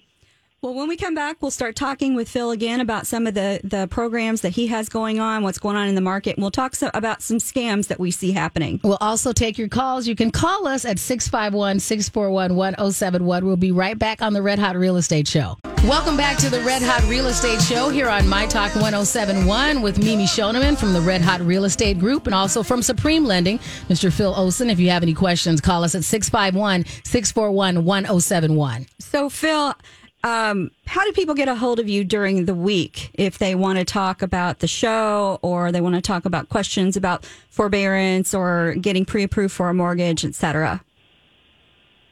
Well, 0.65 0.75
when 0.75 0.87
we 0.87 0.97
come 0.97 1.17
back, 1.17 1.39
we'll 1.41 1.51
start 1.51 1.75
talking 1.75 2.15
with 2.15 2.29
Phil 2.29 2.53
again 2.53 2.81
about 2.81 3.09
some 3.09 3.27
of 3.27 3.35
the, 3.35 3.61
the 3.65 3.89
programs 3.89 4.43
that 4.43 4.51
he 4.51 4.69
has 4.69 4.89
going 4.89 5.19
on, 5.19 5.43
what's 5.43 5.59
going 5.59 5.75
on 5.75 5.89
in 5.89 5.97
the 5.97 6.01
market. 6.01 6.37
And 6.37 6.45
we'll 6.45 6.53
talk 6.53 6.77
so, 6.77 6.89
about 6.95 7.21
some 7.21 7.39
scams 7.39 7.89
that 7.89 7.99
we 7.99 8.13
see 8.13 8.31
happening. 8.31 8.79
We'll 8.85 8.97
also 9.01 9.33
take 9.33 9.59
your 9.59 9.67
calls. 9.67 10.07
You 10.07 10.15
can 10.15 10.31
call 10.31 10.69
us 10.69 10.85
at 10.85 11.01
651 11.01 11.81
641 11.81 12.55
1071. 12.55 13.45
We'll 13.45 13.57
be 13.57 13.73
right 13.73 13.99
back 13.99 14.23
on 14.23 14.35
the 14.35 14.41
Red 14.41 14.61
Hot 14.61 14.77
Real 14.77 14.99
Estate 14.99 15.27
Show. 15.27 15.59
Welcome 15.83 16.17
back 16.17 16.37
to 16.37 16.49
the 16.49 16.61
Red 16.61 16.83
Hot 16.83 17.03
Real 17.11 17.27
Estate 17.27 17.61
Show 17.61 17.89
here 17.89 18.09
on 18.09 18.29
My 18.29 18.47
Talk 18.47 18.73
1071 18.77 19.83
with 19.83 19.99
Mimi 19.99 20.27
Schoneman 20.27 20.79
from 20.79 20.93
the 20.93 21.01
Red 21.01 21.23
Hot 21.23 21.41
Real 21.41 21.65
Estate 21.65 21.99
Group 21.99 22.27
and 22.27 22.37
also 22.37 22.63
from 22.63 22.83
Supreme 22.83 23.25
Lending, 23.25 23.59
Mr. 23.89 24.13
Phil 24.13 24.33
Olson. 24.33 24.71
If 24.71 24.79
you 24.79 24.91
have 24.91 25.03
any 25.03 25.13
questions, 25.13 25.61
call 25.61 25.83
us 25.83 25.97
at 25.97 26.05
651 26.05 26.85
641 27.03 27.85
1071. 27.85 28.87
So, 29.01 29.29
Phil, 29.29 29.75
um, 30.23 30.71
how 30.87 31.05
do 31.05 31.13
people 31.13 31.35
get 31.35 31.49
a 31.49 31.55
hold 31.55 31.81
of 31.81 31.89
you 31.89 32.05
during 32.05 32.45
the 32.45 32.55
week 32.55 33.11
if 33.15 33.39
they 33.39 33.55
want 33.55 33.79
to 33.79 33.85
talk 33.85 34.23
about 34.23 34.61
the 34.61 34.69
show 34.69 35.39
or 35.43 35.73
they 35.73 35.81
want 35.81 35.97
to 35.97 36.01
talk 36.01 36.25
about 36.25 36.49
questions 36.49 36.97
about 36.97 37.25
forbearance 37.51 38.33
or 38.33 38.75
getting 38.81 39.05
pre-approved 39.05 39.53
for 39.53 39.69
a 39.69 39.75
mortgage, 39.75 40.25
et 40.25 40.35
cetera? 40.35 40.83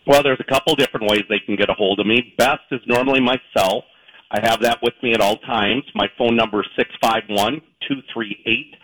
Well, 0.06 0.22
there's 0.22 0.40
a 0.40 0.52
couple 0.52 0.74
different 0.74 1.08
ways 1.10 1.22
they 1.28 1.38
can 1.38 1.56
get 1.56 1.70
a 1.70 1.74
hold 1.74 2.00
of 2.00 2.06
me. 2.06 2.34
Best 2.36 2.62
is 2.72 2.80
normally 2.86 3.20
myself. 3.20 3.84
I 4.32 4.40
have 4.42 4.60
that 4.62 4.78
with 4.82 4.94
me 5.02 5.12
at 5.12 5.20
all 5.20 5.36
times. 5.38 5.84
My 5.94 6.08
phone 6.16 6.36
number 6.36 6.60
is 6.60 6.66
six 6.76 6.90
five 7.02 7.22
one 7.28 7.60
two 7.86 8.00
three 8.12 8.42
eight 8.46 8.74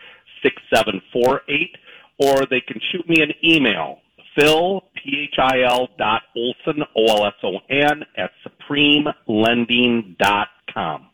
six 0.42 0.56
seven 0.72 1.00
four 1.12 1.42
eight, 1.48 1.76
or 2.18 2.46
they 2.46 2.60
can 2.60 2.80
shoot 2.92 3.08
me 3.08 3.22
an 3.22 3.32
email. 3.44 4.00
Phil, 4.38 4.82
P-H-I-L 5.06 5.88
dot 5.98 6.22
Olson, 6.36 6.82
O-L-S-O-N, 6.96 8.04
at 8.16 8.30
supremelending 8.44 10.18
dot 10.18 10.48
com. 10.72 11.06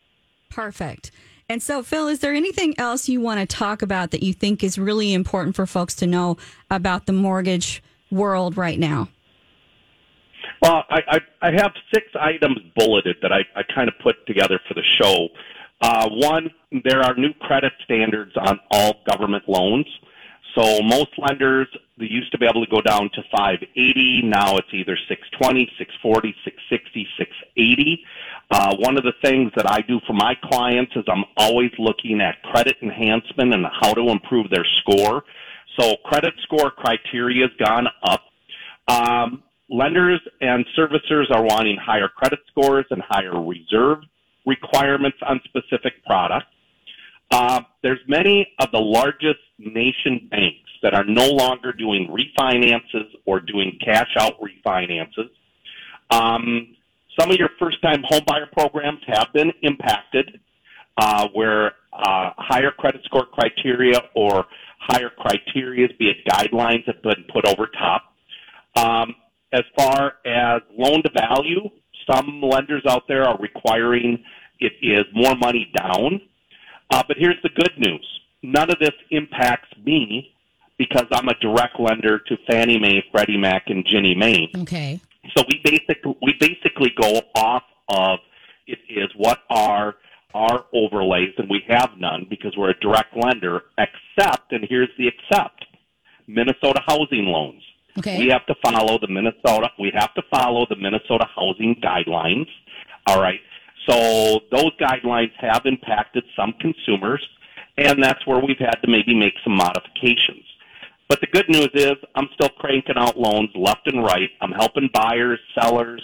Perfect. 0.49 1.11
And 1.47 1.61
so, 1.61 1.83
Phil, 1.83 2.07
is 2.07 2.19
there 2.19 2.33
anything 2.33 2.73
else 2.79 3.07
you 3.07 3.21
want 3.21 3.39
to 3.39 3.45
talk 3.45 3.81
about 3.81 4.11
that 4.11 4.23
you 4.23 4.33
think 4.33 4.63
is 4.63 4.79
really 4.79 5.13
important 5.13 5.55
for 5.55 5.65
folks 5.67 5.93
to 5.95 6.07
know 6.07 6.37
about 6.71 7.05
the 7.05 7.13
mortgage 7.13 7.83
world 8.09 8.57
right 8.57 8.79
now? 8.79 9.09
Well, 10.61 10.83
I, 10.89 11.01
I, 11.07 11.19
I 11.41 11.51
have 11.51 11.71
six 11.93 12.07
items 12.19 12.57
bulleted 12.75 13.17
that 13.21 13.31
I, 13.31 13.41
I 13.55 13.63
kind 13.75 13.89
of 13.89 13.95
put 14.01 14.25
together 14.25 14.59
for 14.67 14.73
the 14.73 14.83
show. 15.01 15.27
Uh, 15.81 16.09
one, 16.09 16.49
there 16.85 17.01
are 17.01 17.13
new 17.15 17.33
credit 17.33 17.73
standards 17.83 18.31
on 18.37 18.59
all 18.71 18.95
government 19.09 19.43
loans. 19.47 19.85
So 20.55 20.81
most 20.83 21.09
lenders, 21.17 21.67
they 21.97 22.05
used 22.05 22.31
to 22.31 22.37
be 22.37 22.45
able 22.45 22.63
to 22.63 22.69
go 22.69 22.81
down 22.81 23.09
to 23.13 23.23
580. 23.31 24.21
Now 24.25 24.57
it's 24.57 24.67
either 24.71 24.97
620, 25.07 25.65
640, 25.77 26.35
660, 26.43 27.07
680. 27.17 28.03
Uh, 28.51 28.75
one 28.77 28.97
of 28.97 29.03
the 29.03 29.13
things 29.23 29.51
that 29.55 29.69
I 29.69 29.81
do 29.81 29.99
for 30.05 30.13
my 30.13 30.35
clients 30.43 30.91
is 30.95 31.03
I'm 31.07 31.25
always 31.37 31.71
looking 31.79 32.21
at 32.21 32.41
credit 32.43 32.77
enhancement 32.83 33.53
and 33.53 33.65
how 33.81 33.93
to 33.93 34.09
improve 34.09 34.49
their 34.51 34.65
score. 34.81 35.23
So 35.79 35.95
credit 36.05 36.33
score 36.43 36.69
criteria 36.69 37.47
has 37.47 37.57
gone 37.57 37.87
up. 38.03 38.21
Um, 38.87 39.43
lenders 39.69 40.21
and 40.41 40.65
servicers 40.77 41.31
are 41.31 41.41
wanting 41.43 41.77
higher 41.77 42.09
credit 42.09 42.39
scores 42.51 42.85
and 42.91 43.01
higher 43.07 43.41
reserve 43.41 43.99
requirements 44.45 45.17
on 45.27 45.41
specific 45.45 45.93
products. 46.05 46.52
Uh, 47.33 47.61
there's 47.81 47.99
many 48.07 48.47
of 48.59 48.69
the 48.71 48.79
largest 48.79 49.39
nation 49.57 50.27
banks 50.29 50.69
that 50.83 50.93
are 50.93 51.03
no 51.03 51.25
longer 51.29 51.73
doing 51.73 52.07
refinances 52.07 53.07
or 53.25 53.39
doing 53.39 53.75
cash 53.83 54.09
out 54.19 54.35
refinances. 54.39 55.31
Um, 56.11 56.75
some 57.19 57.31
of 57.31 57.37
your 57.37 57.49
first 57.57 57.81
time 57.81 58.03
homebuyer 58.03 58.51
programs 58.51 58.99
have 59.07 59.29
been 59.33 59.51
impacted 59.63 60.41
uh, 60.97 61.27
where 61.33 61.71
uh, 61.91 62.29
higher 62.37 62.69
credit 62.69 63.01
score 63.05 63.25
criteria 63.25 63.99
or 64.15 64.45
higher 64.79 65.09
criteria, 65.09 65.87
be 65.97 66.09
it 66.11 66.17
guidelines, 66.29 66.85
have 66.85 67.01
been 67.01 67.25
put 67.33 67.47
over 67.47 67.67
top. 67.79 68.03
Um, 68.75 69.15
as 69.53 69.63
far 69.75 70.13
as 70.23 70.61
loan 70.77 71.01
to 71.01 71.09
value, 71.15 71.67
some 72.11 72.43
lenders 72.43 72.83
out 72.87 73.07
there 73.07 73.23
are 73.23 73.39
requiring 73.39 74.23
it 74.59 74.73
is 74.83 75.05
more 75.15 75.35
money 75.35 75.71
down. 75.75 76.21
Uh, 76.89 77.03
but 77.07 77.17
here's 77.17 77.41
the 77.43 77.49
good 77.49 77.73
news. 77.77 78.19
None 78.41 78.69
of 78.69 78.79
this 78.79 78.93
impacts 79.09 79.69
me 79.83 80.33
because 80.77 81.05
I'm 81.11 81.29
a 81.29 81.35
direct 81.39 81.79
lender 81.79 82.19
to 82.19 82.37
Fannie 82.49 82.79
Mae, 82.79 83.03
Freddie 83.11 83.37
Mac, 83.37 83.63
and 83.67 83.85
Ginnie 83.85 84.15
Mae. 84.15 84.51
Okay. 84.57 84.99
So 85.35 85.43
we 85.49 85.61
basically 85.63 86.15
we 86.21 86.33
basically 86.39 86.93
go 86.99 87.21
off 87.35 87.63
of 87.89 88.19
it 88.67 88.79
is 88.89 89.09
what 89.15 89.39
are 89.49 89.95
our 90.33 90.65
overlays, 90.73 91.33
and 91.37 91.49
we 91.49 91.63
have 91.67 91.91
none 91.97 92.25
because 92.29 92.57
we're 92.57 92.71
a 92.71 92.79
direct 92.79 93.15
lender. 93.15 93.63
Except, 93.77 94.51
and 94.51 94.65
here's 94.67 94.89
the 94.97 95.07
except: 95.07 95.65
Minnesota 96.27 96.81
housing 96.85 97.25
loans. 97.25 97.61
Okay. 97.97 98.17
We 98.17 98.27
have 98.29 98.45
to 98.47 98.55
follow 98.65 98.97
the 98.99 99.07
Minnesota. 99.07 99.69
We 99.79 99.91
have 99.93 100.13
to 100.15 100.23
follow 100.31 100.65
the 100.67 100.75
Minnesota 100.75 101.27
housing 101.35 101.75
guidelines. 101.75 102.47
All 103.07 103.21
right. 103.21 103.39
So 103.87 104.41
those 104.51 104.71
guidelines 104.79 105.31
have 105.39 105.63
impacted 105.65 106.23
some 106.35 106.53
consumers, 106.59 107.25
and 107.77 108.01
that's 108.01 108.25
where 108.25 108.39
we've 108.39 108.59
had 108.59 108.75
to 108.75 108.87
maybe 108.87 109.15
make 109.15 109.33
some 109.43 109.55
modifications. 109.55 110.45
But 111.09 111.19
the 111.21 111.27
good 111.27 111.49
news 111.49 111.69
is 111.73 111.93
I'm 112.15 112.29
still 112.33 112.49
cranking 112.49 112.95
out 112.97 113.19
loans 113.19 113.49
left 113.55 113.87
and 113.87 114.03
right. 114.03 114.29
I'm 114.41 114.51
helping 114.51 114.89
buyers, 114.93 115.39
sellers, 115.59 116.01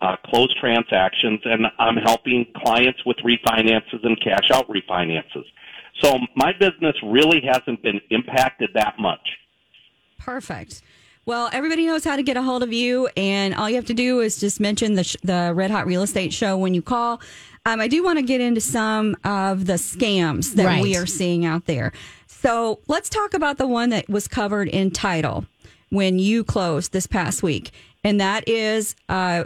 uh, 0.00 0.16
close 0.26 0.52
transactions, 0.58 1.40
and 1.44 1.66
I'm 1.78 1.96
helping 1.96 2.46
clients 2.56 3.04
with 3.04 3.16
refinances 3.18 4.04
and 4.04 4.20
cash 4.20 4.50
out 4.52 4.68
refinances. 4.68 5.44
So 6.00 6.18
my 6.34 6.52
business 6.52 6.96
really 7.02 7.42
hasn't 7.46 7.82
been 7.82 8.00
impacted 8.10 8.70
that 8.74 8.94
much. 8.98 9.20
Perfect. 10.18 10.82
Well, 11.30 11.48
everybody 11.52 11.86
knows 11.86 12.02
how 12.02 12.16
to 12.16 12.24
get 12.24 12.36
a 12.36 12.42
hold 12.42 12.64
of 12.64 12.72
you, 12.72 13.08
and 13.16 13.54
all 13.54 13.70
you 13.70 13.76
have 13.76 13.84
to 13.84 13.94
do 13.94 14.18
is 14.18 14.40
just 14.40 14.58
mention 14.58 14.94
the, 14.94 15.04
sh- 15.04 15.14
the 15.22 15.52
Red 15.54 15.70
Hot 15.70 15.86
Real 15.86 16.02
Estate 16.02 16.32
Show 16.32 16.56
when 16.58 16.74
you 16.74 16.82
call. 16.82 17.20
Um, 17.64 17.80
I 17.80 17.86
do 17.86 18.02
want 18.02 18.18
to 18.18 18.24
get 18.24 18.40
into 18.40 18.60
some 18.60 19.16
of 19.22 19.66
the 19.66 19.74
scams 19.74 20.54
that 20.54 20.66
Right. 20.66 20.82
we 20.82 20.96
are 20.96 21.06
seeing 21.06 21.44
out 21.44 21.66
there. 21.66 21.92
So 22.26 22.80
let's 22.88 23.08
talk 23.08 23.32
about 23.32 23.58
the 23.58 23.68
one 23.68 23.90
that 23.90 24.08
was 24.08 24.26
covered 24.26 24.66
in 24.66 24.90
title 24.90 25.46
when 25.90 26.18
you 26.18 26.42
closed 26.42 26.90
this 26.90 27.06
past 27.06 27.44
week, 27.44 27.70
and 28.02 28.20
that 28.20 28.48
is 28.48 28.96
uh, 29.08 29.44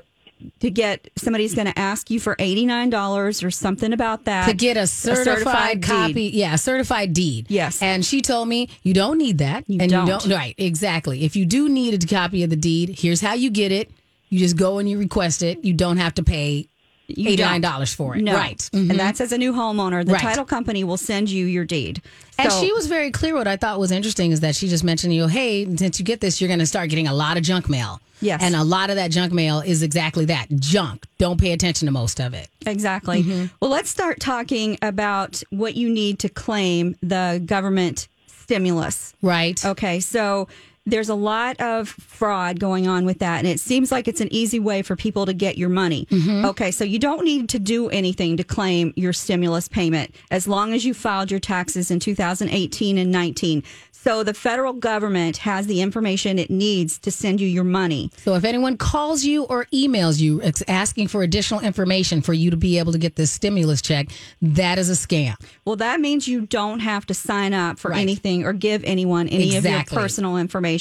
to 0.61 0.71
get 0.71 1.09
somebody's 1.17 1.55
going 1.55 1.67
to 1.67 1.79
ask 1.79 2.11
you 2.11 2.21
for 2.21 2.37
eighty 2.39 2.67
nine 2.67 2.91
dollars 2.91 3.43
or 3.43 3.51
something 3.51 3.93
about 3.93 4.25
that 4.25 4.47
to 4.47 4.55
get 4.55 4.77
a 4.77 4.87
certified, 4.87 5.81
deed. 5.81 5.87
copy. 5.89 6.25
Yeah, 6.35 6.55
a 6.55 6.59
certified 6.59 7.13
deed. 7.13 7.47
Yes. 7.49 7.81
And 7.83 8.05
she 8.05 8.21
told 8.21 8.49
me 8.49 8.69
you 8.83 8.95
don't 8.95 9.19
need 9.19 9.39
that. 9.39 9.65
You 9.69 9.79
and 9.81 9.91
don't. 9.91 10.07
you 10.07 10.13
don't 10.13 10.31
right, 10.31 10.55
exactly. 10.59 11.25
If 11.25 11.37
you 11.37 11.47
do 11.47 11.69
need 11.69 12.03
a 12.03 12.07
copy 12.07 12.43
of 12.43 12.51
the 12.51 12.57
deed, 12.57 12.97
here's 12.99 13.21
how 13.21 13.35
you 13.35 13.51
get 13.51 13.73
it. 13.73 13.91
You 14.29 14.39
just 14.39 14.57
go 14.57 14.79
and 14.79 14.89
you 14.89 14.99
request 14.99 15.43
it. 15.43 15.65
You 15.65 15.73
don't 15.75 15.97
have 15.99 16.15
to 16.15 16.23
pay 16.25 16.69
You 17.07 17.29
eighty 17.29 17.37
don't. 17.37 17.51
nine 17.53 17.61
dollars 17.61 17.95
for 17.95 18.17
it. 18.17 18.23
No. 18.23 18.35
Right. 18.35 18.59
Mhm. 18.73 18.91
And 18.91 18.99
that's 18.99 19.21
as 19.21 19.33
a 19.33 19.39
new 19.39 19.53
homeowner. 19.53 20.05
The 20.05 20.13
Right. 20.13 20.23
title 20.23 20.45
company 20.45 20.83
will 20.85 20.97
send 20.97 21.31
you 21.31 21.47
your 21.47 21.65
deed. 21.65 22.03
And 22.39 22.51
So- 22.51 22.61
she 22.61 22.73
was 22.73 22.87
very 22.87 23.11
clear. 23.13 23.35
What 23.35 23.47
I 23.47 23.57
thought 23.57 23.79
was 23.79 23.93
interesting 23.93 24.33
is 24.33 24.41
that 24.41 24.57
she 24.57 24.69
just 24.69 24.83
mentioned, 24.85 25.15
you 25.15 25.21
know, 25.23 25.29
hey, 25.29 25.65
since 25.77 25.99
you 26.01 26.05
get 26.05 26.21
this, 26.21 26.41
you're 26.41 26.49
going 26.49 26.59
to 26.61 26.67
start 26.67 26.91
getting 26.91 27.07
a 27.07 27.15
lot 27.15 27.37
of 27.37 27.43
junk 27.45 27.69
mail. 27.69 28.01
Yes. 28.21 28.43
And 28.43 28.55
a 28.55 28.65
lot 28.65 28.91
of 28.91 28.97
that 28.97 29.11
junk 29.11 29.33
mail 29.33 29.61
is 29.61 29.83
exactly 29.83 30.25
that 30.27 30.47
junk. 30.59 31.07
Don't 31.19 31.41
pay 31.41 31.53
attention 31.53 31.87
to 31.87 31.93
most 31.93 32.21
of 32.21 32.35
it. 32.35 32.49
Exactly. 32.67 33.23
Mm-hmm. 33.23 33.47
Well, 33.61 33.71
let's 33.71 33.91
start 33.91 34.21
talking 34.21 34.79
about 34.83 35.43
what 35.51 35.75
you 35.75 35.91
need 35.91 36.19
to 36.21 36.29
claim 36.29 36.97
the 37.03 37.43
government 37.45 38.09
stimulus. 38.27 39.15
Right. 39.23 39.63
Okay, 39.65 40.01
so 40.01 40.49
there's 40.87 41.09
a 41.09 41.15
lot 41.15 41.59
of 41.61 41.89
fraud 41.89 42.61
going 42.61 42.87
on 42.87 43.05
with 43.07 43.21
that, 43.21 43.39
and 43.39 43.49
it 43.49 43.59
seems 43.61 43.91
like 43.91 44.07
it's 44.07 44.21
an 44.21 44.33
easy 44.33 44.61
way 44.61 44.83
for 44.83 44.97
people 44.97 45.25
to 45.27 45.33
get 45.33 45.57
your 45.57 45.69
money. 45.71 46.07
Mm-hmm. 46.11 46.45
Okay, 46.47 46.71
so 46.71 46.85
you 46.85 46.99
don't 46.99 47.25
need 47.25 47.49
to 47.51 47.59
do 47.59 47.89
anything 47.89 48.37
to 48.37 48.45
claim 48.45 48.93
your 48.97 49.13
stimulus 49.13 49.67
payment 49.69 50.15
as 50.31 50.47
long 50.47 50.75
as 50.75 50.85
you 50.85 50.93
filed 50.93 51.31
your 51.31 51.41
taxes 51.41 51.91
in 51.91 52.01
2018 52.01 52.99
and 52.99 53.11
19. 53.11 53.63
So 53.93 54.23
the 54.23 54.35
federal 54.35 54.75
government 54.75 55.39
has 55.39 55.67
the 55.67 55.81
information 55.81 56.39
it 56.39 56.51
needs 56.51 56.99
to 56.99 57.11
send 57.11 57.41
you 57.41 57.49
your 57.49 57.65
money. 57.65 58.11
So 58.19 58.35
if 58.35 58.45
anyone 58.45 58.77
calls 58.77 59.25
you 59.25 59.45
or 59.45 59.65
emails 59.73 60.21
you 60.21 60.43
asking 60.69 61.09
for 61.09 61.23
additional 61.23 61.61
information 61.61 62.21
for 62.21 62.35
you 62.35 62.51
to 62.51 62.57
be 62.59 62.79
able 62.79 62.93
to 62.93 62.99
get 62.99 63.17
this 63.17 63.31
stimulus 63.31 63.81
check, 63.81 64.09
that 64.43 64.79
is 64.79 64.91
a 64.91 64.93
scam. 64.93 65.37
Well, 65.65 65.77
that 65.77 66.01
means 66.01 66.29
you 66.29 66.43
don't 66.43 66.81
have 66.81 67.07
to 67.07 67.15
sign 67.15 67.55
up 67.55 67.79
for 67.79 67.93
Right. 67.93 68.03
anything 68.03 68.45
or 68.45 68.53
give 68.53 68.85
anyone 68.85 69.27
any 69.29 69.57
of 69.57 69.65
your 69.65 69.85
personal 69.85 70.37
information. 70.37 70.74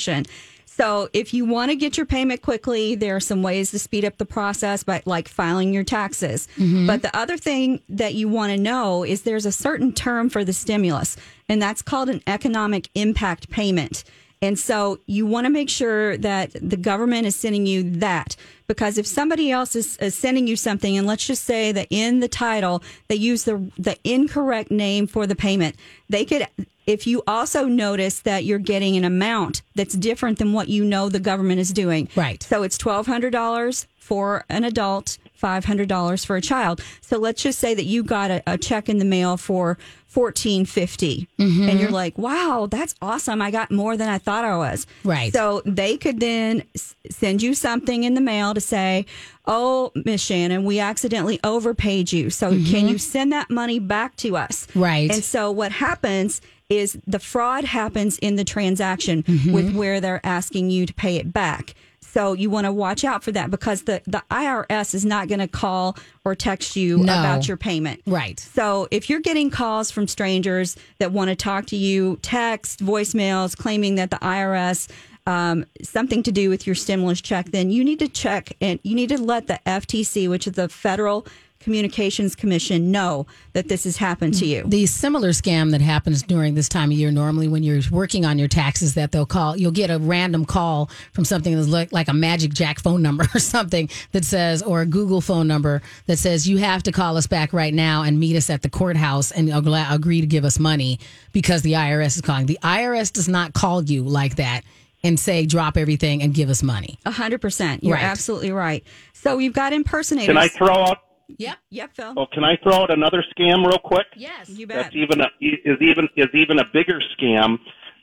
So, 0.66 1.08
if 1.14 1.36
you 1.36 1.46
want 1.46 1.70
to 1.70 1.76
get 1.76 1.98
your 1.98 2.08
payment 2.08 2.42
quickly, 2.42 2.96
there 2.96 3.16
are 3.16 3.20
some 3.20 3.44
ways 3.44 3.70
to 3.72 3.80
speed 3.80 4.04
up 4.06 4.18
the 4.18 4.26
process 4.26 4.84
by 4.84 5.04
like 5.06 5.28
filing 5.28 5.72
your 5.72 5.84
taxes. 5.84 6.48
Mm-hmm. 6.58 6.88
But 6.88 7.04
the 7.04 7.16
other 7.16 7.38
thing 7.38 7.82
that 7.90 8.16
you 8.16 8.28
want 8.28 8.54
to 8.54 8.58
know 8.58 9.04
is 9.04 9.22
there's 9.22 9.46
a 9.46 9.52
certain 9.52 9.94
term 9.94 10.30
for 10.30 10.44
the 10.44 10.54
stimulus, 10.54 11.16
and 11.48 11.62
that's 11.62 11.84
called 11.84 12.10
an 12.10 12.24
economic 12.26 12.90
impact 12.96 13.52
payment. 13.52 14.04
And 14.44 14.60
so 14.60 15.00
you 15.06 15.26
want 15.26 15.46
to 15.46 15.50
make 15.50 15.70
sure 15.70 16.18
that 16.18 16.52
the 16.54 16.76
government 16.76 17.28
is 17.28 17.36
sending 17.36 17.66
you 17.66 17.90
that 18.00 18.36
because 18.68 18.98
if 18.98 19.08
somebody 19.08 19.52
else 19.52 19.74
is, 19.74 19.96
is 19.98 20.16
sending 20.16 20.48
you 20.48 20.58
something, 20.58 20.98
and 20.98 21.08
let's 21.08 21.26
just 21.26 21.46
say 21.46 21.72
that 21.72 21.88
in 21.90 22.20
the 22.20 22.28
title 22.28 22.84
they 23.08 23.16
use 23.16 23.44
the 23.44 23.72
the 23.78 23.96
incorrect 24.04 24.70
name 24.72 25.08
for 25.08 25.28
the 25.28 25.36
payment, 25.36 25.76
they 26.10 26.26
could. 26.26 26.48
If 26.86 27.08
you 27.08 27.24
also 27.28 27.66
notice 27.66 28.20
that 28.22 28.46
you're 28.46 28.60
getting 28.60 28.98
an 28.98 29.04
amount 29.04 29.62
that's 29.76 29.94
different 29.94 30.40
than 30.40 30.54
what 30.54 30.68
you 30.68 30.84
know 30.84 31.10
the 31.10 31.20
government 31.20 31.60
is 31.60 31.72
doing, 31.72 32.10
Right. 32.16 32.42
So 32.44 32.64
it's 32.64 32.78
twelve 32.78 33.08
hundred 33.08 33.32
dollars 33.32 33.88
for 33.98 34.44
an 34.50 34.64
adult, 34.64 35.18
five 35.34 35.66
hundred 35.66 35.90
dollars 35.90 36.26
for 36.26 36.36
a 36.36 36.42
child. 36.42 36.82
So 37.02 37.18
let's 37.18 37.42
just 37.42 37.60
say 37.60 37.74
that 37.74 37.86
you 37.86 38.04
got 38.04 38.32
a, 38.32 38.44
a 38.46 38.58
check 38.58 38.90
in 38.90 39.00
the 39.00 39.06
mail 39.06 39.38
for 39.38 39.78
fourteen 40.08 40.66
mm-hmm. 40.66 41.70
and 41.70 41.80
you're 41.80 41.90
like, 41.90 42.18
"Wow, 42.18 42.68
that's 42.70 42.96
awesome! 43.02 43.42
I 43.42 43.50
got 43.50 43.72
more 43.72 43.98
than 43.98 44.10
I 44.10 44.18
thought 44.18 44.46
I 44.46 44.58
was." 44.58 44.86
Right. 45.04 45.34
So 45.34 45.62
they 45.66 45.98
could 45.98 46.20
then 46.20 46.64
s- 46.76 46.96
send 47.10 47.42
you 47.42 47.54
something 47.54 48.04
in 48.04 48.14
the 48.14 48.22
mail 48.22 48.54
to 48.54 48.62
say, 48.62 49.06
"Oh, 49.46 49.92
Miss 49.96 50.24
Shannan, 50.24 50.64
we 50.64 50.80
accidentally 50.80 51.40
overpaid 51.44 52.12
you. 52.12 52.30
So 52.30 52.50
can 52.50 52.60
mm-hmm. 52.60 52.88
you 52.90 52.98
send 52.98 53.32
that 53.32 53.50
money 53.50 53.80
back 53.80 54.16
to 54.18 54.38
us?" 54.38 54.68
Right. 54.76 55.10
And 55.10 55.24
so 55.24 55.52
what 55.52 55.72
happens 55.72 56.42
is 56.70 56.98
the 57.06 57.20
fraud 57.20 57.64
happens 57.64 58.18
in 58.20 58.36
the 58.36 58.44
transaction 58.44 59.24
with 59.52 59.76
where 59.76 60.00
they're 60.02 60.26
asking 60.26 60.70
you 60.70 60.86
to 60.86 60.94
pay 60.94 61.18
it 61.18 61.32
back. 61.34 61.76
So 62.02 62.34
you 62.34 62.50
want 62.52 62.66
to 62.66 62.72
watch 62.72 63.04
out 63.04 63.24
for 63.24 63.32
that 63.32 63.50
because 63.50 63.84
the, 63.84 64.02
the 64.06 64.22
IRS 64.30 64.94
is 64.94 65.04
not 65.04 65.28
going 65.30 65.40
to 65.40 65.48
call 65.48 65.98
or 66.24 66.36
text 66.36 66.76
you 66.76 66.98
No. 66.98 67.04
about 67.20 67.48
your 67.48 67.58
payment. 67.58 68.02
Right. 68.06 68.40
So 68.40 68.88
if 68.92 69.10
you're 69.10 69.20
getting 69.22 69.50
calls 69.50 69.90
from 69.90 70.08
strangers 70.08 70.76
that 71.00 71.12
want 71.12 71.30
to 71.30 71.36
talk 71.36 71.66
to 71.68 71.76
you, 71.76 72.20
text, 72.22 72.82
voicemails 72.86 73.58
claiming 73.58 73.96
that 73.96 74.12
the 74.12 74.18
IRS 74.18 74.90
um, 75.26 75.66
something 75.82 76.22
to 76.24 76.32
do 76.34 76.50
with 76.50 76.68
your 76.68 76.76
stimulus 76.76 77.22
check, 77.22 77.46
then 77.52 77.72
you 77.72 77.84
need 77.84 78.00
to 78.00 78.10
check 78.10 78.52
and 78.60 78.78
you 78.84 78.94
need 78.94 79.08
to 79.10 79.18
let 79.18 79.48
the 79.48 79.58
FTC, 79.66 80.30
which 80.30 80.46
is 80.48 80.54
the 80.54 80.68
Federal 80.68 81.26
Communications 81.64 82.36
Commission, 82.36 82.92
know 82.92 83.26
that 83.54 83.70
this 83.70 83.86
has 83.86 83.98
happened 83.98 84.34
to 84.36 84.46
you. 84.46 84.64
The 84.66 84.86
similar 84.86 85.30
scam 85.30 85.72
that 85.72 85.82
happens 85.82 86.22
during 86.22 86.56
this 86.56 86.68
time 86.70 86.92
of 86.92 86.98
year, 86.98 87.12
normally 87.12 87.48
when 87.48 87.64
you're 87.64 87.82
working 87.92 88.26
on 88.26 88.38
your 88.38 88.48
taxes, 88.48 88.94
that 88.96 89.12
they'll 89.12 89.26
call, 89.26 89.56
you'll 89.58 89.72
get 89.72 89.90
a 89.90 89.98
random 89.98 90.46
call 90.46 90.90
from 91.14 91.26
something 91.26 91.56
that's 91.56 91.68
like, 91.70 91.92
like 91.94 92.08
a 92.10 92.14
Magic 92.14 92.54
Jack 92.54 92.80
phone 92.80 93.02
number 93.02 93.26
or 93.36 93.40
something 93.40 93.90
that 94.12 94.26
says, 94.26 94.62
or 94.62 94.82
a 94.82 94.86
Google 94.86 95.22
phone 95.22 95.48
number 95.48 95.82
that 96.08 96.18
says, 96.18 96.48
you 96.48 96.58
have 96.58 96.84
to 96.84 96.92
call 96.92 97.18
us 97.18 97.28
back 97.28 97.54
right 97.54 97.74
now 97.74 98.04
and 98.04 98.20
meet 98.20 98.36
us 98.36 98.50
at 98.50 98.62
the 98.62 98.70
courthouse 98.70 99.32
and 99.32 99.50
agree 99.54 100.22
to 100.22 100.28
give 100.28 100.46
us 100.46 100.60
money 100.60 101.00
because 101.32 101.62
the 101.62 101.74
IRS 101.74 102.16
is 102.16 102.22
calling. 102.22 102.46
The 102.46 102.60
IRS 102.62 103.12
does 103.12 103.30
not 103.30 103.54
call 103.54 103.84
you 103.84 104.04
like 104.04 104.36
that 104.36 104.62
and 105.04 105.20
say, 105.20 105.46
drop 105.46 105.76
everything 105.78 106.22
and 106.24 106.34
give 106.34 106.50
us 106.50 106.64
money. 106.64 106.98
A 107.06 107.12
hundred 107.12 107.42
percent. 107.42 107.84
You're 107.84 107.96
Right. 107.96 108.04
absolutely 108.04 108.52
right. 108.52 108.84
So 109.14 109.38
you've 109.38 109.54
got 109.54 109.74
impersonators. 109.74 110.28
Can 110.28 110.38
I 110.38 110.48
throw 110.48 110.74
out 110.74 111.00
Yep. 111.38 111.58
Yep, 111.70 111.96
Phil. 111.96 112.14
Oh, 112.18 112.26
can 112.32 112.44
I 112.44 112.58
throw 112.62 112.84
out 112.84 112.92
another 112.92 113.24
scam 113.38 113.66
real 113.66 113.80
quick? 113.80 114.08
Yes. 114.16 114.50
You 114.50 114.68
bet. 114.68 114.84
That's 114.84 114.96
even 114.96 115.22
a, 115.22 115.28
is 115.40 115.78
even 115.82 116.08
is 116.16 116.30
even 116.34 116.60
a 116.60 116.66
bigger 116.74 117.00
scam. 117.18 117.60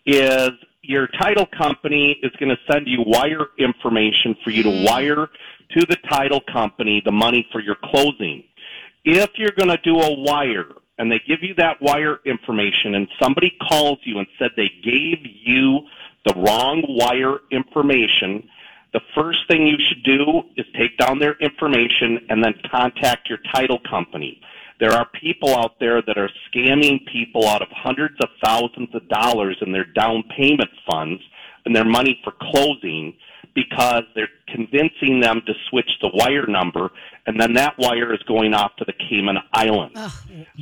Is 0.07 0.51
your 0.83 1.07
title 1.21 1.47
company 1.57 2.18
is 2.23 2.33
going 2.41 2.49
to 2.49 2.73
send 2.73 2.87
you 2.87 3.03
wire 3.07 3.47
information 3.59 4.35
for 4.43 4.51
you 4.51 4.62
to 4.62 4.71
mm. 4.71 4.87
wire 4.89 5.29
to 5.73 5.87
the 5.87 5.97
title 6.09 6.41
company 6.53 7.03
the 7.05 7.12
money 7.12 7.47
for 7.53 7.61
your 7.61 7.77
closing. 7.85 8.43
If 9.05 9.31
you're 9.37 9.53
going 9.57 9.68
to 9.68 9.79
do 9.83 10.01
a 10.01 10.21
wire 10.21 10.73
and 10.99 11.11
they 11.11 11.21
give 11.27 11.43
you 11.43 11.55
that 11.55 11.81
wire 11.81 12.18
information 12.25 12.95
and 12.95 13.09
somebody 13.21 13.57
calls 13.68 13.99
you 14.05 14.18
and 14.18 14.27
said 14.39 14.51
they 14.57 14.71
gave 14.83 15.18
you 15.23 15.81
the 16.27 16.35
wrong 16.35 16.85
wire 16.89 17.39
information, 17.51 18.49
the 18.93 19.01
first 19.14 19.38
thing 19.49 19.66
you 19.66 19.76
should 19.88 20.03
do 20.03 20.43
is 20.57 20.66
take 20.76 20.99
down 20.99 21.18
their 21.18 21.34
information 21.41 22.18
and 22.28 22.43
then 22.43 22.55
contact 22.70 23.28
your 23.28 23.38
title 23.55 23.78
company. 23.88 24.41
There 24.80 24.93
are 24.93 25.07
people 25.20 25.55
out 25.55 25.78
there 25.78 26.03
that 26.03 26.16
are 26.16 26.30
scamming 26.49 27.07
people 27.12 27.47
out 27.47 27.62
of 27.62 27.68
hundreds 27.70 28.16
of 28.22 28.30
thousands 28.43 28.88
of 28.95 29.07
dollars 29.09 29.59
in 29.61 29.72
their 29.72 29.84
down 29.84 30.24
payment 30.36 30.70
funds 30.91 31.22
and 31.64 31.76
their 31.76 31.84
money 31.84 32.18
for 32.24 32.32
closing 32.41 33.14
because 33.55 34.05
they're 34.14 34.28
convincing 34.53 35.20
them 35.20 35.42
to 35.46 35.53
switch 35.68 35.90
the 36.01 36.11
wire 36.12 36.46
number 36.46 36.90
and 37.26 37.40
then 37.40 37.55
that 37.55 37.74
wire 37.78 38.12
is 38.12 38.20
going 38.26 38.55
off 38.55 38.74
to 38.76 38.84
the 38.84 38.92
Cayman 38.92 39.36
Islands. 39.53 39.98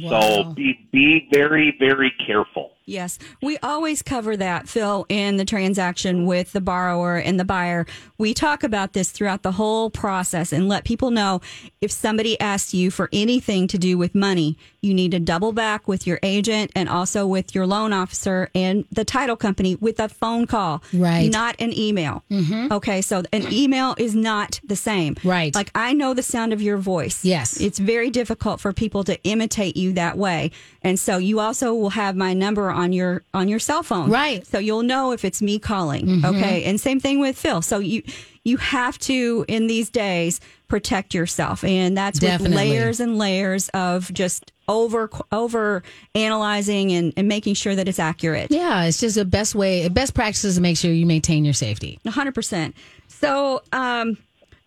So 0.09 0.53
be 0.55 0.89
be 0.93 1.29
very 1.33 1.75
very 1.79 2.13
careful. 2.27 2.73
Yes, 2.85 3.19
we 3.43 3.59
always 3.59 4.01
cover 4.01 4.35
that, 4.39 4.67
Phil, 4.67 5.05
in 5.11 5.37
the 5.37 5.45
transaction 5.45 6.25
with 6.25 6.53
the 6.53 6.61
borrower 6.63 7.17
and 7.19 7.39
the 7.39 7.45
buyer. 7.45 7.85
We 8.17 8.33
talk 8.33 8.65
about 8.65 8.95
this 8.95 9.11
throughout 9.11 9.43
the 9.43 9.53
whole 9.53 9.91
process 9.91 10.55
and 10.55 10.69
let 10.69 10.85
people 10.85 11.11
know 11.11 11.43
if 11.83 11.93
somebody 11.93 12.41
asks 12.41 12.73
you 12.73 12.91
for 12.91 13.11
anything 13.13 13.67
to 13.69 13.77
do 13.79 13.99
with 13.99 14.15
money, 14.15 14.57
you 14.81 14.95
need 14.95 15.11
to 15.11 15.21
double 15.21 15.53
back 15.53 15.87
with 15.87 16.07
your 16.07 16.19
agent 16.23 16.71
and 16.75 16.89
also 16.89 17.27
with 17.27 17.55
your 17.55 17.67
loan 17.67 17.93
officer 17.93 18.49
and 18.55 18.87
the 18.91 19.05
title 19.05 19.37
company 19.37 19.75
with 19.75 20.01
a 20.01 20.09
phone 20.09 20.47
call, 20.47 20.83
Right. 20.95 21.31
Not 21.31 21.57
an 21.59 21.77
email. 21.77 22.25
Mm-hmm. 22.31 22.73
Okay, 22.73 23.03
so 23.03 23.23
an 23.35 23.53
email 23.53 23.78
is 23.99 24.15
not 24.15 24.61
the 24.65 24.77
same, 24.77 25.17
Right. 25.25 25.55
Like 25.55 25.71
I 25.75 25.93
know 25.93 26.15
the 26.15 26.23
sound 26.23 26.53
of 26.53 26.61
your 26.63 26.77
voice. 26.79 27.25
Yes. 27.25 27.61
it's 27.61 27.79
very 27.79 28.11
difficult 28.11 28.61
for 28.61 28.73
people 28.73 29.05
to 29.05 29.15
imitate 29.25 29.77
you 29.77 29.93
that 29.95 30.17
way, 30.17 30.51
and 30.83 30.99
so 30.99 31.19
you 31.19 31.41
also 31.41 31.75
will 31.75 31.91
have 31.91 32.15
my 32.17 32.35
number 32.35 32.71
on 32.71 32.93
your 32.93 33.23
on 33.33 33.49
your 33.49 33.59
cell 33.59 33.83
phone, 33.83 34.11
Right. 34.11 34.47
So 34.47 34.59
you'll 34.59 34.83
know 34.83 35.13
if 35.13 35.25
it's 35.25 35.41
me 35.43 35.59
calling. 35.59 36.07
Mm-hmm. 36.07 36.25
Okay. 36.37 36.65
And 36.65 36.81
same 36.81 37.01
thing 37.01 37.21
with 37.21 37.37
Phil. 37.39 37.63
So 37.63 37.79
you 37.79 38.03
you 38.49 38.57
have 38.57 38.99
to 39.01 39.45
in 39.49 39.67
these 39.67 39.91
days 39.91 40.41
protect 40.67 41.15
yourself. 41.15 41.65
And 41.65 41.97
that's 41.97 42.19
Definitely. 42.19 42.49
with 42.49 42.57
layers 42.57 43.01
and 43.01 43.19
layers 43.19 43.69
of 43.71 44.13
just 44.13 44.53
over 44.69 45.09
over 45.33 45.83
analyzing 46.15 46.93
and, 46.93 47.13
and 47.17 47.27
making 47.27 47.55
sure 47.55 47.75
that 47.75 47.89
it's 47.89 47.99
accurate. 47.99 48.51
Yeah, 48.51 48.85
it's 48.85 49.01
just 49.01 49.17
the 49.17 49.25
best 49.25 49.55
way, 49.55 49.89
best 49.89 50.15
practices 50.15 50.57
to 50.57 50.61
make 50.61 50.77
sure 50.77 50.93
you 50.93 51.07
maintain 51.07 51.45
your 51.45 51.55
safety. 51.55 51.99
100%. 52.05 52.75
So, 53.09 53.63
um, 53.73 54.19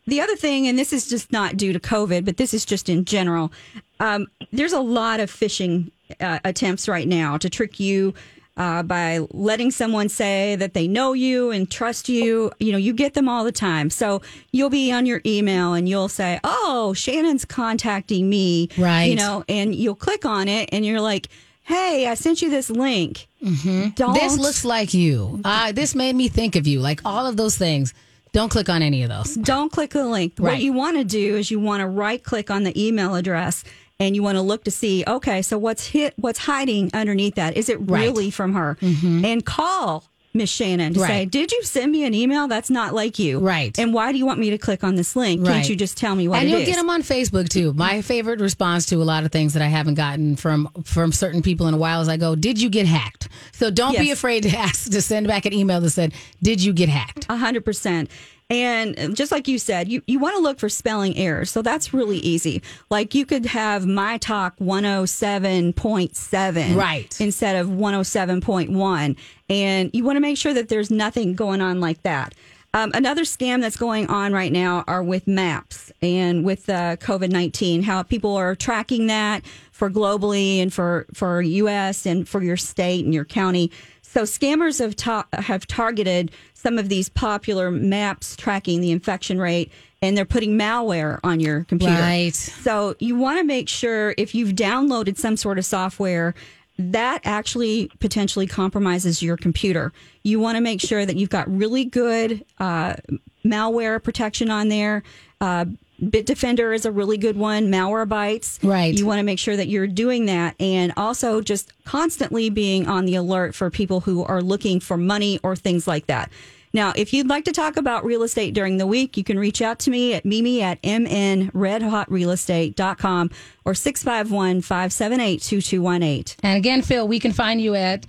the 0.08 0.20
other 0.20 0.36
thing, 0.36 0.68
and 0.68 0.80
this 0.80 0.92
is 0.94 1.08
just 1.08 1.32
not 1.32 1.58
due 1.58 1.74
to 1.74 1.80
COVID, 1.80 2.26
but 2.26 2.38
this 2.38 2.56
is 2.56 2.66
just 2.66 2.90
in 2.90 3.06
general, 3.06 3.52
um, 4.00 4.28
there's 4.52 4.74
a 4.74 4.80
lot 4.80 5.20
of 5.20 5.30
phishing 5.30 5.92
uh, 6.20 6.40
attempts 6.44 6.88
right 6.88 7.08
now 7.08 7.38
to 7.38 7.50
trick 7.50 7.80
you 7.80 8.16
uh, 8.58 8.84
by 8.84 9.20
letting 9.32 9.72
someone 9.72 10.10
say 10.10 10.56
that 10.58 10.74
they 10.74 10.88
know 10.88 11.14
you 11.14 11.52
and 11.52 11.70
trust 11.70 12.10
you. 12.10 12.52
You 12.60 12.72
know, 12.74 12.78
you 12.78 12.94
get 12.94 13.14
them 13.14 13.30
all 13.30 13.44
the 13.44 13.52
time. 13.52 13.90
So 13.90 14.22
you'll 14.52 14.70
be 14.70 14.92
on 14.92 15.06
your 15.06 15.22
email 15.26 15.74
and 15.74 15.88
you'll 15.88 16.10
say, 16.10 16.40
Oh, 16.44 16.94
Shannan's 16.96 17.46
contacting 17.46 18.30
me. 18.30 18.70
Right. 18.78 19.06
You 19.06 19.16
know, 19.16 19.44
and 19.48 19.74
you'll 19.74 19.96
click 19.96 20.26
on 20.26 20.48
it 20.48 20.70
and 20.72 20.86
you're 20.86 21.02
like, 21.02 21.28
Hey, 21.64 22.08
I 22.08 22.16
sent 22.16 22.42
you 22.42 22.50
this 22.50 22.70
link. 22.70 23.28
Mm-hmm. 23.42 23.90
Don't 23.96 24.14
This 24.14 24.38
looks 24.38 24.66
like 24.66 24.94
you. 24.94 25.40
Uh, 25.46 25.72
this 25.72 25.96
made 25.96 26.16
me 26.16 26.28
think 26.28 26.56
of 26.56 26.68
you. 26.68 26.80
Like 26.80 27.02
all 27.06 27.26
of 27.26 27.38
those 27.38 27.58
things. 27.58 27.94
Don't 28.34 28.50
click 28.50 28.70
on 28.70 28.82
any 28.82 29.04
of 29.04 29.10
those. 29.10 29.36
don't 29.36 29.72
click 29.72 29.92
the 29.92 30.06
link. 30.06 30.34
What 30.38 30.62
you 30.62 30.72
want 30.72 30.96
to 30.98 31.04
do 31.04 31.36
is 31.36 31.52
you 31.52 31.60
want 31.60 31.82
to 31.82 31.88
right 31.88 32.24
click 32.24 32.50
on 32.50 32.64
the 32.64 32.82
email 32.82 33.16
address 33.16 33.66
and 34.02 34.16
you 34.16 34.24
want 34.24 34.36
to 34.38 34.42
look 34.42 34.64
to 34.66 34.72
see, 34.72 35.04
okay, 35.08 35.42
so 35.42 35.58
what's 35.58 35.88
hit, 35.88 36.14
what's 36.18 36.40
hiding 36.40 36.90
underneath 36.94 37.36
that? 37.36 37.56
Is 37.56 37.70
it 37.70 37.80
Right. 37.80 37.86
Mm-hmm. 37.88 37.94
really 38.18 38.32
from 38.32 38.54
her? 38.54 38.78
And 38.82 39.46
call 39.46 40.04
Miss 40.34 40.50
Shannan 40.50 40.94
to 40.94 41.00
say, 41.02 41.26
did 41.26 41.52
you 41.52 41.62
send 41.64 41.92
me 41.92 42.06
an 42.06 42.14
email? 42.14 42.48
That's 42.48 42.70
not 42.70 42.94
like 42.94 43.20
you. 43.20 43.40
Right. 43.40 43.78
And 43.78 43.94
why 43.94 44.14
do 44.14 44.18
you 44.18 44.26
want 44.26 44.40
me 44.40 44.50
to 44.52 44.58
click 44.58 44.82
on 44.82 44.96
this 44.96 45.14
link? 45.16 45.46
Can't 45.46 45.68
you 45.68 45.76
just 45.76 45.98
tell 45.98 46.16
me 46.16 46.30
what 46.30 46.40
and 46.40 46.48
it 46.48 46.52
you'll 46.52 46.62
is? 46.62 46.68
get 46.68 46.78
them 46.78 46.90
on 46.90 47.02
Facebook 47.02 47.50
too. 47.50 47.74
My 47.74 48.02
favorite 48.02 48.40
response 48.40 48.86
to 48.88 48.96
a 49.02 49.04
lot 49.04 49.26
of 49.26 49.32
things 49.34 49.54
that 49.56 49.62
I 49.62 49.68
haven't 49.68 49.96
gotten 49.96 50.38
from 50.38 50.70
from 50.86 51.12
certain 51.12 51.42
people 51.42 51.68
in 51.68 51.74
a 51.74 51.78
while 51.78 52.00
is 52.02 52.08
I 52.08 52.16
go, 52.16 52.36
"Did 52.36 52.62
you 52.62 52.70
get 52.70 52.86
hacked?" 52.86 53.28
So 53.52 53.70
don't 53.70 53.98
be 53.98 54.12
afraid 54.12 54.44
to 54.44 54.50
ask 54.58 54.90
to 54.92 55.02
send 55.02 55.28
back 55.28 55.46
an 55.46 55.52
email 55.54 55.82
that 55.82 55.90
said, 55.90 56.14
"Did 56.42 56.64
you 56.64 56.72
get 56.72 56.88
hacked?" 56.88 57.26
A 57.28 57.36
hundred 57.36 57.66
percent. 57.66 58.10
And 58.52 59.16
just 59.16 59.32
like 59.32 59.48
you 59.48 59.58
said, 59.58 59.88
you, 59.88 60.04
you 60.08 60.20
want 60.20 60.36
to 60.36 60.42
look 60.42 60.60
for 60.60 60.68
spelling 60.68 61.16
errors. 61.18 61.50
So 61.50 61.62
that's 61.62 61.94
really 61.94 62.18
easy. 62.18 62.62
Like 62.90 63.16
you 63.16 63.26
could 63.26 63.46
have 63.46 63.86
my 63.88 64.18
talk 64.18 64.58
107.7 64.60 66.76
Right. 66.76 67.22
instead 67.22 67.56
of 67.56 67.70
107.1. 67.70 69.16
And 69.50 69.90
you 69.94 70.04
want 70.04 70.18
to 70.18 70.22
make 70.22 70.38
sure 70.38 70.54
that 70.54 70.70
there's 70.70 70.92
nothing 70.92 71.34
going 71.34 71.62
on 71.62 71.80
like 71.80 72.04
that. 72.04 72.34
Um, 72.74 72.92
another 72.94 73.24
scam 73.24 73.60
that's 73.62 73.76
going 73.76 74.08
on 74.08 74.32
right 74.32 74.52
now 74.52 74.86
are 74.88 75.04
with 75.04 75.28
maps 75.28 75.92
and 76.02 76.46
with 76.46 76.70
uh, 76.70 76.96
COVID 76.98 77.30
19, 77.30 77.84
how 77.84 78.04
people 78.04 78.36
are 78.36 78.56
tracking 78.56 79.08
that 79.08 79.44
for 79.72 79.90
globally 79.90 80.62
and 80.62 80.74
for, 80.74 81.06
for 81.14 81.42
US 81.42 82.06
and 82.06 82.28
for 82.28 82.42
your 82.42 82.58
state 82.58 83.04
and 83.04 83.14
your 83.14 83.26
county. 83.26 83.72
So 84.04 84.24
scammers 84.24 84.80
have 84.80 84.96
ta- 84.96 85.28
have 85.34 85.68
targeted 85.68 86.32
some 86.62 86.78
of 86.78 86.90
these 86.90 87.10
popular 87.10 87.72
maps 87.72 88.36
tracking 88.36 88.82
the 88.82 88.92
infection 88.92 89.40
rate, 89.40 89.72
and 90.02 90.16
they're 90.16 90.26
putting 90.26 90.58
malware 90.58 91.20
on 91.24 91.40
your 91.40 91.64
computer. 91.64 91.94
Right. 91.94 92.36
So 92.36 92.96
you 93.00 93.16
want 93.16 93.40
to 93.40 93.44
make 93.44 93.68
sure 93.68 94.14
if 94.18 94.36
you've 94.36 94.52
downloaded 94.52 95.18
some 95.18 95.38
sort 95.38 95.58
of 95.58 95.66
software 95.66 96.36
that 96.78 97.22
actually 97.24 97.92
potentially 98.00 98.48
compromises 98.48 99.22
your 99.22 99.38
computer. 99.38 99.92
You 100.24 100.40
want 100.40 100.56
to 100.56 100.62
make 100.62 100.82
sure 100.82 101.06
that 101.06 101.16
you've 101.16 101.30
got 101.30 101.50
really 101.50 101.86
good 101.86 102.46
uh, 102.60 102.96
malware 103.44 104.02
protection 104.02 104.50
on 104.50 104.70
there. 104.70 105.04
Uh, 105.40 105.66
Bitdefender 106.02 106.74
is 106.74 106.86
a 106.86 106.92
really 106.92 107.18
good 107.18 107.38
one. 107.38 107.68
Malwarebytes. 107.68 108.68
Right. 108.68 108.98
You 108.98 109.06
want 109.06 109.20
to 109.20 109.24
make 109.24 109.40
sure 109.40 109.56
that 109.56 109.68
you're 109.68 109.88
doing 109.88 110.26
that 110.26 110.56
and 110.60 110.92
also 110.98 111.42
just 111.42 111.72
constantly 111.86 112.50
being 112.50 112.88
on 112.88 113.06
the 113.06 113.16
alert 113.16 113.54
for 113.54 113.70
people 113.70 114.02
who 114.02 114.24
are 114.24 114.42
looking 114.42 114.80
for 114.80 114.98
money 114.98 115.40
or 115.44 115.56
things 115.56 115.88
like 115.88 116.08
that. 116.08 116.32
Now, 116.74 116.94
if 116.96 117.14
you'd 117.14 117.28
like 117.28 117.44
to 117.46 117.52
talk 117.52 117.78
about 117.78 118.06
real 118.06 118.24
estate 118.24 118.54
during 118.54 118.78
the 118.78 118.88
week, 118.88 119.18
you 119.18 119.26
can 119.26 119.38
reach 119.38 119.62
out 119.62 119.78
to 119.80 119.92
me 119.92 120.14
at 120.14 120.24
mimi 120.24 120.62
at 120.62 120.82
mnredhotrealestate.com 120.82 123.32
or 123.66 123.74
651 123.74 124.62
578 124.62 125.42
2218. 125.42 126.38
And 126.44 126.58
again, 126.58 126.82
Phil, 126.82 127.06
we 127.08 127.20
can 127.20 127.34
find 127.34 127.62
you 127.62 127.76
at 127.76 128.06